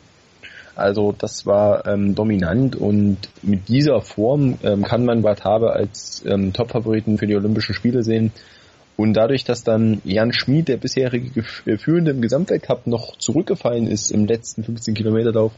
Also 0.75 1.13
das 1.17 1.45
war 1.45 1.87
ähm, 1.87 2.15
dominant 2.15 2.77
und 2.77 3.19
mit 3.43 3.69
dieser 3.69 4.01
Form 4.01 4.59
ähm, 4.63 4.85
kann 4.85 5.05
man 5.05 5.23
Watabe 5.23 5.73
als 5.73 6.25
ähm, 6.27 6.53
Top-Favoriten 6.53 7.19
für 7.19 7.27
die 7.27 7.37
Olympischen 7.37 7.75
Spiele 7.75 8.03
sehen. 8.03 8.33
Und 8.97 9.15
dadurch, 9.15 9.45
dass 9.45 9.65
dann 9.65 10.01
Jan 10.05 10.33
Schmid, 10.33 10.69
der 10.69 10.77
bisherige 10.77 11.45
äh, 11.67 11.77
Führende 11.77 12.13
im 12.13 12.23
Gesamtweltcup, 12.23 12.87
noch 12.87 13.17
zurückgefallen 13.17 13.87
ist 13.87 14.11
im 14.11 14.27
letzten 14.27 14.65
15 14.65 14.95
Kilometer 14.95 15.33
Lauf, 15.33 15.53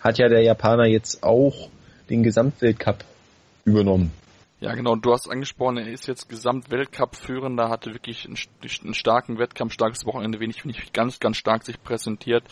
hat 0.00 0.18
ja 0.18 0.28
der 0.28 0.42
Japaner 0.42 0.86
jetzt 0.86 1.22
auch 1.22 1.68
den 2.08 2.22
Gesamtweltcup 2.22 3.04
übernommen. 3.64 4.12
Ja, 4.60 4.74
genau. 4.74 4.94
Du 4.94 5.10
hast 5.12 5.26
angesprochen, 5.26 5.78
er 5.78 5.88
ist 5.88 6.06
jetzt 6.06 6.28
Gesamtweltcup-Führender, 6.28 7.70
hatte 7.70 7.94
wirklich 7.94 8.26
einen, 8.26 8.36
einen, 8.84 8.92
starken 8.92 9.38
Wettkampf, 9.38 9.72
starkes 9.72 10.04
Wochenende, 10.04 10.38
wenig, 10.38 10.62
ich, 10.66 10.92
ganz, 10.92 11.18
ganz 11.18 11.38
stark 11.38 11.64
sich 11.64 11.82
präsentiert. 11.82 12.44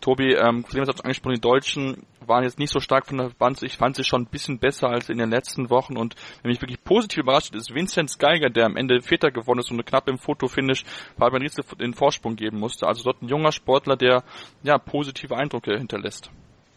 Tobi, 0.00 0.34
ähm, 0.34 0.64
Clemens 0.64 0.88
hat 0.88 1.04
angesprochen, 1.04 1.34
die 1.36 1.40
Deutschen 1.40 2.04
waren 2.26 2.42
jetzt 2.42 2.58
nicht 2.58 2.72
so 2.72 2.80
stark 2.80 3.06
von 3.06 3.18
der 3.18 3.30
Band. 3.38 3.62
Ich 3.62 3.76
fand 3.76 3.94
sie 3.94 4.02
schon 4.02 4.22
ein 4.22 4.26
bisschen 4.26 4.58
besser 4.58 4.88
als 4.88 5.08
in 5.08 5.18
den 5.18 5.30
letzten 5.30 5.70
Wochen 5.70 5.96
und 5.96 6.16
wenn 6.42 6.50
mich 6.50 6.60
wirklich 6.60 6.82
positiv 6.82 7.22
überrascht 7.22 7.54
ist 7.54 7.72
Vincent 7.72 8.18
Geiger, 8.18 8.50
der 8.50 8.66
am 8.66 8.76
Ende 8.76 9.00
Vierter 9.00 9.30
geworden 9.30 9.60
ist 9.60 9.70
und 9.70 9.84
knapp 9.86 10.08
im 10.08 10.18
Fotofinish 10.18 10.84
Fabian 11.16 11.42
Riesel 11.42 11.64
den 11.78 11.94
Vorsprung 11.94 12.34
geben 12.34 12.58
musste. 12.58 12.88
Also 12.88 13.04
dort 13.04 13.22
ein 13.22 13.28
junger 13.28 13.52
Sportler, 13.52 13.96
der 13.96 14.24
ja 14.64 14.78
positive 14.78 15.36
Eindrücke 15.36 15.76
hinterlässt. 15.78 16.28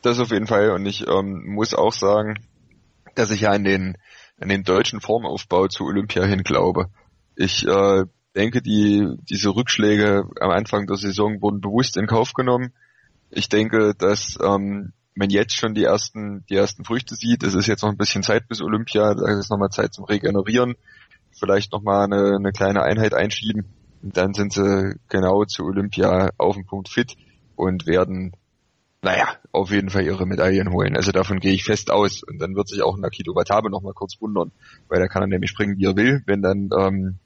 Das 0.03 0.19
auf 0.19 0.29
jeden 0.29 0.45
Fall 0.45 0.69
und 0.69 0.85
ich 0.85 1.07
ähm, 1.07 1.43
muss 1.55 1.73
auch 1.73 1.93
sagen, 1.93 2.35
dass 3.15 3.31
ich 3.31 3.41
ja 3.41 3.49
an 3.49 3.63
den 3.63 3.97
an 4.39 4.49
den 4.49 4.63
deutschen 4.63 5.01
Formaufbau 5.01 5.67
zu 5.67 5.85
Olympia 5.85 6.23
hin 6.25 6.43
glaube. 6.43 6.87
Ich 7.35 7.65
äh, 7.65 8.03
denke, 8.35 8.61
die, 8.61 9.07
diese 9.29 9.55
Rückschläge 9.55 10.23
am 10.39 10.49
Anfang 10.51 10.87
der 10.87 10.97
Saison 10.97 11.41
wurden 11.41 11.61
bewusst 11.61 11.97
in 11.97 12.07
Kauf 12.07 12.33
genommen. 12.33 12.73
Ich 13.29 13.49
denke, 13.49 13.93
dass 13.97 14.37
ähm, 14.43 14.93
man 15.15 15.29
jetzt 15.29 15.57
schon 15.57 15.73
die 15.73 15.83
ersten, 15.83 16.45
die 16.49 16.55
ersten 16.55 16.83
Früchte 16.83 17.15
sieht. 17.15 17.43
Es 17.43 17.55
ist 17.55 17.67
jetzt 17.67 17.81
noch 17.83 17.89
ein 17.89 17.97
bisschen 17.97 18.23
Zeit 18.23 18.47
bis 18.47 18.61
Olympia, 18.61 19.13
da 19.15 19.39
ist 19.39 19.49
nochmal 19.49 19.69
Zeit 19.69 19.93
zum 19.93 20.05
Regenerieren, 20.05 20.75
vielleicht 21.31 21.71
nochmal 21.71 22.03
eine, 22.05 22.35
eine 22.35 22.51
kleine 22.51 22.83
Einheit 22.83 23.13
einschieben. 23.13 23.65
Und 24.03 24.17
dann 24.17 24.33
sind 24.33 24.53
sie 24.53 24.99
genau 25.09 25.45
zu 25.45 25.63
Olympia 25.63 26.29
auf 26.37 26.55
den 26.55 26.65
Punkt 26.65 26.89
fit 26.89 27.15
und 27.55 27.87
werden 27.87 28.33
naja, 29.01 29.35
auf 29.51 29.71
jeden 29.71 29.89
Fall 29.89 30.03
ihre 30.03 30.25
Medaillen 30.25 30.71
holen. 30.71 30.95
Also 30.95 31.11
davon 31.11 31.39
gehe 31.39 31.53
ich 31.53 31.63
fest 31.63 31.91
aus. 31.91 32.23
Und 32.23 32.39
dann 32.39 32.55
wird 32.55 32.67
sich 32.67 32.81
auch 32.81 32.97
Nakito 32.97 33.35
Watabe 33.35 33.69
noch 33.69 33.81
mal 33.81 33.93
kurz 33.93 34.19
wundern, 34.19 34.51
weil 34.87 34.99
da 34.99 35.07
kann 35.07 35.21
er 35.21 35.27
nämlich 35.27 35.51
springen, 35.51 35.77
wie 35.77 35.85
er 35.85 35.95
will. 35.95 36.23
Wenn 36.25 36.41
dann 36.41 36.69
ähm, 36.75 37.19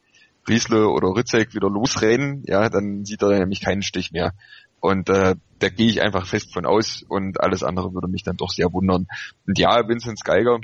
Riesle 0.47 0.89
oder 0.89 1.15
Ritzek 1.15 1.53
wieder 1.53 1.69
losrennen, 1.69 2.43
ja, 2.45 2.69
dann 2.69 3.05
sieht 3.05 3.21
er 3.21 3.39
nämlich 3.39 3.61
keinen 3.61 3.81
Stich 3.81 4.11
mehr. 4.11 4.33
Und 4.81 5.09
äh, 5.09 5.35
da 5.59 5.69
gehe 5.69 5.89
ich 5.89 6.01
einfach 6.01 6.25
fest 6.25 6.53
von 6.53 6.65
aus 6.65 7.03
und 7.07 7.41
alles 7.41 7.63
andere 7.63 7.93
würde 7.93 8.07
mich 8.07 8.23
dann 8.23 8.37
doch 8.37 8.49
sehr 8.49 8.71
wundern. 8.71 9.07
Und 9.45 9.59
ja, 9.59 9.87
Vincent 9.87 10.23
Geiger, 10.23 10.59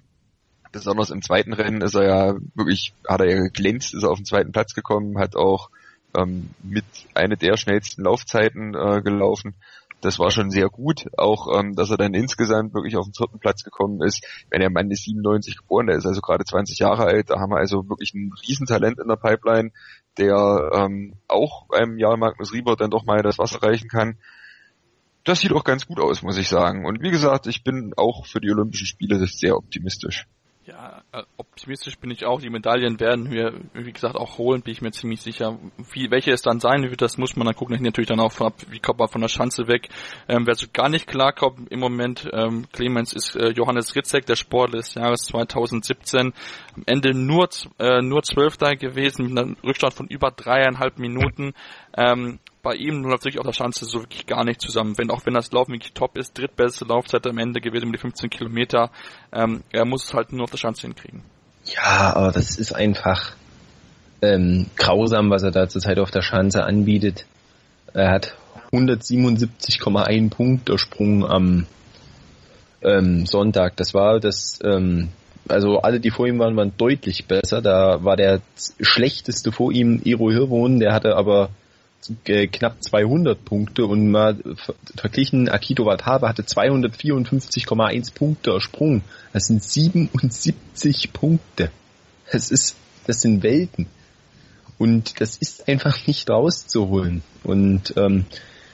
besonders 0.71 1.09
im 1.09 1.21
zweiten 1.21 1.53
Rennen 1.53 1.81
ist 1.81 1.95
er 1.95 2.03
ja 2.03 2.35
wirklich, 2.55 2.93
hat 3.07 3.21
er 3.21 3.29
ja 3.29 3.41
geglänzt, 3.41 3.93
ist 3.93 4.03
er 4.03 4.11
auf 4.11 4.19
den 4.19 4.25
zweiten 4.25 4.51
Platz 4.51 4.73
gekommen, 4.73 5.19
hat 5.19 5.35
auch 5.35 5.69
ähm, 6.15 6.49
mit 6.63 6.85
einer 7.13 7.35
der 7.35 7.57
schnellsten 7.57 8.03
Laufzeiten 8.03 8.73
äh, 8.73 9.01
gelaufen 9.01 9.55
das 10.01 10.19
war 10.19 10.31
schon 10.31 10.51
sehr 10.51 10.69
gut. 10.69 11.05
Auch, 11.17 11.59
ähm, 11.59 11.75
dass 11.75 11.89
er 11.89 11.97
dann 11.97 12.13
insgesamt 12.13 12.73
wirklich 12.73 12.95
auf 12.95 13.05
den 13.05 13.13
vierten 13.13 13.39
Platz 13.39 13.63
gekommen 13.63 14.01
ist. 14.01 14.25
Wenn 14.49 14.61
der 14.61 14.69
Mann 14.69 14.91
ist 14.91 15.03
97 15.03 15.57
geboren, 15.57 15.87
der 15.87 15.97
ist 15.97 16.05
also 16.05 16.21
gerade 16.21 16.45
20 16.45 16.79
Jahre 16.79 17.05
alt, 17.05 17.29
da 17.29 17.39
haben 17.39 17.51
wir 17.51 17.57
also 17.57 17.89
wirklich 17.89 18.13
ein 18.13 18.31
Riesentalent 18.47 18.99
in 18.99 19.07
der 19.07 19.15
Pipeline, 19.15 19.71
der 20.17 20.69
ähm, 20.73 21.15
auch 21.27 21.67
beim 21.67 21.97
Jahr 21.97 22.17
Magnus 22.17 22.53
Rieber 22.53 22.75
dann 22.75 22.91
doch 22.91 23.05
mal 23.05 23.21
das 23.21 23.37
Wasser 23.37 23.63
reichen 23.63 23.89
kann. 23.89 24.17
Das 25.23 25.39
sieht 25.39 25.53
auch 25.53 25.63
ganz 25.63 25.87
gut 25.87 25.99
aus, 25.99 26.21
muss 26.21 26.37
ich 26.37 26.47
sagen. 26.47 26.85
Und 26.85 27.01
wie 27.01 27.09
gesagt, 27.09 27.47
ich 27.47 27.63
bin 27.63 27.93
auch 27.97 28.27
für 28.27 28.39
die 28.39 28.51
Olympischen 28.51 28.85
Spiele 28.85 29.25
sehr 29.25 29.57
optimistisch. 29.57 30.27
Ja, 30.67 31.03
äh, 31.11 31.21
optimistisch 31.37 31.99
bin 31.99 32.09
ich 32.09 32.25
auch. 32.25 32.41
Die 32.41 32.49
Medaillen 32.49 32.99
werden 32.99 33.29
wir, 33.29 33.53
wie 33.73 33.91
gesagt, 33.91 34.15
auch 34.15 34.39
holen, 34.39 34.63
bin 34.63 34.71
ich 34.71 34.81
mir 34.81 34.89
ziemlich 34.89 35.21
sicher. 35.21 35.59
Wie, 35.91 36.09
welche 36.09 36.31
es 36.31 36.41
dann 36.41 36.59
sein 36.59 36.81
wird, 36.81 37.03
das 37.03 37.19
muss 37.19 37.35
man 37.35 37.45
dann 37.45 37.55
gucken. 37.55 37.77
Natürlich 37.83 38.07
dann 38.07 38.19
auch 38.19 38.33
wie 38.69 38.79
kommt 38.79 38.97
man 38.97 39.07
von 39.07 39.21
der 39.21 39.27
Schanze 39.27 39.67
weg. 39.67 39.89
Ähm, 40.27 40.47
wer 40.47 40.55
so 40.55 40.65
gar 40.73 40.89
nicht 40.89 41.05
klarkommt 41.05 41.71
im 41.71 41.79
Moment, 41.79 42.27
ähm, 42.33 42.65
Clemens 42.71 43.13
ist 43.13 43.35
äh, 43.35 43.49
Johannes 43.49 43.95
Ritzek, 43.95 44.25
der 44.25 44.35
Sportler 44.35 44.79
des 44.79 44.95
Jahres 44.95 45.25
2017. 45.25 46.33
Am 46.75 46.83
Ende 46.87 47.13
nur, 47.13 47.47
äh, 47.77 48.01
nur 48.01 48.23
Zwölfter 48.23 48.75
gewesen, 48.75 49.27
mit 49.27 49.37
einem 49.37 49.57
Rückstand 49.63 49.93
von 49.93 50.07
über 50.07 50.31
dreieinhalb 50.31 50.97
Minuten. 50.97 51.53
Ähm, 51.97 52.39
bei 52.61 52.75
ihm 52.75 53.03
läuft 53.03 53.25
wirklich 53.25 53.39
auf 53.39 53.45
der 53.45 53.53
Schanze 53.53 53.85
so 53.85 54.01
wirklich 54.01 54.25
gar 54.25 54.43
nicht 54.43 54.59
zusammen. 54.59 54.97
Wenn 54.97 55.11
auch 55.11 55.25
wenn 55.25 55.35
das 55.35 55.51
Laufen 55.51 55.73
wirklich 55.73 55.93
top 55.93 56.17
ist, 56.17 56.37
drittbeste 56.37 56.85
Laufzeit 56.85 57.25
am 57.27 57.37
Ende 57.37 57.61
gewesen 57.61 57.85
mit 57.85 57.95
die 57.95 58.01
15 58.01 58.29
Kilometer. 58.29 58.89
Ähm, 59.31 59.63
er 59.71 59.85
muss 59.85 60.05
es 60.05 60.13
halt 60.13 60.33
nur 60.33 60.45
auf 60.45 60.51
der 60.51 60.57
Schanze 60.57 60.81
hinkriegen. 60.81 61.21
Ja, 61.65 62.15
aber 62.15 62.31
das 62.31 62.57
ist 62.57 62.73
einfach 62.73 63.33
ähm, 64.21 64.67
grausam, 64.75 65.29
was 65.29 65.43
er 65.43 65.51
da 65.51 65.67
zurzeit 65.69 65.99
auf 65.99 66.11
der 66.11 66.21
Schanze 66.21 66.63
anbietet. 66.63 67.25
Er 67.93 68.11
hat 68.11 68.35
177,1 68.71 70.29
Punkte 70.31 70.77
Sprung 70.77 71.25
am 71.25 71.65
ähm, 72.81 73.25
Sonntag. 73.25 73.77
Das 73.77 73.93
war 73.93 74.19
das, 74.19 74.59
ähm, 74.63 75.09
also 75.47 75.79
alle, 75.79 75.99
die 75.99 76.11
vor 76.11 76.27
ihm 76.27 76.39
waren, 76.39 76.55
waren 76.55 76.73
deutlich 76.77 77.25
besser. 77.27 77.61
Da 77.61 78.03
war 78.03 78.15
der 78.15 78.41
schlechteste 78.81 79.51
vor 79.51 79.71
ihm 79.71 80.01
Ero 80.03 80.31
Hirwohn, 80.31 80.79
der 80.79 80.93
hatte 80.93 81.15
aber 81.15 81.49
äh, 82.25 82.47
knapp 82.47 82.83
200 82.83 83.43
Punkte 83.43 83.85
und 83.85 84.09
mal 84.09 84.37
verglichen, 84.95 85.49
Akito 85.49 85.85
Watabe 85.85 86.27
hatte 86.27 86.43
254,1 86.43 88.13
Punkte 88.13 88.51
ersprungen. 88.51 89.03
Das 89.33 89.45
sind 89.45 89.63
77 89.63 91.13
Punkte. 91.13 91.71
Das 92.31 92.51
ist, 92.51 92.75
das 93.07 93.21
sind 93.21 93.43
Welten. 93.43 93.87
Und 94.77 95.21
das 95.21 95.37
ist 95.37 95.67
einfach 95.67 96.05
nicht 96.07 96.29
rauszuholen. 96.29 97.23
Und 97.43 97.93
ähm, 97.97 98.25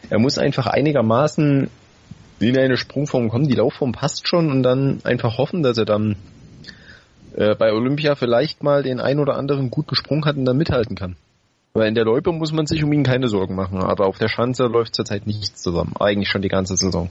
er 0.10 0.20
muss 0.20 0.38
einfach 0.38 0.68
einigermaßen 0.68 1.70
in 2.40 2.58
eine 2.58 2.78
Sprungform 2.78 3.30
kommen. 3.30 3.48
Die 3.48 3.56
Laufform 3.56 3.92
passt 3.92 4.28
schon 4.28 4.52
und 4.52 4.64
dann 4.64 5.02
einfach 5.04 5.38
hoffen, 5.38 5.62
dass 5.62 5.78
er 5.78 5.86
dann 5.86 6.16
äh, 7.36 7.56
bei 7.56 7.72
Olympia 7.72 8.16
vielleicht 8.16 8.64
mal 8.64 8.84
den 8.84 9.00
ein 9.00 9.20
oder 9.20 9.36
anderen 9.36 9.70
guten 9.70 9.96
Sprung 9.96 10.26
hat 10.26 10.38
und 10.38 10.46
dann 10.46 10.58
mithalten 10.58 10.96
kann. 10.96 11.16
Aber 11.74 11.88
in 11.88 11.96
der 11.96 12.06
Loipe 12.06 12.32
muss 12.32 12.52
man 12.52 12.66
sich 12.66 12.84
um 12.84 12.92
ihn 12.92 13.04
keine 13.04 13.28
Sorgen 13.28 13.56
machen. 13.56 13.82
Aber 13.82 14.08
auf 14.08 14.18
der 14.18 14.28
Schanze 14.28 14.66
läuft 14.66 14.96
zurzeit 14.96 15.26
nichts 15.26 15.62
zusammen. 15.62 15.94
Eigentlich 16.00 16.30
schon 16.30 16.42
die 16.42 16.50
ganze 16.50 16.76
Saison. 16.76 17.10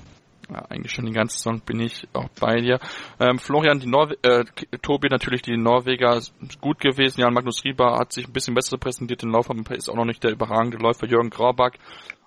Ja, 0.51 0.65
eigentlich 0.69 0.93
schon 0.93 1.07
die 1.07 1.13
ganze 1.13 1.39
Saison 1.39 1.61
bin 1.61 1.81
ich 1.81 2.09
auch 2.13 2.29
bei 2.41 2.57
dir. 2.57 2.81
Ähm, 3.21 3.39
Florian, 3.39 3.79
die 3.79 3.87
Norwe 3.87 4.17
äh, 4.23 4.45
Tobi 4.83 5.09
natürlich 5.09 5.43
die 5.43 5.57
Norweger 5.57 6.21
gut 6.61 6.81
gewesen. 6.81 7.21
Jan 7.21 7.33
Magnus 7.33 7.65
Rieber 7.65 7.97
hat 7.99 8.13
sich 8.13 8.27
ein 8.27 8.33
bisschen 8.33 8.55
besser 8.55 8.77
präsentiert. 8.77 9.23
Den 9.23 9.31
Lauf 9.31 9.49
ist 9.71 9.89
auch 9.89 9.95
noch 9.95 10.05
nicht 10.05 10.25
der 10.25 10.33
überragende 10.33 10.79
Läufer. 10.79 11.07
Jürgen 11.07 11.31
Graubach 11.31 11.73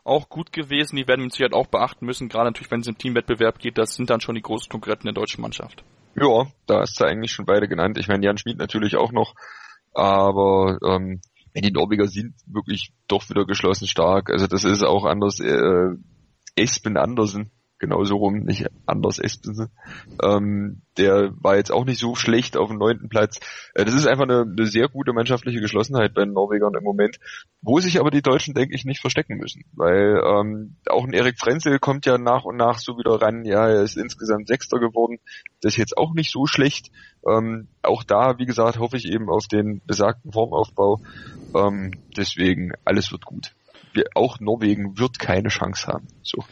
auch 0.05 0.29
gut 0.29 0.51
gewesen. 0.53 0.95
Die 0.95 1.07
werden 1.07 1.23
mit 1.23 1.33
Sicherheit 1.33 1.53
auch 1.53 1.67
beachten 1.67 2.05
müssen. 2.05 2.29
Gerade 2.29 2.45
natürlich, 2.45 2.71
wenn 2.71 2.81
es 2.81 2.87
im 2.87 2.97
Teamwettbewerb 2.97 3.59
geht. 3.59 3.77
Das 3.77 3.95
sind 3.95 4.09
dann 4.09 4.21
schon 4.21 4.35
die 4.35 4.41
großen 4.41 4.69
Konkurrenten 4.69 5.07
der 5.07 5.13
deutschen 5.13 5.41
Mannschaft. 5.41 5.83
Ja, 6.15 6.47
da 6.67 6.83
ist 6.83 6.99
er 7.01 7.07
eigentlich 7.07 7.31
schon 7.31 7.45
beide 7.45 7.67
genannt. 7.67 7.97
Ich 7.97 8.07
meine, 8.07 8.25
Jan 8.25 8.37
Schmid 8.37 8.57
natürlich 8.57 8.95
auch 8.95 9.11
noch. 9.11 9.33
Aber 9.93 10.77
ähm, 10.85 11.21
die 11.61 11.71
Norweger 11.71 12.07
sind 12.07 12.33
wirklich 12.47 12.93
doch 13.07 13.29
wieder 13.29 13.45
geschlossen 13.45 13.87
stark. 13.87 14.31
Also 14.31 14.47
das 14.47 14.63
ist 14.63 14.83
auch 14.83 15.05
anders. 15.05 15.39
Äh, 15.39 15.95
Espen 16.55 16.97
Andersen, 16.97 17.51
genauso 17.79 18.15
rum, 18.15 18.39
nicht 18.39 18.65
anders 18.86 19.19
Espensen. 19.19 19.69
Ähm, 20.23 20.81
der 20.97 21.33
war 21.41 21.57
jetzt 21.57 21.71
auch 21.71 21.86
nicht 21.86 21.99
so 21.99 22.15
schlecht 22.15 22.55
auf 22.55 22.69
dem 22.69 22.77
neunten 22.77 23.09
Platz. 23.09 23.39
Äh, 23.73 23.83
das 23.86 23.93
ist 23.93 24.07
einfach 24.07 24.23
eine, 24.23 24.41
eine, 24.41 24.65
sehr 24.67 24.88
gute 24.88 25.12
mannschaftliche 25.12 25.59
Geschlossenheit 25.59 26.13
bei 26.13 26.23
den 26.23 26.33
Norwegern 26.33 26.75
im 26.75 26.83
Moment, 26.83 27.17
wo 27.62 27.79
sich 27.79 27.99
aber 27.99 28.12
die 28.12 28.21
Deutschen, 28.21 28.53
denke 28.53 28.75
ich, 28.75 28.86
nicht 28.86 29.01
verstecken 29.01 29.38
müssen. 29.38 29.63
Weil 29.73 30.21
ähm, 30.25 30.77
auch 30.88 31.03
ein 31.03 31.13
Erik 31.13 31.39
Frenzel 31.39 31.79
kommt 31.79 32.05
ja 32.05 32.17
nach 32.17 32.45
und 32.45 32.57
nach 32.57 32.79
so 32.79 32.97
wieder 32.97 33.21
ran. 33.21 33.43
Ja, 33.43 33.67
er 33.67 33.81
ist 33.81 33.97
insgesamt 33.97 34.47
Sechster 34.47 34.79
geworden. 34.79 35.19
Das 35.62 35.73
ist 35.73 35.77
jetzt 35.77 35.97
auch 35.97 36.13
nicht 36.13 36.31
so 36.31 36.45
schlecht. 36.45 36.89
Ähm, 37.27 37.67
auch 37.81 38.03
da, 38.03 38.38
wie 38.38 38.45
gesagt, 38.45 38.79
hoffe 38.79 38.97
ich 38.97 39.05
eben 39.05 39.29
auf 39.29 39.47
den 39.47 39.81
besagten 39.86 40.31
Formaufbau. 40.31 41.01
Ähm, 41.53 41.91
deswegen, 42.15 42.71
alles 42.86 43.12
wird 43.12 43.25
gut. 43.25 43.51
Wir, 43.93 44.05
auch 44.15 44.39
Norwegen 44.39 44.97
wird 44.97 45.19
keine 45.19 45.49
Chance 45.49 45.88
haben. 45.88 46.07
So. 46.23 46.43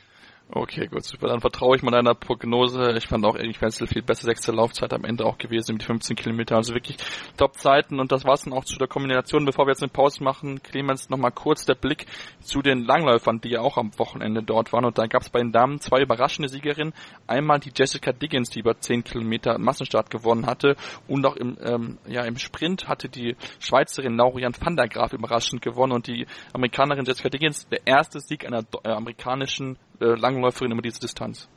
Okay, 0.53 0.87
gut, 0.87 1.05
super. 1.05 1.29
Dann 1.29 1.39
vertraue 1.39 1.77
ich 1.77 1.81
mal 1.81 1.91
deiner 1.91 2.13
Prognose. 2.13 2.91
Ich 2.97 3.07
fand 3.07 3.25
auch 3.25 3.37
Erik 3.37 3.61
Wenzel 3.61 3.87
viel 3.87 4.01
besser 4.01 4.25
sechste 4.25 4.51
Laufzeit 4.51 4.91
am 4.91 5.05
Ende 5.05 5.23
auch 5.25 5.37
gewesen 5.37 5.75
mit 5.75 5.83
15 5.83 6.17
Kilometer. 6.17 6.57
Also 6.57 6.73
wirklich 6.73 6.97
Top-Zeiten. 7.37 8.01
Und 8.01 8.11
das 8.11 8.25
war's 8.25 8.43
dann 8.43 8.51
auch 8.51 8.65
zu 8.65 8.77
der 8.77 8.89
Kombination. 8.89 9.45
Bevor 9.45 9.65
wir 9.65 9.71
jetzt 9.71 9.81
eine 9.81 9.93
Pause 9.93 10.21
machen, 10.21 10.61
Clemens, 10.61 11.09
nochmal 11.09 11.31
kurz 11.31 11.65
der 11.65 11.75
Blick 11.75 12.05
zu 12.41 12.61
den 12.61 12.83
Langläufern, 12.83 13.39
die 13.39 13.51
ja 13.51 13.61
auch 13.61 13.77
am 13.77 13.97
Wochenende 13.97 14.43
dort 14.43 14.73
waren. 14.73 14.83
Und 14.83 14.97
da 14.97 15.05
gab 15.07 15.21
es 15.21 15.29
bei 15.29 15.39
den 15.39 15.53
Damen 15.53 15.79
zwei 15.79 16.01
überraschende 16.01 16.49
Siegerinnen. 16.49 16.93
Einmal 17.27 17.61
die 17.61 17.71
Jessica 17.73 18.11
Diggins, 18.11 18.49
die 18.49 18.59
über 18.59 18.77
10 18.77 19.05
Kilometer 19.05 19.57
Massenstart 19.57 20.09
gewonnen 20.09 20.47
hatte. 20.47 20.75
Und 21.07 21.25
auch 21.25 21.37
im, 21.37 21.57
ähm, 21.63 21.97
ja, 22.09 22.25
im 22.25 22.35
Sprint 22.35 22.89
hatte 22.89 23.07
die 23.07 23.37
Schweizerin 23.59 24.17
Laurian 24.17 24.53
van 24.59 24.75
der 24.75 24.89
Graaf 24.89 25.13
überraschend 25.13 25.61
gewonnen. 25.61 25.93
Und 25.93 26.07
die 26.07 26.27
Amerikanerin 26.51 27.05
Jessica 27.05 27.29
Diggins, 27.29 27.69
der 27.69 27.87
erste 27.87 28.19
Sieg 28.19 28.45
einer 28.45 28.65
äh, 28.83 28.89
amerikanischen 28.89 29.77
äh, 30.01 30.15
Langläuferin 30.15 30.71
über 30.71 30.81
diese 30.81 30.99
Distanz. 30.99 31.47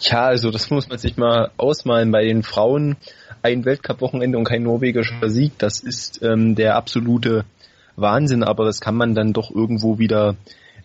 Ja, 0.00 0.24
also 0.24 0.50
das 0.50 0.70
muss 0.70 0.88
man 0.88 0.98
sich 0.98 1.16
mal 1.16 1.50
ausmalen. 1.56 2.10
Bei 2.12 2.24
den 2.24 2.42
Frauen 2.42 2.96
ein 3.42 3.64
Weltcup-Wochenende 3.64 4.38
und 4.38 4.44
kein 4.44 4.62
norwegischer 4.62 5.28
Sieg, 5.28 5.58
das 5.58 5.80
ist 5.80 6.22
ähm, 6.22 6.54
der 6.54 6.76
absolute 6.76 7.44
Wahnsinn, 7.96 8.42
aber 8.44 8.64
das 8.64 8.80
kann 8.80 8.96
man 8.96 9.14
dann 9.14 9.32
doch 9.32 9.50
irgendwo 9.50 9.98
wieder 9.98 10.36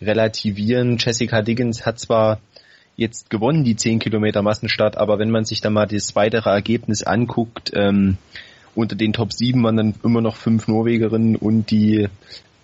relativieren. 0.02 0.98
Jessica 0.98 1.41
Diggins 1.41 1.86
hat 1.86 2.00
zwar 2.00 2.39
jetzt 2.96 3.30
gewonnen, 3.30 3.63
die 3.63 3.76
10 3.76 4.00
Kilometer 4.00 4.41
Massenstart, 4.41 4.98
aber 4.98 5.20
wenn 5.20 5.30
man 5.30 5.46
sich 5.46 5.62
dann 5.62 5.74
mal 5.74 5.86
das 5.86 6.15
weitere 6.15 6.50
Ergebnis 6.50 7.04
anguckt, 7.04 7.72
ähm, 7.76 8.17
unter 8.76 8.96
den 8.96 9.13
Top 9.13 9.34
7 9.34 9.63
waren 9.63 9.78
dann 9.78 9.96
immer 10.04 10.22
noch 10.22 10.36
fünf 10.36 10.67
Norwegerinnen 10.67 11.36
und 11.36 11.72
die 11.72 12.08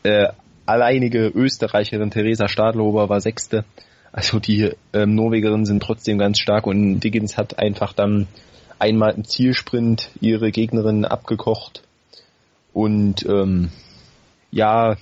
äh, 0.04 0.28
alleinige 0.66 1.28
Österreicherin 1.28 2.12
Theresa 2.12 2.48
Stadlober 2.48 3.10
war 3.10 3.22
Sechste. 3.22 3.66
Also 4.14 4.40
die 4.40 4.72
ähm, 4.94 5.16
Norwegerinnen 5.16 5.66
sind 5.66 5.82
trotzdem 5.82 6.20
ganz 6.20 6.40
stark 6.40 6.68
und 6.68 7.00
Diggins 7.00 7.36
hat 7.36 7.58
einfach 7.58 7.94
dann 7.94 8.28
einmal 8.78 9.14
im 9.16 9.26
Zielsprint 9.26 10.12
ihre 10.22 10.52
Gegnerin 10.52 11.04
abgekocht. 11.04 11.82
Und 12.74 13.26
ähm, 13.26 13.70
ja, 14.52 14.98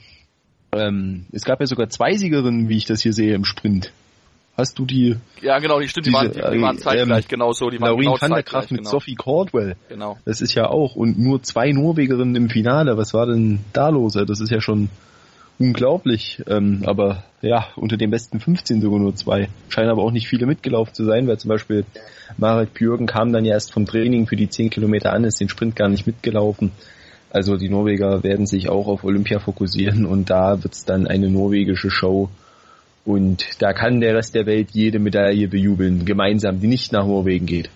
ähm, 0.72 1.26
es 1.34 1.44
gab 1.44 1.60
ja 1.60 1.66
sogar 1.68 1.90
zwei 1.90 2.14
Siegerinnen, 2.14 2.70
wie 2.70 2.78
ich 2.78 2.86
das 2.86 3.02
hier 3.02 3.12
sehe, 3.12 3.36
im 3.36 3.44
Sprint. 3.44 3.92
Hast 4.58 4.80
du 4.80 4.86
die? 4.86 5.18
Ja, 5.42 5.60
genau, 5.60 5.80
die 5.80 5.90
stimmt, 5.90 6.06
diese, 6.06 6.12
die, 6.12 6.42
waren, 6.42 6.52
die, 6.52 6.58
die 6.58 6.62
waren 6.62 6.78
zeitgleich, 6.78 7.26
ähm, 7.26 7.30
genau 7.30 7.52
so. 7.52 7.70
Die 7.70 7.82
waren 7.82 7.90
Laurin 7.90 8.06
genau 8.06 8.22
van 8.22 8.32
der 8.32 8.44
Kraft 8.44 8.72
mit 8.72 8.82
genau. 8.82 8.92
Sophie 8.92 9.16
Caldwell. 9.16 9.76
Genau. 9.90 10.18
Das 10.24 10.40
ist 10.40 10.54
ja 10.54 10.70
auch. 10.70 10.96
Und 10.96 11.20
nur 11.20 11.42
zwei 11.44 11.72
Norwegerinnen 11.72 12.36
im 12.36 12.50
Finale. 12.50 12.98
Was 12.98 13.14
war 13.14 13.26
denn 13.26 13.60
da 13.74 13.90
los? 13.90 14.14
Das 14.14 14.40
ist 14.40 14.52
ja 14.52 14.62
schon 14.62 14.90
unglaublich. 15.62 16.42
Ähm, 16.48 16.82
aber 16.86 17.24
ja, 17.42 17.68
unter 17.76 17.98
den 17.98 18.10
besten 18.10 18.40
15 18.40 18.82
sogar 18.82 19.00
nur 19.00 19.16
zwei. 19.16 19.50
Scheinen 19.70 19.92
aber 19.92 20.04
auch 20.04 20.12
nicht 20.12 20.28
viele 20.28 20.46
mitgelaufen 20.46 20.94
zu 20.94 21.06
sein, 21.06 21.28
weil 21.28 21.38
zum 21.38 21.50
Beispiel 21.50 21.86
Marek 22.38 22.74
Björgen 22.74 23.06
kam 23.06 23.32
dann 23.32 23.46
ja 23.46 23.54
erst 23.54 23.72
vom 23.72 23.86
Training 23.86 24.28
für 24.28 24.36
die 24.36 24.50
10 24.50 24.72
Kilometer 24.72 25.14
an, 25.14 25.24
ist 25.24 25.40
den 25.40 25.50
Sprint 25.50 25.76
gar 25.76 25.88
nicht 25.90 26.08
mitgelaufen. 26.08 26.72
Also 27.30 27.56
die 27.56 27.70
Norweger 27.70 28.24
werden 28.24 28.46
sich 28.46 28.70
auch 28.70 28.88
auf 28.88 29.04
Olympia 29.04 29.40
fokussieren 29.40 30.06
und 30.06 30.30
da 30.30 30.62
wird's 30.64 30.84
dann 30.84 31.08
eine 31.08 31.30
norwegische 31.30 31.90
Show. 31.90 32.30
Und 33.06 33.46
da 33.60 33.74
kann 33.74 34.02
der 34.02 34.16
Rest 34.16 34.36
der 34.36 34.46
Welt 34.46 34.70
jede 34.74 35.00
Medaille 35.00 35.48
bejubeln, 35.48 36.06
gemeinsam, 36.06 36.60
die 36.60 36.68
nicht 36.68 36.92
nach 36.92 37.06
Norwegen 37.06 37.46
geht. 37.46 37.70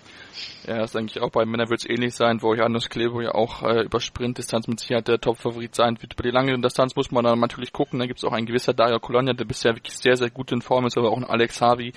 Ja, 0.66 0.78
das 0.78 0.92
denke 0.92 1.12
ich 1.14 1.22
auch. 1.22 1.30
Bei 1.30 1.44
Männern 1.44 1.70
wird 1.70 1.80
es 1.80 1.88
ähnlich 1.88 2.14
sein, 2.14 2.42
wo 2.42 2.52
Janusz 2.52 2.88
Klebo 2.88 3.20
ja 3.20 3.32
auch 3.36 3.62
äh, 3.62 3.82
über 3.82 4.00
Sprintdistanz 4.00 4.66
mit 4.66 4.80
Sicherheit 4.80 5.06
der 5.06 5.20
Top-Favorit 5.20 5.76
sein 5.76 5.96
wird. 6.02 6.14
Über 6.14 6.24
die 6.24 6.30
lange 6.30 6.58
Distanz 6.58 6.96
muss 6.96 7.12
man 7.12 7.22
dann 7.22 7.38
natürlich 7.38 7.72
gucken. 7.72 8.00
Da 8.00 8.06
gibt 8.06 8.18
es 8.18 8.24
auch 8.24 8.32
ein 8.32 8.46
gewisser 8.46 8.74
Dario 8.74 8.98
Colonia, 8.98 9.32
der 9.32 9.44
bisher 9.44 9.76
wirklich 9.76 9.96
sehr, 9.96 10.16
sehr 10.16 10.28
gut 10.28 10.50
in 10.50 10.62
Form 10.62 10.84
ist, 10.86 10.98
aber 10.98 11.12
auch 11.12 11.16
ein 11.16 11.24
Alex 11.24 11.60
Harvey, 11.60 11.92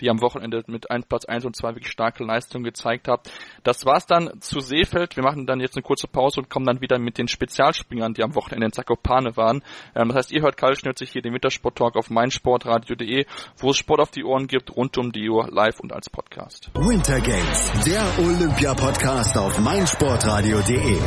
die 0.00 0.08
am 0.08 0.20
Wochenende 0.20 0.62
mit 0.68 0.88
ein, 0.88 1.02
Platz 1.02 1.24
1 1.24 1.44
und 1.44 1.56
2 1.56 1.70
wirklich 1.70 1.90
starke 1.90 2.22
Leistungen 2.22 2.62
gezeigt 2.62 3.08
hat. 3.08 3.28
Das 3.64 3.84
war's 3.84 4.06
dann 4.06 4.30
zu 4.40 4.60
Seefeld. 4.60 5.16
Wir 5.16 5.24
machen 5.24 5.46
dann 5.46 5.58
jetzt 5.58 5.74
eine 5.74 5.82
kurze 5.82 6.06
Pause 6.06 6.42
und 6.42 6.48
kommen 6.48 6.66
dann 6.66 6.80
wieder 6.80 7.00
mit 7.00 7.18
den 7.18 7.26
Spezialspringern, 7.26 8.14
die 8.14 8.22
am 8.22 8.36
Wochenende 8.36 8.66
in 8.66 8.72
Zakopane 8.72 9.36
waren. 9.36 9.64
Ähm, 9.96 10.08
das 10.08 10.18
heißt, 10.18 10.32
ihr 10.32 10.42
hört 10.42 10.56
kaltschnürzig 10.56 11.10
hier 11.10 11.22
den 11.22 11.32
Wintersport-Talk 11.32 11.96
auf 11.96 12.08
meinsportradio.de, 12.08 13.26
wo 13.58 13.70
es 13.70 13.76
Sport 13.76 14.00
auf 14.00 14.12
die 14.12 14.22
Ohren 14.22 14.46
gibt, 14.46 14.76
rund 14.76 14.96
um 14.96 15.10
die 15.10 15.28
Uhr, 15.28 15.48
live 15.50 15.80
und 15.80 15.92
als 15.92 16.08
Podcast. 16.08 16.70
Winter 16.74 17.20
Games, 17.20 17.72
der 17.84 18.11
Olympia-Podcast 18.18 19.38
auf 19.38 19.58
meinsportradio.de. 19.58 20.98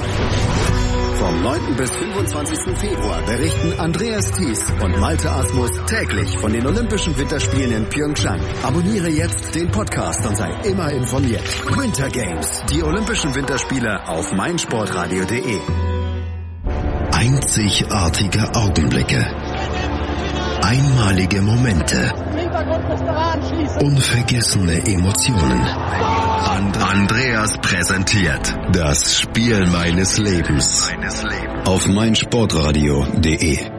Vom 1.20 1.44
9. 1.44 1.76
bis 1.78 1.92
25. 1.92 2.78
Februar 2.78 3.22
berichten 3.22 3.80
Andreas 3.80 4.32
Thies 4.32 4.66
und 4.82 5.00
Malte 5.00 5.30
Asmus 5.30 5.70
täglich 5.86 6.36
von 6.40 6.52
den 6.52 6.66
Olympischen 6.66 7.16
Winterspielen 7.16 7.72
in 7.72 7.86
Pyeongchang. 7.90 8.40
Abonniere 8.64 9.10
jetzt 9.10 9.54
den 9.54 9.70
Podcast 9.70 10.26
und 10.26 10.36
sei 10.36 10.50
immer 10.64 10.92
informiert. 10.92 11.44
Winter 11.78 12.10
Games, 12.10 12.64
die 12.72 12.84
Olympischen 12.84 13.36
Winterspiele 13.36 14.08
auf 14.08 14.34
meinsportradio.de. 14.34 15.60
Einzigartige 17.12 18.56
Augenblicke. 18.56 19.26
Einmalige 20.64 21.42
Momente. 21.44 22.14
Unvergessene 23.82 24.78
Emotionen. 24.88 25.62
And 25.62 26.78
Andreas 26.78 27.58
präsentiert 27.58 28.56
das 28.72 29.20
Spiel 29.20 29.66
meines 29.68 30.18
Lebens 30.18 30.90
auf 31.66 31.88
meinsportradio.de. 31.88 33.75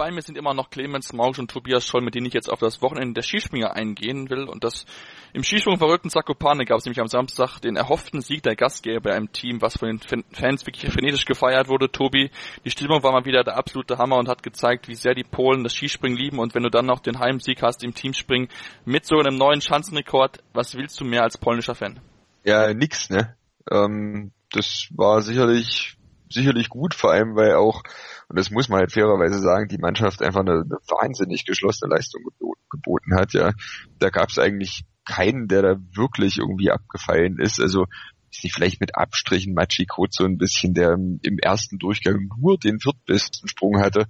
Bei 0.00 0.10
mir 0.10 0.22
sind 0.22 0.38
immer 0.38 0.54
noch 0.54 0.70
Clemens 0.70 1.12
Mausch 1.12 1.38
und 1.38 1.50
Tobias 1.50 1.84
Scholl, 1.84 2.00
mit 2.00 2.14
denen 2.14 2.24
ich 2.24 2.32
jetzt 2.32 2.50
auf 2.50 2.58
das 2.58 2.80
Wochenende 2.80 3.12
der 3.12 3.22
Skispringer 3.22 3.74
eingehen 3.74 4.30
will. 4.30 4.44
Und 4.44 4.64
das 4.64 4.86
im 5.34 5.42
Skisprung 5.42 5.76
verrückten 5.76 6.08
Zakopane 6.08 6.64
gab 6.64 6.78
es 6.78 6.86
nämlich 6.86 7.02
am 7.02 7.06
Samstag 7.06 7.58
den 7.58 7.76
erhofften 7.76 8.22
Sieg 8.22 8.42
der 8.42 8.56
Gastgeber 8.56 9.02
bei 9.02 9.14
einem 9.14 9.30
Team, 9.30 9.60
was 9.60 9.76
von 9.76 9.98
den 9.98 10.24
Fans 10.32 10.64
wirklich 10.64 10.90
frenetisch 10.90 11.26
gefeiert 11.26 11.68
wurde. 11.68 11.92
Tobi, 11.92 12.30
die 12.64 12.70
Stimmung 12.70 13.02
war 13.02 13.12
mal 13.12 13.26
wieder 13.26 13.44
der 13.44 13.58
absolute 13.58 13.98
Hammer 13.98 14.16
und 14.16 14.26
hat 14.26 14.42
gezeigt, 14.42 14.88
wie 14.88 14.94
sehr 14.94 15.14
die 15.14 15.22
Polen 15.22 15.64
das 15.64 15.74
Skispringen 15.74 16.16
lieben. 16.16 16.38
Und 16.38 16.54
wenn 16.54 16.62
du 16.62 16.70
dann 16.70 16.86
noch 16.86 17.00
den 17.00 17.18
Heimsieg 17.18 17.60
hast 17.60 17.84
im 17.84 17.92
Teamspringen 17.92 18.48
mit 18.86 19.04
so 19.04 19.18
einem 19.18 19.36
neuen 19.36 19.60
Schanzenrekord, 19.60 20.42
was 20.54 20.76
willst 20.76 20.98
du 20.98 21.04
mehr 21.04 21.24
als 21.24 21.36
polnischer 21.36 21.74
Fan? 21.74 22.00
Ja, 22.42 22.72
nix, 22.72 23.10
ne? 23.10 23.36
Ähm, 23.70 24.32
das 24.50 24.88
war 24.92 25.20
sicherlich 25.20 25.98
sicherlich 26.32 26.68
gut, 26.68 26.94
vor 26.94 27.12
allem 27.12 27.36
weil 27.36 27.54
auch, 27.54 27.82
und 28.28 28.38
das 28.38 28.50
muss 28.50 28.68
man 28.68 28.80
halt 28.80 28.92
fairerweise 28.92 29.38
sagen, 29.38 29.68
die 29.68 29.78
Mannschaft 29.78 30.22
einfach 30.22 30.40
eine, 30.40 30.52
eine 30.52 30.78
wahnsinnig 30.88 31.44
geschlossene 31.44 31.94
Leistung 31.94 32.22
geboten 32.70 33.14
hat. 33.14 33.32
Ja, 33.32 33.52
da 33.98 34.10
gab 34.10 34.30
es 34.30 34.38
eigentlich 34.38 34.84
keinen, 35.04 35.48
der 35.48 35.62
da 35.62 35.76
wirklich 35.94 36.38
irgendwie 36.38 36.70
abgefallen 36.70 37.38
ist. 37.38 37.60
Also 37.60 37.86
ist 38.30 38.44
nicht 38.44 38.54
vielleicht 38.54 38.80
mit 38.80 38.96
Abstrichen 38.96 39.54
Machikot 39.54 40.08
so 40.10 40.24
ein 40.24 40.38
bisschen, 40.38 40.74
der 40.74 40.92
im 40.92 41.38
ersten 41.40 41.78
Durchgang 41.78 42.28
nur 42.38 42.58
den 42.58 42.78
viertbesten 42.78 43.48
Sprung 43.48 43.80
hatte. 43.80 44.06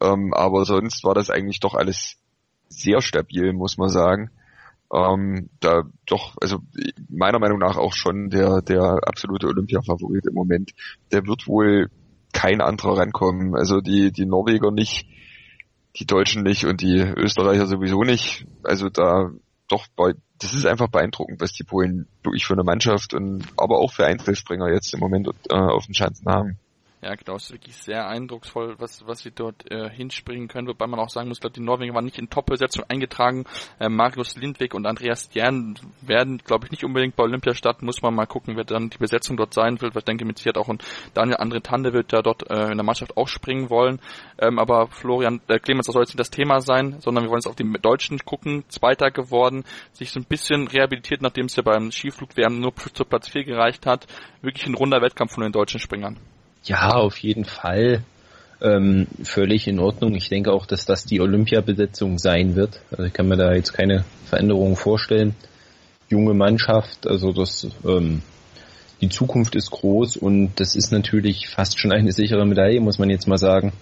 Ähm, 0.00 0.34
aber 0.34 0.64
sonst 0.64 1.02
war 1.04 1.14
das 1.14 1.30
eigentlich 1.30 1.60
doch 1.60 1.74
alles 1.74 2.16
sehr 2.68 3.00
stabil, 3.00 3.52
muss 3.52 3.78
man 3.78 3.88
sagen. 3.88 4.30
Ähm, 4.94 5.50
da 5.60 5.82
doch, 6.06 6.36
also 6.40 6.58
meiner 7.08 7.38
Meinung 7.38 7.58
nach 7.58 7.76
auch 7.76 7.94
schon 7.94 8.30
der, 8.30 8.62
der 8.62 9.00
absolute 9.06 9.48
Olympia-Favorit 9.48 10.26
im 10.26 10.34
Moment. 10.34 10.72
Der 11.12 11.26
wird 11.26 11.48
wohl 11.48 11.90
kein 12.32 12.60
anderer 12.60 12.98
rankommen. 12.98 13.56
Also 13.56 13.80
die, 13.80 14.12
die 14.12 14.26
Norweger 14.26 14.70
nicht, 14.70 15.06
die 15.96 16.06
Deutschen 16.06 16.42
nicht 16.42 16.64
und 16.64 16.80
die 16.80 17.00
Österreicher 17.00 17.66
sowieso 17.66 18.02
nicht. 18.02 18.46
Also 18.62 18.88
da 18.88 19.30
doch 19.68 19.86
das 20.38 20.52
ist 20.52 20.66
einfach 20.66 20.88
beeindruckend, 20.88 21.40
was 21.40 21.52
die 21.52 21.64
Polen 21.64 22.06
wirklich 22.22 22.44
für 22.44 22.52
eine 22.52 22.64
Mannschaft 22.64 23.14
und 23.14 23.44
aber 23.56 23.78
auch 23.78 23.92
für 23.92 24.04
Einzelspringer 24.04 24.70
jetzt 24.70 24.92
im 24.92 25.00
Moment 25.00 25.28
äh, 25.48 25.54
auf 25.54 25.86
den 25.86 25.94
Schanzen 25.94 26.30
haben. 26.30 26.58
Ja, 27.04 27.14
genau, 27.16 27.36
ist 27.36 27.52
wirklich 27.52 27.76
sehr 27.76 28.08
eindrucksvoll, 28.08 28.76
was, 28.78 29.06
was 29.06 29.18
sie 29.18 29.30
dort 29.30 29.70
äh, 29.70 29.90
hinspringen 29.90 30.48
können, 30.48 30.68
wobei 30.68 30.86
man 30.86 30.98
auch 30.98 31.10
sagen 31.10 31.28
muss, 31.28 31.38
glaube 31.38 31.52
die 31.52 31.60
Norweger 31.60 31.92
waren 31.92 32.06
nicht 32.06 32.18
in 32.18 32.30
Top-Besetzung 32.30 32.84
eingetragen. 32.88 33.44
Äh, 33.78 33.90
Magnus 33.90 34.36
Lindwig 34.36 34.72
und 34.72 34.86
Andreas 34.86 35.26
Stern 35.26 35.78
werden, 36.00 36.38
glaube 36.38 36.64
ich, 36.64 36.70
nicht 36.70 36.82
unbedingt 36.82 37.14
bei 37.14 37.24
Olympia 37.24 37.52
starten, 37.52 37.84
muss 37.84 38.00
man 38.00 38.14
mal 38.14 38.24
gucken, 38.24 38.56
wer 38.56 38.64
dann 38.64 38.88
die 38.88 38.96
Besetzung 38.96 39.36
dort 39.36 39.52
sein 39.52 39.82
wird. 39.82 39.94
Ich 39.94 40.04
denke, 40.04 40.24
mit 40.24 40.38
Sicherheit 40.38 40.56
auch 40.56 40.70
ein 40.70 40.78
Daniel 41.12 41.36
Andre 41.36 41.60
Tande 41.60 41.92
wird 41.92 42.10
ja 42.12 42.22
dort 42.22 42.50
äh, 42.50 42.70
in 42.70 42.78
der 42.78 42.84
Mannschaft 42.84 43.18
auch 43.18 43.28
springen 43.28 43.68
wollen. 43.68 44.00
Ähm, 44.38 44.58
aber 44.58 44.86
Florian 44.86 45.42
äh, 45.48 45.58
Clemens, 45.58 45.84
das 45.84 45.92
soll 45.92 46.04
jetzt 46.04 46.12
nicht 46.12 46.20
das 46.20 46.30
Thema 46.30 46.62
sein, 46.62 47.00
sondern 47.00 47.24
wir 47.24 47.28
wollen 47.28 47.40
jetzt 47.40 47.48
auf 47.48 47.56
die 47.56 47.70
Deutschen 47.82 48.18
gucken. 48.20 48.64
Zweiter 48.68 49.10
geworden, 49.10 49.64
sich 49.92 50.10
so 50.10 50.20
ein 50.20 50.24
bisschen 50.24 50.68
rehabilitiert, 50.68 51.20
nachdem 51.20 51.46
es 51.46 51.56
ja 51.56 51.62
beim 51.62 51.92
Skiflug-WM 51.92 52.60
nur 52.60 52.74
zu 52.74 53.04
Platz 53.04 53.28
4 53.28 53.44
gereicht 53.44 53.84
hat. 53.84 54.06
Wirklich 54.40 54.66
ein 54.66 54.74
runder 54.74 55.02
Wettkampf 55.02 55.34
von 55.34 55.42
den 55.42 55.52
deutschen 55.52 55.80
Springern. 55.80 56.18
Ja, 56.64 56.94
auf 56.94 57.18
jeden 57.18 57.44
Fall. 57.44 58.02
Ähm, 58.62 59.06
völlig 59.22 59.68
in 59.68 59.78
Ordnung. 59.78 60.14
Ich 60.14 60.28
denke 60.28 60.52
auch, 60.52 60.64
dass 60.64 60.86
das 60.86 61.04
die 61.04 61.20
Olympiabesetzung 61.20 62.18
sein 62.18 62.54
wird. 62.56 62.80
Also 62.90 63.04
ich 63.04 63.12
kann 63.12 63.28
mir 63.28 63.36
da 63.36 63.52
jetzt 63.52 63.74
keine 63.74 64.04
Veränderungen 64.26 64.76
vorstellen. 64.76 65.34
Junge 66.08 66.34
Mannschaft, 66.34 67.06
also 67.06 67.32
das 67.32 67.66
ähm, 67.86 68.22
die 69.00 69.08
Zukunft 69.08 69.54
ist 69.54 69.70
groß 69.70 70.16
und 70.16 70.52
das 70.56 70.76
ist 70.76 70.92
natürlich 70.92 71.48
fast 71.48 71.78
schon 71.78 71.92
eine 71.92 72.12
sichere 72.12 72.46
Medaille, 72.46 72.80
muss 72.80 72.98
man 72.98 73.10
jetzt 73.10 73.26
mal 73.26 73.38
sagen. 73.38 73.72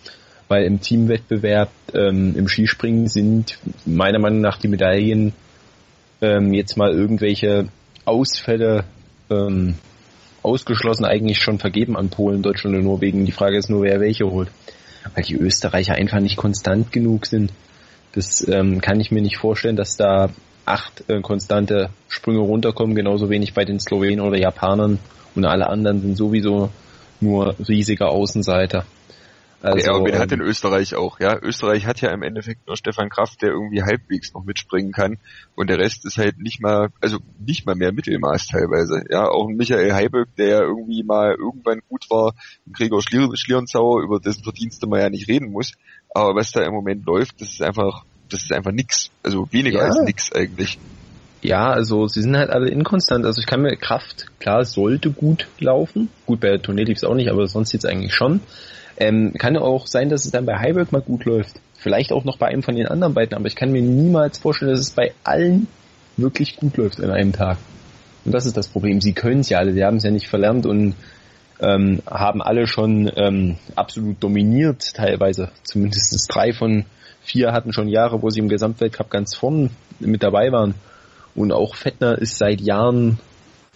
Weil 0.48 0.64
im 0.64 0.80
Teamwettbewerb 0.80 1.70
ähm, 1.94 2.34
im 2.36 2.48
Skispringen 2.48 3.06
sind 3.06 3.58
meiner 3.86 4.18
Meinung 4.18 4.40
nach 4.40 4.58
die 4.58 4.68
Medaillen 4.68 5.32
ähm, 6.20 6.52
jetzt 6.52 6.76
mal 6.76 6.92
irgendwelche 6.92 7.68
Ausfälle 8.04 8.84
ähm, 9.30 9.76
ausgeschlossen 10.42 11.04
eigentlich 11.04 11.38
schon 11.38 11.58
vergeben 11.58 11.96
an 11.96 12.10
Polen, 12.10 12.42
Deutschland 12.42 12.76
und 12.76 12.84
Norwegen. 12.84 13.24
Die 13.24 13.32
Frage 13.32 13.56
ist 13.56 13.70
nur, 13.70 13.82
wer 13.82 14.00
welche 14.00 14.30
holt. 14.30 14.50
Weil 15.14 15.24
die 15.24 15.36
Österreicher 15.36 15.94
einfach 15.94 16.20
nicht 16.20 16.36
konstant 16.36 16.92
genug 16.92 17.26
sind. 17.26 17.52
Das 18.12 18.46
ähm, 18.48 18.80
kann 18.80 19.00
ich 19.00 19.10
mir 19.10 19.22
nicht 19.22 19.38
vorstellen, 19.38 19.76
dass 19.76 19.96
da 19.96 20.30
acht 20.64 21.04
äh, 21.08 21.20
konstante 21.20 21.90
Sprünge 22.08 22.40
runterkommen, 22.40 22.94
genauso 22.94 23.30
wenig 23.30 23.54
bei 23.54 23.64
den 23.64 23.80
Slowenen 23.80 24.20
oder 24.20 24.38
Japanern 24.38 24.98
und 25.34 25.44
alle 25.44 25.68
anderen 25.68 26.00
sind 26.00 26.16
sowieso 26.16 26.70
nur 27.20 27.54
riesige 27.68 28.08
Außenseiter. 28.08 28.84
Also, 29.62 29.78
ja, 29.78 29.94
aber 29.94 30.06
wen 30.06 30.18
hat 30.18 30.32
denn 30.32 30.40
Österreich 30.40 30.96
auch? 30.96 31.20
Ja, 31.20 31.38
Österreich 31.40 31.86
hat 31.86 32.00
ja 32.00 32.10
im 32.10 32.22
Endeffekt 32.22 32.66
nur 32.66 32.76
Stefan 32.76 33.10
Kraft, 33.10 33.42
der 33.42 33.50
irgendwie 33.50 33.82
halbwegs 33.82 34.34
noch 34.34 34.42
mitspringen 34.44 34.90
kann 34.90 35.18
und 35.54 35.70
der 35.70 35.78
Rest 35.78 36.04
ist 36.04 36.18
halt 36.18 36.38
nicht 36.38 36.60
mal, 36.60 36.88
also 37.00 37.18
nicht 37.38 37.64
mal 37.64 37.76
mehr 37.76 37.92
Mittelmaß 37.92 38.48
teilweise. 38.48 39.04
Ja, 39.08 39.28
auch 39.28 39.48
Michael 39.48 39.92
Heiböck, 39.92 40.34
der 40.36 40.62
irgendwie 40.62 41.04
mal 41.04 41.36
irgendwann 41.38 41.80
gut 41.88 42.10
war, 42.10 42.34
Gregor 42.72 43.02
Schlier 43.02 43.28
Schlierenzauer, 43.34 44.02
über 44.02 44.18
dessen 44.18 44.42
Verdienste 44.42 44.88
man 44.88 45.00
ja 45.00 45.10
nicht 45.10 45.28
reden 45.28 45.52
muss, 45.52 45.72
aber 46.12 46.34
was 46.34 46.50
da 46.50 46.62
im 46.62 46.74
Moment 46.74 47.06
läuft, 47.06 47.40
das 47.40 47.50
ist 47.50 47.62
einfach, 47.62 48.04
das 48.28 48.42
ist 48.42 48.52
einfach 48.52 48.72
nix, 48.72 49.10
also 49.22 49.46
weniger 49.52 49.78
ja. 49.78 49.84
als 49.84 50.02
nix 50.04 50.32
eigentlich. 50.32 50.78
Ja, 51.42 51.70
also 51.70 52.06
sie 52.06 52.22
sind 52.22 52.36
halt 52.36 52.50
alle 52.50 52.68
inkonstant. 52.68 53.26
Also 53.26 53.40
ich 53.40 53.46
kann 53.46 53.62
mir 53.62 53.76
Kraft, 53.76 54.26
klar, 54.38 54.64
sollte 54.64 55.10
gut 55.10 55.48
laufen. 55.58 56.08
Gut, 56.24 56.40
bei 56.40 56.48
der 56.48 56.62
Tournee 56.62 56.84
lief 56.84 56.98
es 56.98 57.04
auch 57.04 57.16
nicht, 57.16 57.30
aber 57.30 57.48
sonst 57.48 57.72
jetzt 57.72 57.84
eigentlich 57.84 58.14
schon. 58.14 58.40
Ähm, 59.02 59.32
kann 59.36 59.56
auch 59.56 59.88
sein, 59.88 60.10
dass 60.10 60.24
es 60.24 60.30
dann 60.30 60.46
bei 60.46 60.56
Heiberg 60.58 60.92
mal 60.92 61.02
gut 61.02 61.24
läuft. 61.24 61.60
Vielleicht 61.74 62.12
auch 62.12 62.22
noch 62.22 62.38
bei 62.38 62.46
einem 62.46 62.62
von 62.62 62.76
den 62.76 62.86
anderen 62.86 63.14
beiden, 63.14 63.36
aber 63.36 63.46
ich 63.46 63.56
kann 63.56 63.72
mir 63.72 63.82
niemals 63.82 64.38
vorstellen, 64.38 64.70
dass 64.70 64.78
es 64.78 64.90
bei 64.92 65.12
allen 65.24 65.66
wirklich 66.16 66.54
gut 66.54 66.76
läuft 66.76 67.00
an 67.02 67.10
einem 67.10 67.32
Tag. 67.32 67.58
Und 68.24 68.32
das 68.32 68.46
ist 68.46 68.56
das 68.56 68.68
Problem. 68.68 69.00
Sie 69.00 69.12
können 69.12 69.40
es 69.40 69.48
ja 69.48 69.58
alle, 69.58 69.72
sie 69.72 69.84
haben 69.84 69.96
es 69.96 70.04
ja 70.04 70.12
nicht 70.12 70.28
verlernt 70.28 70.66
und 70.66 70.94
ähm, 71.60 72.00
haben 72.08 72.40
alle 72.40 72.68
schon 72.68 73.10
ähm, 73.16 73.56
absolut 73.74 74.22
dominiert 74.22 74.94
teilweise. 74.94 75.50
Zumindest 75.64 76.32
drei 76.32 76.52
von 76.52 76.84
vier 77.22 77.50
hatten 77.52 77.72
schon 77.72 77.88
Jahre, 77.88 78.22
wo 78.22 78.30
sie 78.30 78.38
im 78.38 78.48
Gesamtweltcup 78.48 79.10
ganz 79.10 79.34
vorn 79.34 79.70
mit 79.98 80.22
dabei 80.22 80.52
waren. 80.52 80.74
Und 81.34 81.50
auch 81.50 81.74
Fettner 81.74 82.18
ist 82.18 82.38
seit 82.38 82.60
Jahren 82.60 83.18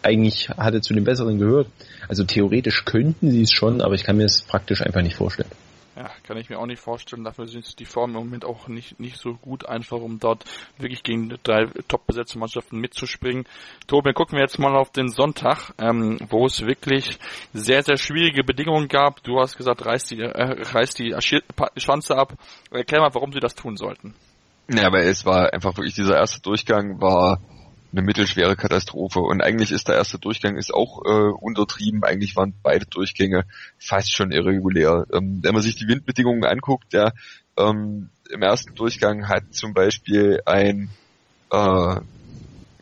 eigentlich 0.06 0.48
hatte 0.50 0.80
zu 0.80 0.94
den 0.94 1.04
Besseren 1.04 1.38
gehört. 1.38 1.68
Also 2.08 2.24
theoretisch 2.24 2.84
könnten 2.84 3.30
sie 3.30 3.42
es 3.42 3.52
schon, 3.52 3.80
aber 3.80 3.94
ich 3.94 4.04
kann 4.04 4.16
mir 4.16 4.24
es 4.24 4.42
praktisch 4.42 4.82
einfach 4.82 5.02
nicht 5.02 5.16
vorstellen. 5.16 5.50
Ja, 5.96 6.10
kann 6.24 6.36
ich 6.36 6.50
mir 6.50 6.58
auch 6.58 6.66
nicht 6.66 6.82
vorstellen. 6.82 7.24
Dafür 7.24 7.46
sind 7.46 7.78
die 7.78 7.86
Formen 7.86 8.14
im 8.14 8.24
Moment 8.24 8.44
auch 8.44 8.68
nicht, 8.68 9.00
nicht 9.00 9.16
so 9.16 9.32
gut, 9.32 9.66
einfach 9.66 9.96
um 9.96 10.18
dort 10.18 10.44
wirklich 10.76 11.02
gegen 11.02 11.34
drei 11.42 11.68
top 11.88 12.06
besetzte 12.06 12.38
Mannschaften 12.38 12.78
mitzuspringen. 12.78 13.44
Tobi, 13.86 14.12
gucken 14.12 14.36
wir 14.36 14.42
jetzt 14.42 14.58
mal 14.58 14.76
auf 14.76 14.90
den 14.90 15.08
Sonntag, 15.08 15.72
ähm, 15.78 16.18
wo 16.28 16.44
es 16.44 16.60
wirklich 16.66 17.18
sehr, 17.54 17.82
sehr 17.82 17.96
schwierige 17.96 18.44
Bedingungen 18.44 18.88
gab. 18.88 19.22
Du 19.22 19.40
hast 19.40 19.56
gesagt, 19.56 19.86
reiß 19.86 20.04
die, 20.04 20.20
äh, 20.20 20.68
reiß 20.70 20.92
die 20.94 21.14
Schanze 21.78 22.14
ab. 22.14 22.34
Erklär 22.70 23.00
mal, 23.00 23.14
warum 23.14 23.32
sie 23.32 23.40
das 23.40 23.54
tun 23.54 23.78
sollten. 23.78 24.14
Ja, 24.68 24.88
aber 24.88 25.02
es 25.02 25.24
war 25.24 25.50
einfach 25.54 25.74
wirklich 25.78 25.94
dieser 25.94 26.16
erste 26.16 26.42
Durchgang 26.42 27.00
war 27.00 27.40
eine 27.96 28.04
mittelschwere 28.04 28.56
Katastrophe. 28.56 29.20
Und 29.20 29.42
eigentlich 29.42 29.72
ist 29.72 29.88
der 29.88 29.96
erste 29.96 30.18
Durchgang 30.18 30.56
ist 30.56 30.72
auch 30.72 31.02
äh, 31.04 31.32
untertrieben. 31.40 32.04
Eigentlich 32.04 32.36
waren 32.36 32.54
beide 32.62 32.86
Durchgänge 32.86 33.44
fast 33.78 34.14
schon 34.14 34.32
irregulär. 34.32 35.06
Ähm, 35.12 35.40
wenn 35.42 35.54
man 35.54 35.62
sich 35.62 35.76
die 35.76 35.88
Windbedingungen 35.88 36.44
anguckt, 36.44 36.92
ja, 36.92 37.12
ähm, 37.58 38.10
im 38.30 38.42
ersten 38.42 38.74
Durchgang 38.74 39.28
hat 39.28 39.54
zum 39.54 39.72
Beispiel 39.72 40.40
ein 40.44 40.90
äh, 41.50 42.00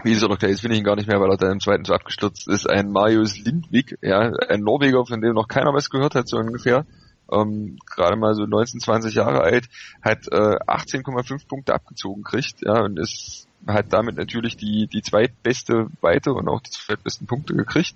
wie 0.03 0.13
ist 0.13 0.23
er 0.23 0.29
noch 0.29 0.39
gleich, 0.39 0.51
jetzt 0.51 0.61
finde 0.61 0.75
ich 0.75 0.81
ihn 0.81 0.85
gar 0.85 0.97
nicht 0.97 1.09
mehr, 1.09 1.19
weil 1.19 1.31
er 1.31 1.39
dann 1.39 1.53
im 1.53 1.61
zweiten 1.61 1.85
so 1.87 1.95
abgestürzt 1.95 2.47
ist, 2.49 2.69
ein 2.69 2.91
Marius 2.91 3.39
Lindwig, 3.39 3.97
ja, 4.03 4.33
ein 4.49 4.61
Norweger, 4.61 5.07
von 5.07 5.21
dem 5.21 5.33
noch 5.33 5.49
keiner 5.49 5.73
was 5.73 5.89
gehört 5.89 6.15
hat, 6.15 6.29
so 6.29 6.37
ungefähr, 6.37 6.85
ähm, 7.33 7.79
gerade 7.87 8.17
mal 8.17 8.35
so 8.35 8.45
19, 8.45 8.81
20 8.81 9.15
Jahre 9.15 9.41
alt, 9.41 9.67
hat 10.03 10.27
äh, 10.31 10.59
18,5 10.67 11.49
Punkte 11.49 11.75
abgezogen 11.75 12.23
kriegt, 12.23 12.61
ja, 12.61 12.83
und 12.83 12.99
ist 12.99 13.49
hat 13.67 13.93
damit 13.93 14.17
natürlich 14.17 14.57
die, 14.57 14.87
die 14.87 15.03
zweitbeste 15.03 15.89
Weite 16.01 16.33
und 16.33 16.49
auch 16.49 16.61
die 16.61 16.71
zweitbesten 16.71 17.27
Punkte 17.27 17.55
gekriegt. 17.55 17.95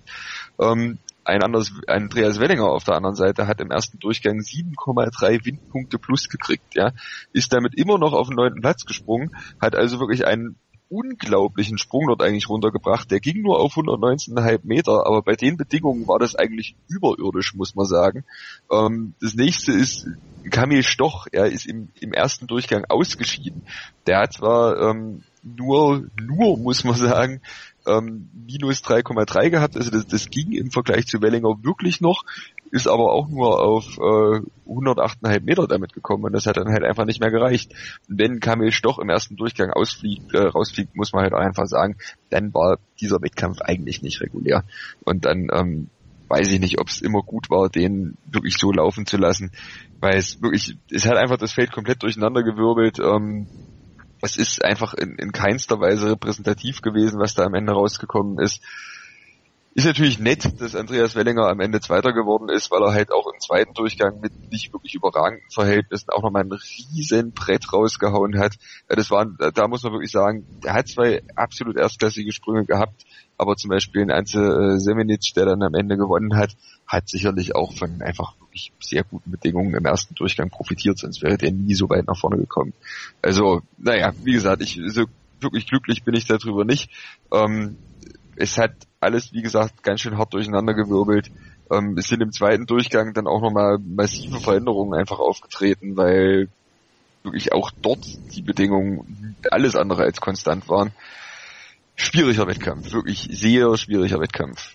Ähm, 0.59 0.99
ein 1.25 1.43
anderes, 1.43 1.71
Andreas 1.87 2.39
Wellinger 2.39 2.65
auf 2.65 2.83
der 2.83 2.95
anderen 2.95 3.15
Seite 3.15 3.45
hat 3.45 3.61
im 3.61 3.71
ersten 3.71 3.99
Durchgang 3.99 4.39
7,3 4.39 5.45
Windpunkte 5.45 5.99
plus 5.99 6.27
gekriegt, 6.27 6.73
ja, 6.73 6.91
ist 7.33 7.53
damit 7.53 7.75
immer 7.75 7.99
noch 7.99 8.13
auf 8.13 8.27
den 8.27 8.35
neunten 8.35 8.61
Platz 8.61 8.85
gesprungen, 8.85 9.35
hat 9.61 9.75
also 9.75 9.99
wirklich 9.99 10.25
einen 10.25 10.55
unglaublichen 10.89 11.77
Sprung 11.77 12.07
dort 12.07 12.23
eigentlich 12.23 12.49
runtergebracht. 12.49 13.11
Der 13.11 13.19
ging 13.19 13.41
nur 13.41 13.59
auf 13.59 13.75
119,5 13.75 14.61
Meter, 14.63 15.05
aber 15.05 15.21
bei 15.21 15.35
den 15.35 15.55
Bedingungen 15.55 16.07
war 16.07 16.19
das 16.19 16.35
eigentlich 16.35 16.75
überirdisch, 16.87 17.53
muss 17.53 17.75
man 17.75 17.85
sagen. 17.85 18.25
Ähm, 18.71 19.13
das 19.21 19.35
nächste 19.35 19.71
ist 19.71 20.07
Kamil 20.49 20.83
Stoch, 20.83 21.27
er 21.31 21.45
ist 21.45 21.67
im, 21.67 21.89
im 21.99 22.11
ersten 22.11 22.47
Durchgang 22.47 22.85
ausgeschieden. 22.89 23.67
Der 24.07 24.19
hat 24.19 24.33
zwar 24.33 24.77
ähm, 24.89 25.23
nur, 25.43 26.07
nur 26.19 26.57
muss 26.57 26.83
man 26.83 26.95
sagen, 26.95 27.41
ähm, 27.87 28.29
minus 28.33 28.81
3,3 28.83 29.49
gehabt. 29.49 29.77
Also 29.77 29.91
das, 29.91 30.05
das 30.07 30.29
ging 30.29 30.51
im 30.51 30.71
Vergleich 30.71 31.07
zu 31.07 31.21
Wellinger 31.21 31.63
wirklich 31.63 32.01
noch, 32.01 32.23
ist 32.71 32.87
aber 32.87 33.11
auch 33.11 33.27
nur 33.27 33.61
auf 33.61 33.97
äh, 33.97 34.41
108,5 34.69 35.41
Meter 35.41 35.67
damit 35.67 35.93
gekommen 35.93 36.25
und 36.25 36.33
das 36.33 36.45
hat 36.45 36.57
dann 36.57 36.71
halt 36.71 36.83
einfach 36.83 37.05
nicht 37.05 37.19
mehr 37.19 37.31
gereicht. 37.31 37.73
Wenn 38.07 38.39
Kamil 38.39 38.71
Stoch 38.71 38.99
im 38.99 39.09
ersten 39.09 39.35
Durchgang 39.35 39.71
ausfliegt, 39.71 40.33
äh, 40.33 40.47
rausfliegt, 40.47 40.95
muss 40.95 41.13
man 41.13 41.23
halt 41.23 41.33
einfach 41.33 41.65
sagen, 41.65 41.97
dann 42.29 42.53
war 42.53 42.77
dieser 42.99 43.21
Wettkampf 43.21 43.61
eigentlich 43.61 44.01
nicht 44.01 44.21
regulär. 44.21 44.63
Und 45.03 45.25
dann 45.25 45.47
ähm, 45.51 45.89
weiß 46.27 46.51
ich 46.51 46.59
nicht, 46.59 46.79
ob 46.79 46.87
es 46.87 47.01
immer 47.01 47.23
gut 47.23 47.49
war, 47.49 47.69
den 47.69 48.17
wirklich 48.25 48.55
so 48.57 48.71
laufen 48.71 49.05
zu 49.05 49.17
lassen, 49.17 49.51
weil 49.99 50.17
es 50.17 50.41
wirklich, 50.41 50.77
es 50.91 51.07
hat 51.07 51.17
einfach 51.17 51.37
das 51.37 51.53
Feld 51.53 51.71
komplett 51.71 52.03
durcheinandergewirbelt. 52.03 52.99
Ähm, 52.99 53.47
es 54.21 54.37
ist 54.37 54.63
einfach 54.63 54.93
in, 54.93 55.15
in 55.15 55.31
keinster 55.31 55.79
Weise 55.79 56.11
repräsentativ 56.11 56.81
gewesen, 56.81 57.19
was 57.19 57.33
da 57.33 57.43
am 57.45 57.53
Ende 57.53 57.73
rausgekommen 57.73 58.39
ist. 58.39 58.61
Ist 59.75 59.85
natürlich 59.85 60.19
nett, 60.19 60.59
dass 60.59 60.75
Andreas 60.75 61.15
Wellinger 61.15 61.47
am 61.47 61.59
Ende 61.59 61.79
Zweiter 61.79 62.11
geworden 62.11 62.49
ist, 62.49 62.71
weil 62.71 62.81
er 62.81 62.91
halt 62.91 63.11
auch 63.11 63.31
im 63.31 63.39
zweiten 63.39 63.73
Durchgang 63.73 64.19
mit 64.19 64.51
nicht 64.51 64.73
wirklich 64.73 64.95
überragenden 64.95 65.49
Verhältnissen 65.51 66.09
auch 66.09 66.23
nochmal 66.23 66.43
ein 66.43 66.51
riesen 66.51 67.31
Brett 67.33 67.71
rausgehauen 67.71 68.39
hat. 68.39 68.55
Das 68.87 69.11
war, 69.11 69.25
da 69.25 69.67
muss 69.67 69.83
man 69.83 69.93
wirklich 69.93 70.11
sagen, 70.11 70.45
er 70.63 70.73
hat 70.73 70.87
zwei 70.87 71.21
absolut 71.35 71.77
erstklassige 71.77 72.33
Sprünge 72.33 72.65
gehabt, 72.65 73.05
aber 73.37 73.55
zum 73.55 73.69
Beispiel 73.69 74.01
ein 74.01 74.11
Ante 74.11 74.39
äh, 74.39 74.79
Semenic, 74.79 75.33
der 75.35 75.45
dann 75.45 75.61
am 75.61 75.75
Ende 75.75 75.97
gewonnen 75.97 76.35
hat, 76.35 76.57
hat 76.87 77.07
sicherlich 77.07 77.55
auch 77.55 77.71
von 77.71 78.01
einfach 78.01 78.33
wirklich 78.59 78.71
sehr 78.79 79.03
guten 79.03 79.31
Bedingungen 79.31 79.73
im 79.73 79.85
ersten 79.85 80.15
Durchgang 80.15 80.49
profitiert, 80.49 80.97
sonst 80.97 81.21
wäre 81.21 81.37
der 81.37 81.51
nie 81.51 81.73
so 81.73 81.89
weit 81.89 82.07
nach 82.07 82.17
vorne 82.17 82.37
gekommen. 82.37 82.73
Also, 83.21 83.61
naja, 83.77 84.11
wie 84.23 84.33
gesagt, 84.33 84.61
ich 84.61 84.79
so 84.87 85.05
wirklich 85.39 85.67
glücklich 85.67 86.03
bin 86.03 86.15
ich 86.15 86.25
darüber 86.25 86.65
nicht. 86.65 86.89
Ähm, 87.31 87.77
es 88.35 88.57
hat 88.57 88.73
alles, 88.99 89.31
wie 89.33 89.41
gesagt, 89.41 89.83
ganz 89.83 90.01
schön 90.01 90.17
hart 90.17 90.33
durcheinandergewirbelt. 90.33 91.31
Ähm, 91.71 91.95
es 91.97 92.07
sind 92.07 92.21
im 92.21 92.31
zweiten 92.31 92.65
Durchgang 92.65 93.13
dann 93.13 93.27
auch 93.27 93.41
nochmal 93.41 93.77
massive 93.79 94.39
Veränderungen 94.39 94.97
einfach 94.97 95.19
aufgetreten, 95.19 95.95
weil 95.95 96.49
wirklich 97.23 97.53
auch 97.53 97.71
dort 97.81 98.05
die 98.33 98.41
Bedingungen 98.41 99.35
alles 99.51 99.75
andere 99.75 100.03
als 100.03 100.19
konstant 100.19 100.67
waren. 100.67 100.91
Schwieriger 101.95 102.47
Wettkampf, 102.47 102.93
wirklich 102.93 103.27
sehr 103.31 103.75
schwieriger 103.77 104.19
Wettkampf. 104.19 104.73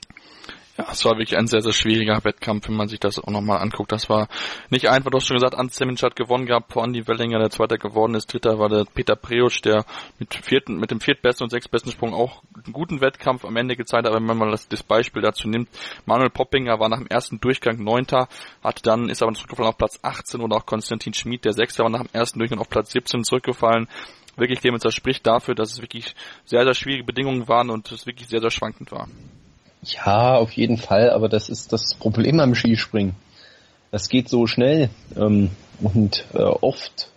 Ja, 0.76 0.86
es 0.90 1.04
war 1.04 1.12
wirklich 1.12 1.38
ein 1.38 1.46
sehr, 1.46 1.60
sehr 1.60 1.72
schwieriger 1.72 2.24
Wettkampf, 2.24 2.68
wenn 2.68 2.74
man 2.74 2.88
sich 2.88 2.98
das 2.98 3.20
auch 3.20 3.30
nochmal 3.30 3.60
anguckt. 3.60 3.92
Das 3.92 4.10
war 4.10 4.26
nicht 4.70 4.88
einfach, 4.88 5.10
du 5.12 5.18
hast 5.18 5.26
schon 5.28 5.36
gesagt, 5.36 5.54
Ans 5.54 5.76
Seminc 5.76 6.02
hat 6.02 6.16
gewonnen 6.16 6.46
gehabt, 6.46 6.72
vor 6.72 6.82
Andi 6.82 7.06
Wellinger, 7.06 7.38
der 7.38 7.50
zweiter 7.50 7.78
geworden 7.78 8.16
ist. 8.16 8.32
Dritter 8.32 8.58
war 8.58 8.68
der 8.68 8.84
Peter 8.92 9.14
Preutsch, 9.14 9.62
der 9.62 9.84
mit, 10.18 10.34
vierten, 10.34 10.78
mit 10.78 10.90
dem 10.90 10.98
viertbesten 10.98 11.44
und 11.44 11.50
sechstbesten 11.50 11.92
Sprung 11.92 12.12
auch 12.12 12.42
einen 12.54 12.72
guten 12.72 13.00
Wettkampf 13.00 13.44
am 13.44 13.54
Ende 13.56 13.76
gezeigt 13.76 14.04
hat. 14.04 14.12
Aber 14.12 14.26
wenn 14.26 14.36
man 14.36 14.50
das, 14.50 14.66
das 14.66 14.82
Beispiel 14.82 15.22
dazu 15.22 15.46
nimmt, 15.46 15.68
Manuel 16.06 16.30
Poppinger 16.30 16.80
war 16.80 16.88
nach 16.88 16.98
dem 16.98 17.06
ersten 17.06 17.38
Durchgang 17.38 17.78
Neunter, 17.78 18.26
hat 18.60 18.84
dann, 18.84 19.08
ist 19.08 19.22
aber 19.22 19.32
zurückgefallen 19.34 19.68
auf 19.68 19.78
Platz 19.78 20.00
18 20.02 20.40
und 20.40 20.52
auch 20.52 20.66
Konstantin 20.66 21.14
Schmid, 21.14 21.44
der 21.44 21.52
Sechster, 21.52 21.84
war 21.84 21.90
nach 21.90 22.02
dem 22.02 22.12
ersten 22.12 22.40
Durchgang 22.40 22.58
auf 22.58 22.68
Platz 22.68 22.90
17 22.90 23.22
zurückgefallen 23.22 23.86
wirklich 24.36 24.58
das 24.60 24.92
spricht 24.92 25.24
dafür, 25.28 25.54
dass 25.54 25.70
es 25.70 25.80
wirklich 25.80 26.16
sehr, 26.44 26.64
sehr 26.64 26.74
schwierige 26.74 27.04
Bedingungen 27.04 27.46
waren 27.46 27.70
und 27.70 27.92
es 27.92 28.04
wirklich 28.04 28.26
sehr, 28.28 28.40
sehr 28.40 28.50
schwankend 28.50 28.90
war. 28.90 29.06
Ja, 29.84 30.36
auf 30.36 30.52
jeden 30.52 30.78
Fall, 30.78 31.10
aber 31.10 31.28
das 31.28 31.48
ist 31.48 31.72
das 31.72 31.94
Problem 31.94 32.40
am 32.40 32.54
Skispringen. 32.54 33.14
Das 33.90 34.08
geht 34.08 34.28
so 34.28 34.46
schnell 34.46 34.88
ähm, 35.16 35.50
und 35.82 36.24
äh, 36.34 36.38
oft 36.38 37.10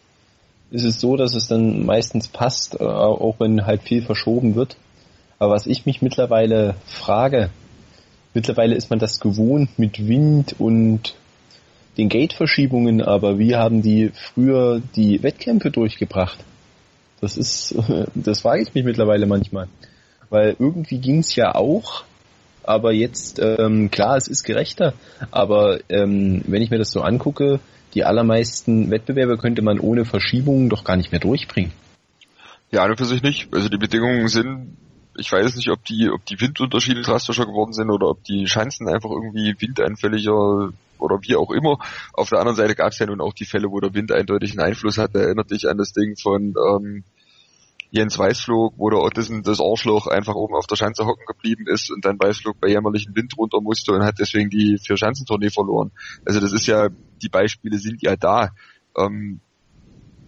ist 0.70 0.84
es 0.84 1.00
so, 1.00 1.16
dass 1.16 1.34
es 1.34 1.48
dann 1.48 1.86
meistens 1.86 2.28
passt, 2.28 2.80
äh, 2.80 2.84
auch 2.84 3.36
wenn 3.40 3.66
halt 3.66 3.84
viel 3.84 4.02
verschoben 4.02 4.56
wird. 4.56 4.76
Aber 5.40 5.54
was 5.54 5.66
ich 5.66 5.86
mich 5.86 6.02
mittlerweile 6.02 6.76
frage, 6.86 7.50
mittlerweile 8.34 8.76
ist 8.76 8.90
man 8.90 9.00
das 9.00 9.20
gewohnt 9.20 9.80
mit 9.80 10.08
Wind 10.08 10.56
und 10.60 11.16
den 11.98 12.10
Gate-Verschiebungen, 12.10 13.02
aber 13.02 13.40
wie 13.40 13.56
haben 13.56 13.82
die 13.82 14.12
früher 14.14 14.82
die 14.96 15.24
Wettkämpfe 15.24 15.72
durchgebracht? 15.72 16.38
Das 17.22 17.38
ist, 17.38 17.76
das 18.16 18.42
frage 18.42 18.64
ich 18.64 18.74
mich 18.74 18.84
mittlerweile 18.84 19.26
manchmal. 19.26 19.68
Weil 20.30 20.56
irgendwie 20.60 20.98
ging 20.98 21.20
es 21.20 21.36
ja 21.36 21.56
auch, 21.56 22.04
aber 22.68 22.92
jetzt, 22.92 23.40
ähm, 23.40 23.90
klar, 23.92 24.18
es 24.18 24.28
ist 24.28 24.44
gerechter, 24.44 24.94
aber 25.32 25.80
ähm, 25.90 26.44
wenn 26.48 26.62
ich 26.62 26.70
mir 26.70 26.78
das 26.78 26.92
so 26.92 27.02
angucke, 27.02 27.60
die 27.94 28.04
allermeisten 28.04 28.92
Wettbewerbe 28.92 29.38
könnte 29.38 29.62
man 29.62 29.80
ohne 29.80 30.06
Verschiebungen 30.06 30.70
doch 30.70 30.84
gar 30.84 30.98
nicht 30.98 31.12
mehr 31.12 31.22
durchbringen. 31.22 31.72
Ja, 32.72 32.84
an 32.84 32.92
und 32.92 32.98
für 32.98 33.06
sich 33.06 33.24
nicht. 33.24 33.54
Also 33.54 33.70
die 33.70 33.78
Bedingungen 33.78 34.28
sind, 34.28 34.78
ich 35.18 35.32
weiß 35.32 35.56
nicht, 35.56 35.70
ob 35.70 35.84
die, 35.86 36.10
ob 36.10 36.26
die 36.26 36.40
Windunterschiede 36.40 37.02
drastischer 37.02 37.46
geworden 37.46 37.74
sind 37.74 37.90
oder 37.90 38.10
ob 38.10 38.24
die 38.24 38.48
Schanzen 38.48 38.90
einfach 38.90 39.10
irgendwie 39.10 39.56
windeinfälliger 39.58 40.72
oder 41.00 41.20
wie 41.22 41.36
auch 41.36 41.52
immer. 41.52 41.78
Auf 42.14 42.30
der 42.30 42.40
anderen 42.40 42.58
Seite 42.58 42.76
gab 42.76 42.92
es 42.92 43.00
ja 43.00 43.06
nun 43.06 43.22
auch 43.22 43.34
die 43.34 43.46
Fälle, 43.46 43.72
wo 43.72 43.80
der 43.80 43.94
Wind 43.94 44.12
eindeutig 44.12 44.52
einen 44.52 44.68
Einfluss 44.68 44.98
hatte. 44.98 45.20
Erinnert 45.20 45.52
dich 45.52 45.70
an 45.70 45.78
das 45.78 45.94
Ding 45.94 46.18
von 46.18 46.54
ähm, 46.58 47.04
Jens 47.90 48.18
Weißflog, 48.18 48.74
wo 48.78 48.90
der 48.90 49.00
Ottesen 49.00 49.44
das 49.44 49.62
Arschloch 49.62 50.08
einfach 50.08 50.36
oben 50.36 50.56
auf 50.56 50.68
der 50.68 50.76
Schanze 50.76 51.06
hocken 51.06 51.26
geblieben 51.26 51.66
ist 51.68 51.90
und 51.90 52.04
dann 52.04 52.20
Weißflog 52.20 52.60
bei 52.60 52.68
jämmerlichen 52.68 53.16
Wind 53.16 53.38
runter 53.38 53.62
musste 53.62 53.94
und 53.94 54.04
hat 54.04 54.20
deswegen 54.20 54.50
die 54.50 54.78
vier 54.78 54.98
Schanzentournee 54.98 55.50
verloren. 55.50 55.92
Also 56.26 56.40
das 56.40 56.52
ist 56.52 56.68
ja, 56.68 56.90
die 57.22 57.30
Beispiele 57.30 57.78
sind 57.78 58.02
ja 58.02 58.16
da. 58.16 58.52
Ähm, 58.98 59.40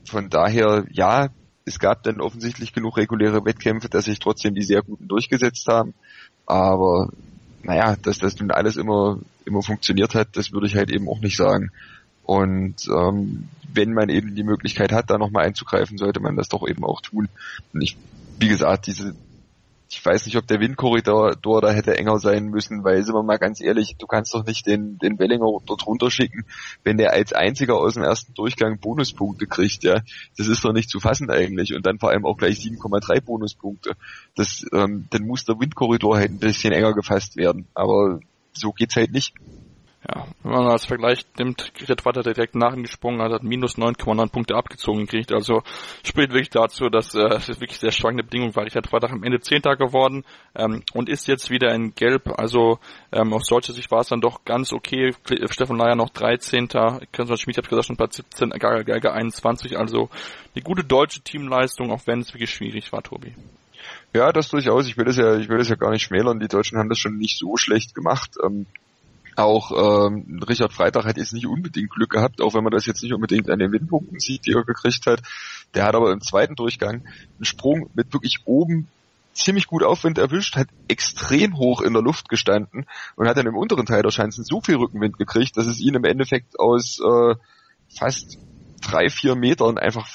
von 0.05 0.29
daher, 0.29 0.85
ja, 0.89 1.29
es 1.65 1.79
gab 1.79 2.03
dann 2.03 2.21
offensichtlich 2.21 2.73
genug 2.73 2.97
reguläre 2.97 3.45
Wettkämpfe, 3.45 3.89
dass 3.89 4.05
sich 4.05 4.19
trotzdem 4.19 4.55
die 4.55 4.63
sehr 4.63 4.81
guten 4.81 5.07
durchgesetzt 5.07 5.67
haben. 5.67 5.93
Aber 6.45 7.11
naja, 7.61 7.95
dass 8.01 8.19
das 8.19 8.39
nun 8.39 8.51
alles 8.51 8.77
immer, 8.77 9.19
immer 9.45 9.61
funktioniert 9.61 10.15
hat, 10.15 10.29
das 10.35 10.51
würde 10.51 10.67
ich 10.67 10.75
halt 10.75 10.91
eben 10.91 11.07
auch 11.09 11.19
nicht 11.19 11.37
sagen. 11.37 11.71
Und 12.29 12.87
ähm, 12.95 13.49
wenn 13.73 13.91
man 13.91 14.09
eben 14.09 14.35
die 14.35 14.43
Möglichkeit 14.43 14.91
hat, 14.91 15.09
da 15.09 15.17
nochmal 15.17 15.47
einzugreifen, 15.47 15.97
sollte 15.97 16.19
man 16.19 16.35
das 16.35 16.47
doch 16.47 16.67
eben 16.67 16.83
auch 16.83 17.01
tun. 17.01 17.27
Und 17.73 17.81
ich, 17.81 17.97
wie 18.37 18.49
gesagt, 18.49 18.85
diese, 18.85 19.15
ich 19.89 20.05
weiß 20.05 20.27
nicht, 20.27 20.37
ob 20.37 20.45
der 20.45 20.59
Windkorridor 20.59 21.37
da 21.41 21.71
hätte 21.71 21.97
enger 21.97 22.19
sein 22.19 22.49
müssen, 22.49 22.83
weil 22.83 23.01
sind 23.01 23.15
wir 23.15 23.23
mal 23.23 23.39
ganz 23.39 23.61
ehrlich, 23.61 23.95
du 23.97 24.05
kannst 24.05 24.35
doch 24.35 24.45
nicht 24.45 24.67
den, 24.67 24.99
den 24.99 25.17
Wellinger 25.17 25.47
dort 25.65 25.87
runterschicken, 25.87 26.45
wenn 26.83 26.97
der 26.97 27.13
als 27.13 27.33
einziger 27.33 27.77
aus 27.77 27.95
dem 27.95 28.03
ersten 28.03 28.35
Durchgang 28.35 28.77
Bonuspunkte 28.77 29.47
kriegt, 29.47 29.83
ja. 29.83 30.01
Das 30.37 30.45
ist 30.45 30.63
doch 30.63 30.71
nicht 30.71 30.91
zu 30.91 30.99
fassen 30.99 31.31
eigentlich. 31.31 31.73
Und 31.73 31.83
dann 31.87 31.97
vor 31.97 32.11
allem 32.11 32.27
auch 32.27 32.37
gleich 32.37 32.59
7,3 32.59 33.21
Bonuspunkte. 33.21 33.93
Das, 34.35 34.63
ähm, 34.71 35.07
dann 35.09 35.25
muss 35.25 35.45
der 35.45 35.59
Windkorridor 35.59 36.17
halt 36.17 36.29
ein 36.29 36.37
bisschen 36.37 36.73
enger 36.73 36.93
gefasst 36.93 37.37
werden. 37.37 37.65
Aber 37.73 38.19
so 38.53 38.71
geht's 38.71 38.97
halt 38.97 39.13
nicht 39.13 39.33
ja, 40.07 40.27
wenn 40.43 40.51
man 40.51 40.67
als 40.67 40.85
Vergleich 40.85 41.25
nimmt, 41.37 41.73
Gerrit 41.73 42.05
Watter 42.05 42.23
direkt 42.23 42.55
nach 42.55 42.73
ihm 42.73 42.83
gesprungen 42.83 43.21
hat, 43.21 43.33
hat 43.33 43.43
minus 43.43 43.77
9,9 43.77 44.31
Punkte 44.31 44.55
abgezogen 44.55 45.01
gekriegt. 45.01 45.33
Also 45.33 45.61
spricht 46.05 46.31
wirklich 46.31 46.49
dazu, 46.49 46.89
dass 46.89 47.13
äh, 47.15 47.35
es 47.35 47.59
wirklich 47.59 47.79
sehr 47.79 47.91
schwankende 47.91 48.23
Bedingungen 48.23 48.55
war. 48.55 48.63
Gerrit 48.63 48.93
Watter 48.93 49.11
am 49.11 49.23
Ende 49.23 49.41
Zehnter 49.41 49.75
geworden 49.75 50.23
ähm, 50.55 50.83
und 50.93 51.09
ist 51.09 51.27
jetzt 51.27 51.49
wieder 51.49 51.75
in 51.75 51.95
Gelb. 51.95 52.29
Also 52.39 52.79
ähm, 53.11 53.33
aus 53.33 53.47
deutscher 53.47 53.73
Sicht 53.73 53.91
war 53.91 53.99
es 53.99 54.07
dann 54.07 54.21
doch 54.21 54.45
ganz 54.45 54.71
okay. 54.71 55.13
Stefan 55.49 55.77
Leier 55.77 55.95
noch 55.95 56.11
13. 56.11 56.69
Konstantin 56.69 57.37
Schmid 57.37 57.57
hat 57.57 57.67
gesagt 57.67 57.87
schon 57.87 57.97
Platz 57.97 58.15
17, 58.15 58.51
Gaga 58.51 58.83
Geiger 58.83 59.13
21. 59.13 59.77
Also 59.77 60.09
eine 60.55 60.63
gute 60.63 60.85
deutsche 60.85 61.19
Teamleistung, 61.21 61.91
auch 61.91 62.07
wenn 62.07 62.21
es 62.21 62.33
wirklich 62.33 62.51
schwierig 62.51 62.93
war, 62.93 63.03
Tobi. 63.03 63.35
Ja, 64.13 64.31
das 64.31 64.49
durchaus. 64.49 64.87
Ich 64.87 64.97
will 64.97 65.05
das 65.05 65.17
ja, 65.17 65.37
ich 65.37 65.49
will 65.49 65.57
das 65.57 65.67
ja 65.67 65.75
gar 65.75 65.91
nicht 65.91 66.03
schmälern. 66.03 66.39
Die 66.39 66.47
Deutschen 66.47 66.77
haben 66.77 66.89
das 66.89 66.99
schon 66.99 67.17
nicht 67.17 67.37
so 67.37 67.57
schlecht 67.57 67.93
gemacht. 67.93 68.37
Ähm, 68.43 68.65
auch 69.35 69.71
ähm, 70.07 70.41
Richard 70.47 70.73
Freitag 70.73 71.05
hat 71.05 71.17
jetzt 71.17 71.33
nicht 71.33 71.47
unbedingt 71.47 71.89
Glück 71.91 72.11
gehabt, 72.11 72.41
auch 72.41 72.53
wenn 72.53 72.63
man 72.63 72.71
das 72.71 72.85
jetzt 72.85 73.03
nicht 73.03 73.13
unbedingt 73.13 73.49
an 73.49 73.59
den 73.59 73.71
Windpunkten 73.71 74.19
sieht, 74.19 74.45
die 74.45 74.51
er 74.51 74.63
gekriegt 74.63 75.05
hat. 75.05 75.21
Der 75.73 75.85
hat 75.85 75.95
aber 75.95 76.11
im 76.11 76.21
zweiten 76.21 76.55
Durchgang 76.55 77.03
einen 77.05 77.45
Sprung 77.45 77.89
mit 77.93 78.13
wirklich 78.13 78.39
oben 78.45 78.87
ziemlich 79.33 79.67
gut 79.67 79.83
Aufwind 79.83 80.17
erwischt, 80.17 80.55
hat 80.55 80.67
extrem 80.87 81.57
hoch 81.57 81.81
in 81.81 81.93
der 81.93 82.01
Luft 82.01 82.29
gestanden 82.29 82.85
und 83.15 83.27
hat 83.27 83.37
dann 83.37 83.47
im 83.47 83.55
unteren 83.55 83.85
Teil 83.85 84.01
der 84.01 84.11
Schanzen 84.11 84.43
so 84.43 84.61
viel 84.61 84.75
Rückenwind 84.75 85.17
gekriegt, 85.17 85.55
dass 85.57 85.65
es 85.65 85.79
ihn 85.79 85.95
im 85.95 86.03
Endeffekt 86.03 86.59
aus 86.59 86.99
äh, 86.99 87.35
fast 87.97 88.37
drei, 88.81 89.09
vier 89.09 89.35
Metern 89.35 89.77
einfach 89.77 90.07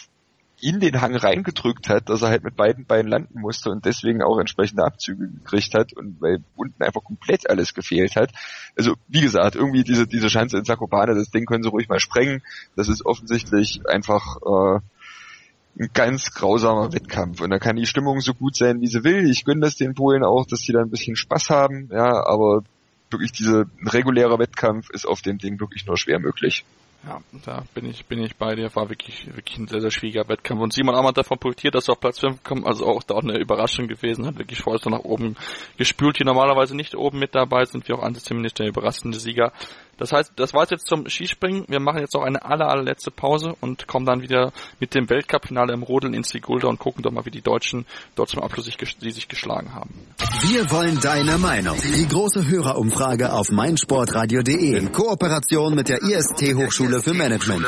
in 0.64 0.80
den 0.80 1.02
Hang 1.02 1.14
reingedrückt 1.14 1.90
hat, 1.90 2.08
dass 2.08 2.22
er 2.22 2.30
halt 2.30 2.42
mit 2.42 2.56
beiden 2.56 2.86
Beinen 2.86 3.10
landen 3.10 3.38
musste 3.38 3.68
und 3.68 3.84
deswegen 3.84 4.22
auch 4.22 4.38
entsprechende 4.38 4.82
Abzüge 4.82 5.28
gekriegt 5.28 5.74
hat 5.74 5.92
und 5.92 6.22
weil 6.22 6.42
unten 6.56 6.82
einfach 6.82 7.04
komplett 7.04 7.50
alles 7.50 7.74
gefehlt 7.74 8.16
hat. 8.16 8.30
Also 8.74 8.94
wie 9.06 9.20
gesagt, 9.20 9.56
irgendwie 9.56 9.84
diese 9.84 10.06
diese 10.06 10.28
Chance 10.28 10.56
in 10.56 10.64
Zakopane, 10.64 11.14
das 11.14 11.30
Ding 11.30 11.44
können 11.44 11.62
sie 11.62 11.68
ruhig 11.68 11.90
mal 11.90 12.00
sprengen. 12.00 12.42
Das 12.76 12.88
ist 12.88 13.04
offensichtlich 13.04 13.82
einfach 13.86 14.36
äh, 14.36 14.80
ein 15.78 15.90
ganz 15.92 16.32
grausamer 16.32 16.94
Wettkampf 16.94 17.42
und 17.42 17.50
da 17.50 17.58
kann 17.58 17.76
die 17.76 17.84
Stimmung 17.84 18.22
so 18.22 18.32
gut 18.32 18.56
sein, 18.56 18.80
wie 18.80 18.86
sie 18.86 19.04
will. 19.04 19.28
Ich 19.30 19.44
gönne 19.44 19.60
das 19.60 19.76
den 19.76 19.94
Polen 19.94 20.24
auch, 20.24 20.46
dass 20.46 20.60
sie 20.60 20.72
da 20.72 20.80
ein 20.80 20.90
bisschen 20.90 21.16
Spaß 21.16 21.50
haben, 21.50 21.90
ja, 21.92 22.24
aber 22.26 22.62
wirklich 23.10 23.32
diese 23.32 23.66
reguläre 23.84 24.38
Wettkampf 24.38 24.88
ist 24.88 25.06
auf 25.06 25.20
dem 25.20 25.36
Ding 25.36 25.60
wirklich 25.60 25.84
nur 25.84 25.98
schwer 25.98 26.20
möglich. 26.20 26.64
Ja, 27.07 27.20
da 27.44 27.64
bin 27.74 27.84
ich, 27.84 28.07
bin 28.07 28.22
ich 28.22 28.36
bei 28.36 28.55
dir. 28.55 28.74
War 28.74 28.88
wirklich, 28.88 29.26
wirklich 29.26 29.59
ein 29.59 29.68
sehr, 29.68 29.80
sehr 29.82 29.90
schwieriger 29.90 30.26
Wettkampf. 30.28 30.62
Und 30.62 30.72
Simon 30.72 30.94
Ammann 30.94 31.12
davon 31.12 31.38
profitiert, 31.38 31.74
dass 31.74 31.88
er 31.88 31.92
auf 31.92 32.00
Platz 32.00 32.20
5 32.20 32.42
kommt. 32.42 32.66
Also 32.66 32.86
auch 32.86 33.02
da 33.02 33.18
eine 33.18 33.38
Überraschung 33.38 33.88
gewesen. 33.88 34.26
Hat 34.26 34.38
wirklich 34.38 34.61
vorher 34.61 34.90
nach 34.90 35.05
oben 35.05 35.36
gespült. 35.76 36.18
Die 36.18 36.24
normalerweise 36.24 36.74
nicht 36.74 36.94
oben 36.94 37.18
mit 37.18 37.34
dabei 37.34 37.66
sind, 37.66 37.86
wie 37.88 37.92
auch 37.92 38.02
Antizeminisch 38.02 38.55
der 38.55 38.68
überraschende 38.68 39.18
Sieger. 39.18 39.52
Das 39.99 40.12
heißt, 40.12 40.32
das 40.36 40.55
war's 40.55 40.70
jetzt 40.70 40.86
zum 40.86 41.09
Skispringen. 41.09 41.64
Wir 41.68 41.80
machen 41.80 42.01
jetzt 42.01 42.14
noch 42.14 42.22
eine 42.22 42.45
aller, 42.45 42.68
allerletzte 42.68 43.11
Pause 43.11 43.55
und 43.61 43.86
kommen 43.86 44.07
dann 44.07 44.22
wieder 44.22 44.53
mit 44.80 44.95
dem 44.95 45.09
Weltcup-Finale 45.09 45.72
im 45.72 45.82
Rodeln 45.82 46.14
ins 46.14 46.30
Sigulda 46.30 46.68
und 46.68 46.78
gucken 46.78 47.03
doch 47.03 47.12
mal, 47.12 47.24
wie 47.24 47.30
die 47.30 47.42
Deutschen 47.42 47.86
dort 48.14 48.28
zum 48.28 48.42
Abschluss 48.42 48.66
sich, 48.66 48.76
die 48.76 49.11
sich 49.11 49.28
geschlagen 49.28 49.74
haben. 49.74 49.90
Wir 50.42 50.70
wollen 50.70 51.01
deine 51.01 51.38
Meinung. 51.38 51.76
Die 51.80 52.09
große 52.09 52.47
Hörerumfrage 52.47 53.32
auf 53.32 53.51
meinsportradio.de 53.51 54.76
in 54.76 54.92
Kooperation 54.92 55.74
mit 55.74 55.88
der 55.88 56.03
IST 56.03 56.55
Hochschule 56.55 57.01
für 57.01 57.14
Management. 57.14 57.64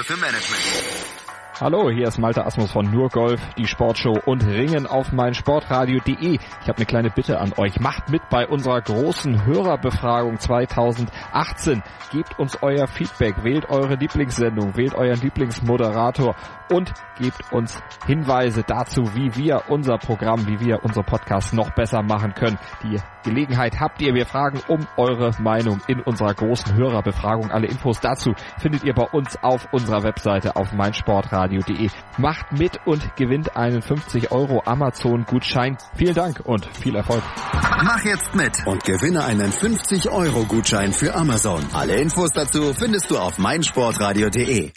Hallo, 1.58 1.90
hier 1.90 2.06
ist 2.06 2.18
Malte 2.18 2.44
Asmus 2.44 2.70
von 2.70 2.90
Nur 2.90 3.08
Golf, 3.08 3.40
die 3.56 3.66
Sportshow 3.66 4.20
und 4.26 4.44
Ringen 4.46 4.86
auf 4.86 5.10
meinsportradio.de. 5.12 6.34
Ich 6.34 6.68
habe 6.68 6.76
eine 6.76 6.84
kleine 6.84 7.08
Bitte 7.08 7.40
an 7.40 7.54
euch. 7.56 7.80
Macht 7.80 8.10
mit 8.10 8.28
bei 8.28 8.46
unserer 8.46 8.82
großen 8.82 9.46
Hörerbefragung 9.46 10.38
2018. 10.38 11.82
Gebt 12.12 12.38
uns 12.38 12.62
euer 12.62 12.86
Feedback, 12.86 13.42
wählt 13.42 13.70
eure 13.70 13.94
Lieblingssendung, 13.94 14.76
wählt 14.76 14.94
euren 14.94 15.18
Lieblingsmoderator 15.18 16.36
und 16.70 16.92
gebt 17.18 17.50
uns 17.50 17.82
Hinweise 18.06 18.62
dazu, 18.62 19.14
wie 19.14 19.34
wir 19.34 19.62
unser 19.68 19.96
Programm, 19.96 20.46
wie 20.46 20.60
wir 20.60 20.84
unser 20.84 21.04
Podcast 21.04 21.54
noch 21.54 21.70
besser 21.70 22.02
machen 22.02 22.34
können. 22.34 22.58
Die 22.82 22.98
Gelegenheit 23.26 23.80
habt 23.80 24.00
ihr. 24.00 24.14
Wir 24.14 24.24
fragen 24.24 24.60
um 24.68 24.86
eure 24.96 25.32
Meinung 25.40 25.80
in 25.88 26.00
unserer 26.00 26.32
großen 26.32 26.74
Hörerbefragung. 26.74 27.50
Alle 27.50 27.66
Infos 27.66 28.00
dazu 28.00 28.34
findet 28.58 28.84
ihr 28.84 28.94
bei 28.94 29.04
uns 29.04 29.36
auf 29.42 29.68
unserer 29.72 30.02
Webseite 30.02 30.56
auf 30.56 30.72
meinsportradio 30.72 31.60
radio.de. 31.60 31.90
Macht 32.18 32.52
mit 32.52 32.80
und 32.86 33.16
gewinnt 33.16 33.56
einen 33.56 33.82
50 33.82 34.30
Euro 34.32 34.62
Amazon 34.64 35.24
Gutschein. 35.24 35.76
Vielen 35.96 36.14
Dank 36.14 36.40
und 36.44 36.66
viel 36.66 36.96
Erfolg. 36.96 37.22
Mach 37.52 38.04
jetzt 38.04 38.34
mit 38.34 38.66
und 38.66 38.84
gewinne 38.84 39.24
einen 39.24 39.52
50 39.52 40.08
Euro 40.10 40.44
Gutschein 40.44 40.92
für 40.92 41.14
Amazon. 41.14 41.62
Alle 41.72 41.96
Infos 41.96 42.30
dazu 42.32 42.72
findest 42.72 43.10
du 43.10 43.18
auf 43.18 43.38
meinsportradio.de 43.38 44.72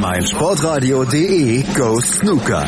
meinsportradio.de 0.00 1.62
Go 1.76 2.00
Snooker 2.00 2.66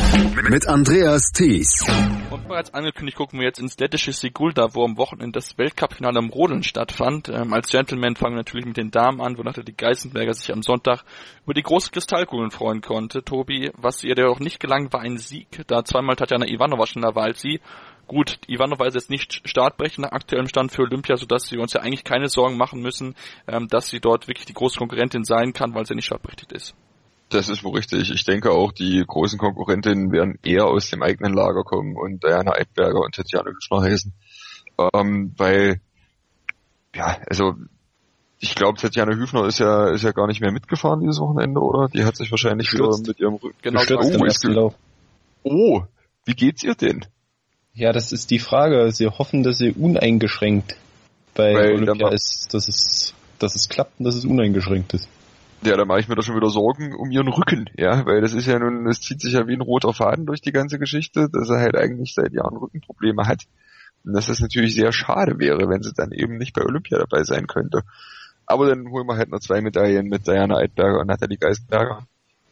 mit 0.49 0.67
Andreas 0.67 1.31
Thies. 1.31 1.83
Und 2.29 2.47
bereits 2.47 2.73
angekündigt, 2.73 3.17
gucken 3.17 3.39
wir 3.39 3.47
jetzt 3.47 3.59
ins 3.59 3.77
lettische 3.77 4.13
Sigulda, 4.13 4.73
wo 4.73 4.85
am 4.85 4.97
Wochenende 4.97 5.37
das 5.37 5.57
Weltcup-Finale 5.57 6.19
am 6.19 6.29
Rodeln 6.29 6.63
stattfand. 6.63 7.29
Ähm, 7.29 7.53
als 7.53 7.69
Gentleman 7.69 8.15
fangen 8.15 8.35
wir 8.35 8.39
natürlich 8.39 8.65
mit 8.65 8.77
den 8.77 8.91
Damen 8.91 9.21
an, 9.21 9.37
wonach 9.37 9.53
die 9.53 9.75
Geißenberger 9.75 10.33
sich 10.33 10.51
am 10.53 10.63
Sonntag 10.63 11.03
über 11.43 11.53
die 11.53 11.63
große 11.63 11.91
Kristallkugeln 11.91 12.51
freuen 12.51 12.81
konnte. 12.81 13.23
Tobi, 13.23 13.71
was 13.75 14.03
ihr 14.03 14.15
auch 14.29 14.39
nicht 14.39 14.59
gelang, 14.59 14.91
war 14.93 15.01
ein 15.01 15.17
Sieg, 15.17 15.63
da 15.67 15.83
zweimal 15.83 16.15
Tatjana 16.15 16.47
Ivanova 16.47 16.85
schneller 16.85 17.15
war 17.15 17.25
als 17.25 17.41
sie. 17.41 17.59
Gut, 18.07 18.39
Ivanova 18.47 18.85
ist 18.85 18.95
jetzt 18.95 19.09
nicht 19.09 19.41
startbrechend 19.47 20.05
nach 20.05 20.13
aktuellem 20.13 20.47
Stand 20.47 20.71
für 20.71 20.83
Olympia, 20.83 21.17
sodass 21.17 21.51
wir 21.51 21.59
uns 21.59 21.73
ja 21.73 21.81
eigentlich 21.81 22.05
keine 22.05 22.29
Sorgen 22.29 22.57
machen 22.57 22.81
müssen, 22.81 23.15
ähm, 23.47 23.67
dass 23.67 23.89
sie 23.89 23.99
dort 23.99 24.27
wirklich 24.29 24.45
die 24.45 24.53
große 24.53 24.77
Konkurrentin 24.77 25.25
sein 25.25 25.51
kann, 25.51 25.75
weil 25.75 25.85
sie 25.85 25.95
nicht 25.95 26.05
startberechtigt 26.05 26.53
ist. 26.53 26.75
Das 27.29 27.49
ist 27.49 27.63
wohl 27.63 27.75
richtig. 27.75 28.09
Ich 28.11 28.23
denke 28.23 28.51
auch, 28.51 28.71
die 28.71 29.03
großen 29.05 29.37
Konkurrentinnen 29.37 30.11
werden 30.11 30.39
eher 30.43 30.65
aus 30.65 30.89
dem 30.89 31.03
eigenen 31.03 31.33
Lager 31.33 31.63
kommen 31.63 31.97
und 31.97 32.23
Diana 32.23 32.53
Eidberger 32.53 33.01
und 33.01 33.15
Tatjana 33.15 33.49
Hübschner 33.49 33.81
heißen. 33.81 34.13
Ähm, 34.93 35.33
weil, 35.37 35.81
ja, 36.95 37.17
also 37.29 37.55
ich 38.39 38.55
glaube, 38.55 38.79
Tatjana 38.79 39.13
Hüfner 39.15 39.45
ist 39.45 39.59
ja 39.59 39.89
ist 39.89 40.03
ja 40.03 40.11
gar 40.11 40.27
nicht 40.27 40.39
mehr 40.41 40.51
mitgefahren 40.51 41.01
dieses 41.01 41.19
Wochenende, 41.19 41.59
oder? 41.59 41.89
Die 41.89 42.05
hat 42.05 42.15
sich 42.15 42.31
wahrscheinlich 42.31 42.71
wieder 42.71 42.95
mit 43.05 43.19
ihrem 43.19 43.35
Rücken 43.35 43.57
genau, 43.61 43.81
oh, 43.81 44.25
ist 44.25 44.41
ge- 44.41 44.71
oh, 45.43 45.83
wie 46.25 46.33
geht's 46.33 46.63
ihr 46.63 46.75
denn? 46.75 47.05
Ja, 47.73 47.91
das 47.91 48.11
ist 48.11 48.31
die 48.31 48.39
Frage. 48.39 48.91
Sie 48.91 49.07
hoffen, 49.07 49.43
dass 49.43 49.57
sie 49.57 49.71
uneingeschränkt 49.71 50.77
bei 51.35 51.53
Weil 51.53 51.73
Olympia 51.73 52.09
ist, 52.09 52.53
dass 52.53 52.67
es, 52.67 53.13
dass 53.37 53.55
es 53.55 53.69
klappt 53.69 53.99
und 53.99 54.05
dass 54.05 54.15
es 54.15 54.25
uneingeschränkt 54.25 54.93
ist. 54.93 55.07
Ja, 55.63 55.75
da 55.75 55.85
mache 55.85 55.99
ich 55.99 56.07
mir 56.07 56.15
doch 56.15 56.23
schon 56.23 56.35
wieder 56.35 56.49
Sorgen 56.49 56.93
um 56.95 57.09
ihren 57.09 57.27
Rücken, 57.27 57.69
ja, 57.75 58.05
weil 58.05 58.21
das 58.21 58.33
ist 58.33 58.45
ja 58.45 58.59
nun, 58.59 58.85
das 58.85 59.01
zieht 59.01 59.21
sich 59.21 59.33
ja 59.33 59.47
wie 59.47 59.53
ein 59.53 59.61
roter 59.61 59.93
Faden 59.93 60.25
durch 60.25 60.41
die 60.41 60.51
ganze 60.51 60.77
Geschichte, 60.77 61.29
dass 61.31 61.49
er 61.49 61.59
halt 61.59 61.75
eigentlich 61.75 62.13
seit 62.13 62.31
Jahren 62.33 62.57
Rückenprobleme 62.57 63.25
hat. 63.25 63.43
Und 64.03 64.13
dass 64.13 64.27
das 64.27 64.39
natürlich 64.39 64.75
sehr 64.75 64.91
schade 64.91 65.39
wäre, 65.39 65.67
wenn 65.67 65.81
sie 65.81 65.93
dann 65.93 66.11
eben 66.11 66.37
nicht 66.37 66.53
bei 66.53 66.63
Olympia 66.63 66.99
dabei 66.99 67.23
sein 67.23 67.47
könnte. 67.47 67.81
Aber 68.45 68.67
dann 68.67 68.89
holen 68.89 69.07
wir 69.07 69.17
halt 69.17 69.29
noch 69.29 69.39
zwei 69.39 69.61
Medaillen 69.61 70.07
mit 70.07 70.27
Diana 70.27 70.57
Eidberger 70.57 71.01
und 71.01 71.07
Nathalie 71.07 71.37
Geisberger. 71.37 72.07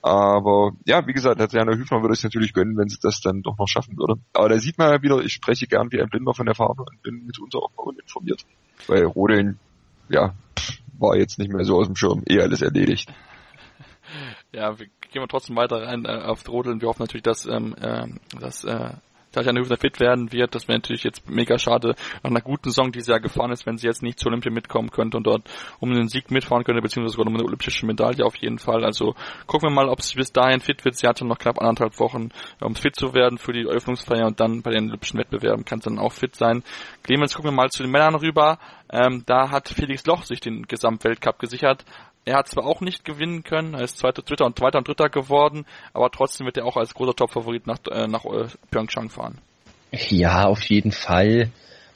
Aber 0.05 0.73
ja, 0.85 1.07
wie 1.07 1.13
gesagt, 1.13 1.39
Tatjana 1.39 1.75
Hüfner 1.75 2.03
würde 2.03 2.13
ich 2.13 2.23
natürlich 2.23 2.53
gönnen, 2.53 2.77
wenn 2.77 2.89
sie 2.89 2.99
das 3.01 3.21
dann 3.21 3.41
doch 3.41 3.57
noch 3.57 3.67
schaffen 3.67 3.97
würde. 3.97 4.21
Aber 4.33 4.49
da 4.49 4.59
sieht 4.59 4.77
man 4.77 4.91
ja 4.91 5.01
wieder, 5.01 5.17
ich 5.19 5.33
spreche 5.33 5.65
gern 5.65 5.91
wie 5.91 5.99
ein 5.99 6.09
Blinder 6.09 6.35
von 6.35 6.45
der 6.45 6.53
Farbe 6.53 6.83
und 6.83 7.01
bin 7.01 7.25
mitunter 7.25 7.57
auch 7.57 7.71
mal 7.75 7.87
uninformiert. 7.87 8.45
Weil 8.85 9.05
Rodeln, 9.05 9.57
ja, 10.09 10.35
war 10.99 11.17
jetzt 11.17 11.39
nicht 11.39 11.51
mehr 11.51 11.65
so 11.65 11.77
aus 11.77 11.87
dem 11.87 11.95
Schirm, 11.95 12.23
eh 12.27 12.39
alles 12.39 12.61
erledigt. 12.61 13.11
Ja, 14.51 14.79
wir 14.79 14.85
gehen 14.85 15.21
wir 15.21 15.27
trotzdem 15.27 15.57
weiter 15.57 15.81
rein 15.81 16.05
äh, 16.05 16.09
auf 16.09 16.47
Rodeln. 16.47 16.79
Wir 16.79 16.87
hoffen 16.87 17.03
natürlich, 17.03 17.23
dass, 17.23 17.45
ähm, 17.45 17.75
äh, 17.81 18.07
dass 18.39 18.63
äh, 18.63 18.91
Tatjana 19.35 19.59
Hüfner 19.59 19.77
fit 19.77 19.99
werden 19.99 20.31
wird. 20.31 20.55
Das 20.55 20.67
wäre 20.67 20.77
natürlich 20.77 21.03
jetzt 21.03 21.29
mega 21.29 21.57
schade 21.57 21.95
nach 22.23 22.31
einer 22.31 22.41
guten 22.41 22.69
Saison, 22.69 22.91
die 22.91 23.01
sie 23.01 23.11
ja 23.11 23.17
gefahren 23.17 23.51
ist, 23.51 23.65
wenn 23.65 23.77
sie 23.77 23.87
jetzt 23.87 24.03
nicht 24.03 24.19
zur 24.19 24.31
Olympia 24.31 24.51
mitkommen 24.51 24.91
könnte 24.91 25.17
und 25.17 25.27
dort 25.27 25.43
um 25.79 25.93
den 25.93 26.07
Sieg 26.07 26.31
mitfahren 26.31 26.63
könnte, 26.63 26.81
beziehungsweise 26.81 27.15
sogar 27.15 27.27
um 27.27 27.35
eine 27.35 27.45
olympische 27.45 27.85
Medaille 27.85 28.25
auf 28.25 28.35
jeden 28.37 28.59
Fall. 28.59 28.83
Also 28.83 29.15
gucken 29.45 29.69
wir 29.69 29.73
mal, 29.73 29.89
ob 29.89 30.01
sie 30.01 30.15
bis 30.15 30.31
dahin 30.31 30.59
fit 30.59 30.83
wird. 30.85 30.95
Sie 30.95 31.07
hatte 31.07 31.25
noch 31.25 31.37
knapp 31.37 31.59
anderthalb 31.59 31.99
Wochen, 31.99 32.29
um 32.61 32.75
fit 32.75 32.95
zu 32.95 33.13
werden 33.13 33.37
für 33.37 33.53
die 33.53 33.65
Eröffnungsfeier 33.67 34.25
und 34.25 34.39
dann 34.39 34.61
bei 34.61 34.71
den 34.71 34.87
olympischen 34.89 35.19
Wettbewerben 35.19 35.65
kann 35.65 35.81
sie 35.81 35.89
dann 35.89 35.99
auch 35.99 36.13
fit 36.13 36.35
sein. 36.35 36.63
Clemens, 37.03 37.35
gucken 37.35 37.51
wir 37.51 37.55
mal 37.55 37.69
zu 37.69 37.83
den 37.83 37.91
Männern 37.91 38.15
rüber. 38.15 38.59
Ähm, 38.89 39.23
da 39.25 39.49
hat 39.51 39.69
Felix 39.69 40.05
Loch 40.05 40.23
sich 40.23 40.39
den 40.39 40.63
Gesamtweltcup 40.63 41.39
gesichert. 41.39 41.85
Er 42.25 42.37
hat 42.37 42.47
zwar 42.47 42.65
auch 42.65 42.81
nicht 42.81 43.05
gewinnen 43.05 43.43
können, 43.43 43.75
er 43.75 43.83
ist 43.83 43.99
zweiter, 43.99 44.23
dritter 44.23 44.45
und 44.45 44.57
zweiter 44.57 44.79
und 44.79 44.87
dritter 44.87 45.09
geworden, 45.09 45.65
aber 45.93 46.09
trotzdem 46.09 46.47
wird 46.47 46.57
er 46.57 46.65
auch 46.65 46.75
als 46.75 46.95
großer 46.95 47.15
Top-Favorit 47.15 47.67
nach, 47.67 47.77
äh, 47.91 48.07
nach 48.07 48.25
äh, 48.25 48.47
Pyeongchang 48.71 49.09
fahren. 49.09 49.37
Ja, 49.91 50.45
auf 50.45 50.63
jeden 50.63 50.91
Fall. 50.91 51.51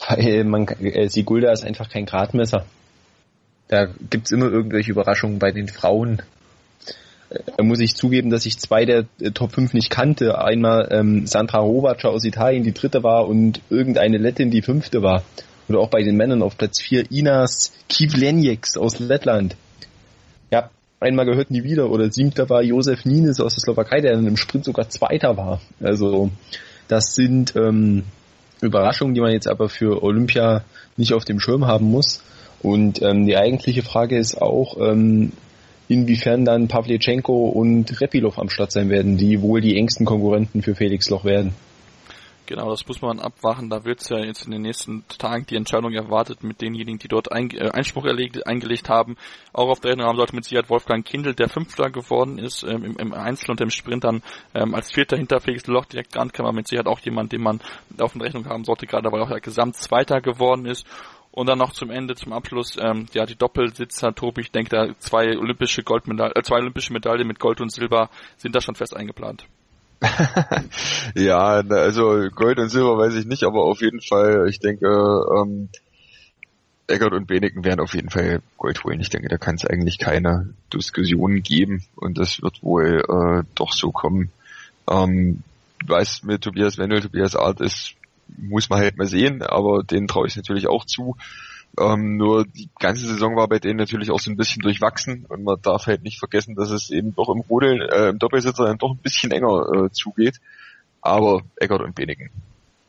Weil 0.08 0.44
man, 0.44 0.68
äh, 0.68 1.10
Sigulda 1.10 1.52
ist 1.52 1.66
einfach 1.66 1.90
kein 1.90 2.06
Gradmesser. 2.06 2.66
Da 3.70 3.88
gibt's 4.10 4.32
immer 4.32 4.52
irgendwelche 4.52 4.92
Überraschungen 4.92 5.40
bei 5.40 5.52
den 5.52 5.68
Frauen. 5.68 6.22
Äh, 7.30 7.40
Da 7.58 7.64
muss 7.64 7.80
ich 7.80 7.96
zugeben, 7.96 8.30
dass 8.30 8.46
ich 8.46 8.60
zwei 8.60 8.86
der 8.86 9.06
äh, 9.20 9.32
Top 9.32 9.54
5 9.54 9.74
nicht 9.74 9.90
kannte. 9.90 10.40
Einmal 10.40 10.90
ähm, 10.92 11.26
Sandra 11.26 11.60
Rovac 11.60 12.06
aus 12.06 12.24
Italien, 12.24 12.64
die 12.64 12.74
dritte 12.74 13.02
war, 13.04 13.28
und 13.28 13.62
irgendeine 13.72 14.20
Lettin, 14.20 14.52
die 14.52 14.62
fünfte 14.62 15.02
war. 15.02 15.24
Oder 15.68 15.80
auch 15.80 15.90
bei 15.90 16.04
den 16.04 16.16
Männern 16.16 16.44
auf 16.44 16.56
Platz 16.56 16.80
4 16.82 17.12
Inas 17.12 17.74
Kivlenjeks 17.90 18.78
aus 18.78 19.00
Lettland. 19.00 19.56
Einmal 21.00 21.26
gehört 21.26 21.52
nie 21.52 21.64
wieder. 21.64 21.90
Oder 21.90 22.12
siebter 22.12 22.50
war 22.50 22.62
Josef 22.62 23.06
Nines 23.06 23.40
aus 23.40 23.56
der 23.56 23.62
Slowakei, 23.62 24.02
der 24.02 24.14
dann 24.14 24.28
im 24.28 24.38
Sprint 24.38 24.66
sogar 24.66 24.90
Zweiter 24.90 25.38
war. 25.38 25.62
Also 25.82 26.30
das 26.88 27.16
sind 27.16 27.56
ähm, 27.56 28.04
Überraschungen, 28.62 29.14
die 29.14 29.22
man 29.22 29.32
jetzt 29.32 29.48
aber 29.48 29.70
für 29.70 30.04
Olympia 30.04 30.64
nicht 30.98 31.14
auf 31.14 31.24
dem 31.24 31.40
Schirm 31.40 31.68
haben 31.68 31.86
muss. 31.90 32.22
Und 32.62 33.02
ähm, 33.02 33.26
die 33.26 33.38
eigentliche 33.38 33.84
Frage 33.84 34.18
ist 34.18 34.42
auch, 34.42 34.78
ähm, 34.80 35.32
inwiefern 35.88 36.46
dann 36.46 36.68
Pavlyuchenko 36.68 37.48
und 37.48 38.00
Repilov 38.02 38.38
am 38.38 38.50
Start 38.50 38.72
sein 38.72 38.90
werden, 38.90 39.18
die 39.18 39.42
wohl 39.42 39.62
die 39.62 39.78
engsten 39.78 40.06
Konkurrenten 40.06 40.62
für 40.62 40.76
Felix 40.76 41.10
Loch 41.10 41.26
werden. 41.26 41.54
Genau, 42.50 42.72
das 42.72 42.88
muss 42.88 43.00
man 43.04 43.20
abwachen. 43.20 43.70
Da 43.70 43.86
wird 43.86 44.02
es 44.02 44.10
ja 44.10 44.18
jetzt 44.18 44.44
in 44.44 44.52
den 44.52 44.64
nächsten 44.64 45.08
Tagen 45.08 45.46
die 45.46 45.56
Entscheidung 45.56 45.94
erwartet 45.94 46.42
mit 46.42 46.62
denjenigen, 46.62 46.98
die 46.98 47.08
dort 47.08 47.32
ein, 47.32 47.52
äh, 47.52 47.70
Einspruch 47.70 48.06
erlegt, 48.06 48.48
eingelegt 48.48 48.90
haben. 48.90 49.18
Auch 49.54 49.70
auf 49.70 49.82
der 49.82 49.92
Rechnung 49.92 50.08
haben 50.08 50.18
sollte 50.18 50.34
mit 50.34 50.46
Sicherheit 50.46 50.68
Wolfgang 50.68 51.06
Kindl, 51.06 51.36
der 51.36 51.48
Fünfter 51.48 51.92
geworden 51.92 52.40
ist, 52.40 52.64
ähm, 52.64 52.86
im, 52.86 52.98
im 52.98 53.14
Einzel 53.14 53.52
und 53.52 53.62
im 53.62 53.70
Sprint 53.70 54.04
dann 54.04 54.24
ähm, 54.56 54.74
als 54.74 54.92
Vierter 54.92 55.16
hinter 55.16 55.40
Felix 55.42 55.68
Loch 55.68 55.86
direkt 55.86 56.12
kann 56.12 56.32
man 56.40 56.56
mit 56.56 56.68
Sicherheit 56.68 56.88
auch 56.88 57.00
jemand, 57.02 57.34
den 57.34 57.44
man 57.44 57.62
auf 58.00 58.14
der 58.14 58.24
Rechnung 58.24 58.48
haben 58.48 58.64
sollte, 58.64 58.88
gerade 58.88 59.12
weil 59.12 59.22
auch 59.22 59.30
der 59.30 59.42
Gesamt 59.42 59.76
Zweiter 59.76 60.20
geworden 60.20 60.66
ist. 60.66 60.88
Und 61.30 61.50
dann 61.50 61.60
noch 61.60 61.74
zum 61.74 61.92
Ende, 61.92 62.16
zum 62.16 62.34
Abschluss, 62.34 62.78
ähm, 62.82 63.06
ja, 63.14 63.28
die 63.28 63.36
Doppelsitzer, 63.36 64.16
Tobi, 64.16 64.42
ich 64.42 64.52
denke, 64.52 64.72
da 64.72 64.98
zwei 64.98 65.38
olympische 65.38 65.84
Goldmedaillen, 65.84 66.34
äh, 66.36 66.42
zwei 66.42 66.58
olympische 66.58 66.94
Medaillen 66.94 67.28
mit 67.28 67.40
Gold 67.40 67.62
und 67.62 67.72
Silber 67.72 68.10
sind 68.38 68.56
da 68.56 68.60
schon 68.62 68.74
fest 68.74 68.98
eingeplant. 68.98 69.46
ja, 71.16 71.38
also 71.38 72.30
Gold 72.34 72.60
und 72.60 72.70
Silber 72.70 72.98
weiß 72.98 73.16
ich 73.16 73.26
nicht, 73.26 73.44
aber 73.44 73.64
auf 73.64 73.82
jeden 73.82 74.02
Fall, 74.02 74.48
ich 74.50 74.60
denke, 74.60 74.88
ähm, 74.88 75.70
Eckert 76.88 77.14
und 77.14 77.28
Beneken 77.28 77.64
werden 77.64 77.82
auf 77.82 77.94
jeden 77.94 78.10
Fall 78.10 78.42
Gold 78.58 78.84
holen. 78.84 79.00
Ich 79.00 79.10
denke, 79.10 79.28
da 79.28 79.38
kann 79.38 79.56
es 79.56 79.66
eigentlich 79.66 80.00
keine 80.00 80.54
Diskussion 80.74 81.42
geben 81.44 81.84
und 81.96 82.18
das 82.18 82.42
wird 82.42 82.64
wohl 82.64 83.04
äh, 83.08 83.44
doch 83.56 83.74
so 83.74 83.92
kommen. 83.92 84.32
Ähm, 84.90 85.44
was 85.86 86.24
mit 86.24 86.42
Tobias 86.42 86.78
Wendel, 86.78 87.02
Tobias 87.02 87.36
Art 87.36 87.62
ist, 87.62 87.94
muss 88.38 88.70
man 88.70 88.80
halt 88.80 88.98
mal 88.98 89.08
sehen, 89.08 89.42
aber 89.42 89.84
den 89.84 90.08
traue 90.08 90.28
ich 90.28 90.36
natürlich 90.36 90.68
auch 90.68 90.86
zu. 90.86 91.16
Ähm, 91.78 92.18
nur 92.18 92.46
die 92.46 92.70
ganze 92.80 93.08
Saison 93.08 93.36
war 93.36 93.48
bei 93.48 93.60
denen 93.60 93.78
natürlich 93.78 94.12
auch 94.12 94.20
so 94.20 94.32
ein 94.32 94.38
bisschen 94.38 94.62
durchwachsen 94.62 95.26
und 95.30 95.44
man 95.44 95.62
darf 95.62 95.88
halt 95.88 96.04
nicht 96.04 96.20
vergessen, 96.20 96.56
dass 96.56 96.72
es 96.72 96.90
eben 96.90 97.14
doch 97.16 97.30
im 97.30 97.42
Rodeln, 97.42 97.82
äh, 97.82 98.10
im 98.10 98.20
Doppelsitzer 98.20 98.66
dann 98.66 98.78
doch 98.78 98.92
ein 98.92 98.98
bisschen 98.98 99.32
enger 99.32 99.86
äh, 99.86 99.92
zugeht. 99.92 100.40
Aber 101.02 101.44
Eckert 101.56 101.82
und 101.82 101.96
Beneken, 101.96 102.30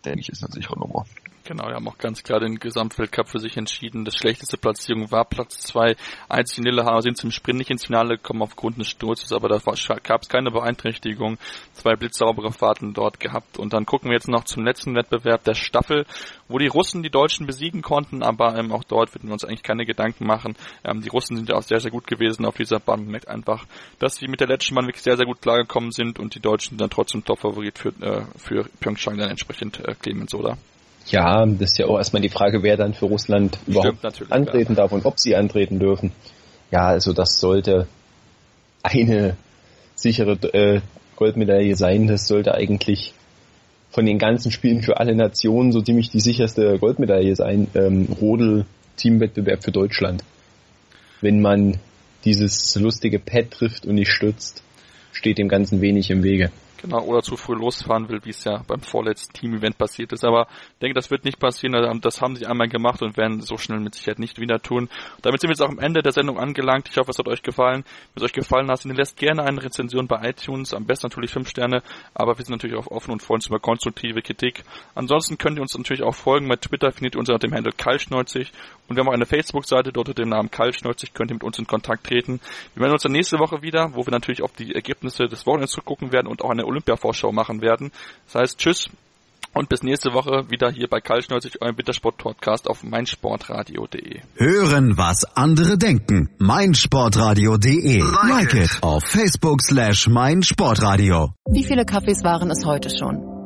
denke 0.04 0.20
ich, 0.20 0.28
ist 0.28 0.42
eine 0.42 0.52
sichere 0.52 0.78
Nummer. 0.78 1.04
Genau, 1.50 1.66
wir 1.66 1.74
haben 1.74 1.88
auch 1.88 1.98
ganz 1.98 2.22
klar 2.22 2.38
den 2.38 2.60
Gesamtweltcup 2.60 3.28
für 3.28 3.40
sich 3.40 3.56
entschieden. 3.56 4.04
Das 4.04 4.14
schlechteste 4.14 4.56
Platzierung 4.56 5.10
war 5.10 5.24
Platz 5.24 5.58
zwei. 5.62 5.96
Einzig 6.28 6.58
die 6.58 6.70
Lillehammer 6.70 7.02
sind 7.02 7.16
zum 7.16 7.32
Sprint 7.32 7.58
nicht 7.58 7.70
ins 7.70 7.86
Finale 7.86 8.18
gekommen 8.18 8.42
aufgrund 8.42 8.78
des 8.78 8.88
Sturzes, 8.88 9.32
aber 9.32 9.48
da 9.48 9.58
gab 10.04 10.22
es 10.22 10.28
keine 10.28 10.52
Beeinträchtigung. 10.52 11.38
Zwei 11.72 11.96
blitzsaubere 11.96 12.52
Fahrten 12.52 12.92
dort 12.92 13.18
gehabt. 13.18 13.58
Und 13.58 13.72
dann 13.72 13.84
gucken 13.84 14.10
wir 14.10 14.14
jetzt 14.14 14.28
noch 14.28 14.44
zum 14.44 14.64
letzten 14.64 14.94
Wettbewerb 14.94 15.42
der 15.42 15.54
Staffel, 15.54 16.06
wo 16.50 16.58
die 16.58 16.66
Russen 16.66 17.02
die 17.02 17.10
Deutschen 17.10 17.46
besiegen 17.46 17.82
konnten, 17.82 18.22
aber 18.22 18.56
ähm, 18.56 18.72
auch 18.72 18.84
dort 18.84 19.14
würden 19.14 19.28
wir 19.28 19.32
uns 19.32 19.44
eigentlich 19.44 19.62
keine 19.62 19.86
Gedanken 19.86 20.26
machen. 20.26 20.56
Ähm, 20.84 21.00
die 21.00 21.08
Russen 21.08 21.36
sind 21.36 21.48
ja 21.48 21.56
auch 21.56 21.62
sehr, 21.62 21.80
sehr 21.80 21.90
gut 21.90 22.06
gewesen 22.06 22.44
auf 22.44 22.56
dieser 22.56 22.80
Bahn. 22.80 23.00
Man 23.00 23.12
merkt 23.12 23.28
einfach, 23.28 23.64
dass 23.98 24.16
sie 24.16 24.28
mit 24.28 24.40
der 24.40 24.48
letzten 24.48 24.74
Bahn 24.74 24.86
wirklich 24.86 25.02
sehr, 25.02 25.16
sehr 25.16 25.26
gut 25.26 25.40
klargekommen 25.40 25.92
sind 25.92 26.18
und 26.18 26.34
die 26.34 26.40
Deutschen 26.40 26.76
dann 26.76 26.90
trotzdem 26.90 27.24
Top-Favorit 27.24 27.78
für, 27.78 27.88
äh, 28.00 28.22
für 28.36 28.64
Pyeongchang 28.80 29.16
dann 29.16 29.30
entsprechend 29.30 29.80
äh, 29.80 29.94
Clemens, 29.94 30.34
oder? 30.34 30.58
Ja, 31.06 31.44
das 31.46 31.72
ist 31.72 31.78
ja 31.78 31.86
auch 31.86 31.96
erstmal 31.96 32.22
die 32.22 32.28
Frage, 32.28 32.62
wer 32.62 32.76
dann 32.76 32.94
für 32.94 33.06
Russland 33.06 33.58
überhaupt 33.66 34.02
natürlich, 34.02 34.32
antreten 34.32 34.74
darf 34.74 34.92
und 34.92 35.04
ob 35.06 35.18
sie 35.18 35.34
antreten 35.34 35.78
dürfen. 35.78 36.12
Ja, 36.70 36.86
also 36.86 37.12
das 37.12 37.38
sollte 37.38 37.88
eine 38.82 39.36
sichere 39.94 40.32
äh, 40.52 40.80
Goldmedaille 41.16 41.76
sein. 41.76 42.06
Das 42.06 42.26
sollte 42.26 42.54
eigentlich 42.54 43.14
von 43.90 44.06
den 44.06 44.18
ganzen 44.18 44.50
Spielen 44.50 44.82
für 44.82 44.98
alle 44.98 45.14
Nationen 45.14 45.72
so 45.72 45.80
ziemlich 45.80 46.10
die 46.10 46.20
sicherste 46.20 46.78
Goldmedaille 46.78 47.34
sein. 47.34 47.68
Ähm, 47.74 48.08
Rodel-Teamwettbewerb 48.20 49.64
für 49.64 49.72
Deutschland. 49.72 50.22
Wenn 51.20 51.40
man 51.40 51.78
dieses 52.24 52.76
lustige 52.76 53.18
Pad 53.18 53.50
trifft 53.50 53.86
und 53.86 53.96
nicht 53.96 54.10
stürzt, 54.10 54.62
steht 55.12 55.38
dem 55.38 55.48
Ganzen 55.48 55.80
wenig 55.80 56.10
im 56.10 56.22
Wege. 56.22 56.50
Genau, 56.82 57.02
oder 57.02 57.22
zu 57.22 57.36
früh 57.36 57.54
losfahren 57.54 58.08
will, 58.08 58.20
wie 58.24 58.30
es 58.30 58.44
ja 58.44 58.62
beim 58.66 58.80
vorletzten 58.80 59.34
Team-Event 59.34 59.76
passiert 59.76 60.12
ist. 60.12 60.24
Aber 60.24 60.46
ich 60.72 60.78
denke, 60.78 60.94
das 60.94 61.10
wird 61.10 61.24
nicht 61.24 61.38
passieren. 61.38 61.74
Also, 61.74 61.92
das 62.00 62.22
haben 62.22 62.36
sie 62.36 62.46
einmal 62.46 62.68
gemacht 62.68 63.02
und 63.02 63.18
werden 63.18 63.42
so 63.42 63.58
schnell 63.58 63.80
mit 63.80 63.94
Sicherheit 63.94 64.18
nicht 64.18 64.40
wieder 64.40 64.60
tun. 64.60 64.88
Damit 65.20 65.40
sind 65.40 65.48
wir 65.48 65.52
jetzt 65.52 65.62
auch 65.62 65.68
am 65.68 65.78
Ende 65.78 66.02
der 66.02 66.12
Sendung 66.12 66.38
angelangt. 66.38 66.88
Ich 66.90 66.96
hoffe, 66.96 67.10
es 67.10 67.18
hat 67.18 67.28
euch 67.28 67.42
gefallen. 67.42 67.84
Wenn 68.14 68.22
es 68.22 68.22
euch 68.22 68.32
gefallen 68.32 68.70
hat, 68.70 68.82
lasst 68.84 69.18
gerne 69.18 69.42
eine 69.42 69.62
Rezension 69.62 70.06
bei 70.06 70.30
iTunes. 70.30 70.72
Am 70.72 70.86
besten 70.86 71.08
natürlich 71.08 71.30
fünf 71.30 71.48
Sterne. 71.48 71.82
Aber 72.14 72.38
wir 72.38 72.44
sind 72.44 72.54
natürlich 72.54 72.76
auch 72.76 72.86
offen 72.86 73.12
und 73.12 73.22
freuen 73.22 73.38
uns 73.38 73.46
über 73.46 73.60
konstruktive 73.60 74.22
Kritik. 74.22 74.64
Ansonsten 74.94 75.36
könnt 75.36 75.58
ihr 75.58 75.62
uns 75.62 75.76
natürlich 75.76 76.02
auch 76.02 76.14
folgen. 76.14 76.48
Bei 76.48 76.56
Twitter 76.56 76.92
findet 76.92 77.14
ihr 77.14 77.18
uns 77.18 77.28
unter 77.28 77.46
dem 77.46 77.54
Handle 77.54 77.72
Kalsch90. 77.72 78.48
Und 78.88 78.96
wir 78.96 79.00
haben 79.00 79.08
auch 79.08 79.14
eine 79.14 79.26
Facebook-Seite 79.26 79.92
dort 79.92 80.08
unter 80.08 80.22
dem 80.22 80.30
Namen 80.30 80.48
Kalsch90. 80.48 81.12
Könnt 81.12 81.30
ihr 81.30 81.34
mit 81.34 81.44
uns 81.44 81.58
in 81.58 81.66
Kontakt 81.66 82.06
treten. 82.06 82.40
Wir 82.74 82.82
werden 82.82 82.92
uns 82.94 83.02
dann 83.02 83.12
nächste 83.12 83.38
Woche 83.38 83.62
wieder, 83.62 83.94
wo 83.94 84.06
wir 84.06 84.10
natürlich 84.10 84.42
auf 84.42 84.52
die 84.52 84.74
Ergebnisse 84.74 85.26
des 85.28 85.46
Wochenendes 85.46 85.72
zurückgucken 85.72 86.12
werden 86.12 86.26
und 86.26 86.42
auch 86.42 86.50
eine 86.50 86.64
Olympia-Vorschau 86.70 87.32
machen 87.32 87.60
werden. 87.60 87.92
Das 88.26 88.42
heißt, 88.42 88.58
tschüss 88.58 88.88
und 89.52 89.68
bis 89.68 89.82
nächste 89.82 90.12
Woche 90.12 90.48
wieder 90.50 90.70
hier 90.70 90.88
bei 90.88 91.00
Karl 91.00 91.22
90, 91.28 91.60
eurem 91.60 91.76
Wintersport-Podcast 91.76 92.68
auf 92.68 92.82
meinsportradio.de. 92.82 94.20
Hören, 94.36 94.96
was 94.96 95.24
andere 95.36 95.76
denken. 95.76 96.30
meinsportradio.de. 96.38 98.02
Like 98.28 98.54
it 98.54 98.78
auf 98.82 99.04
Facebook 99.04 99.62
slash 99.62 100.08
meinsportradio. 100.08 101.30
Wie 101.50 101.64
viele 101.64 101.84
Kaffees 101.84 102.22
waren 102.22 102.50
es 102.50 102.64
heute 102.64 102.90
schon? 102.90 103.29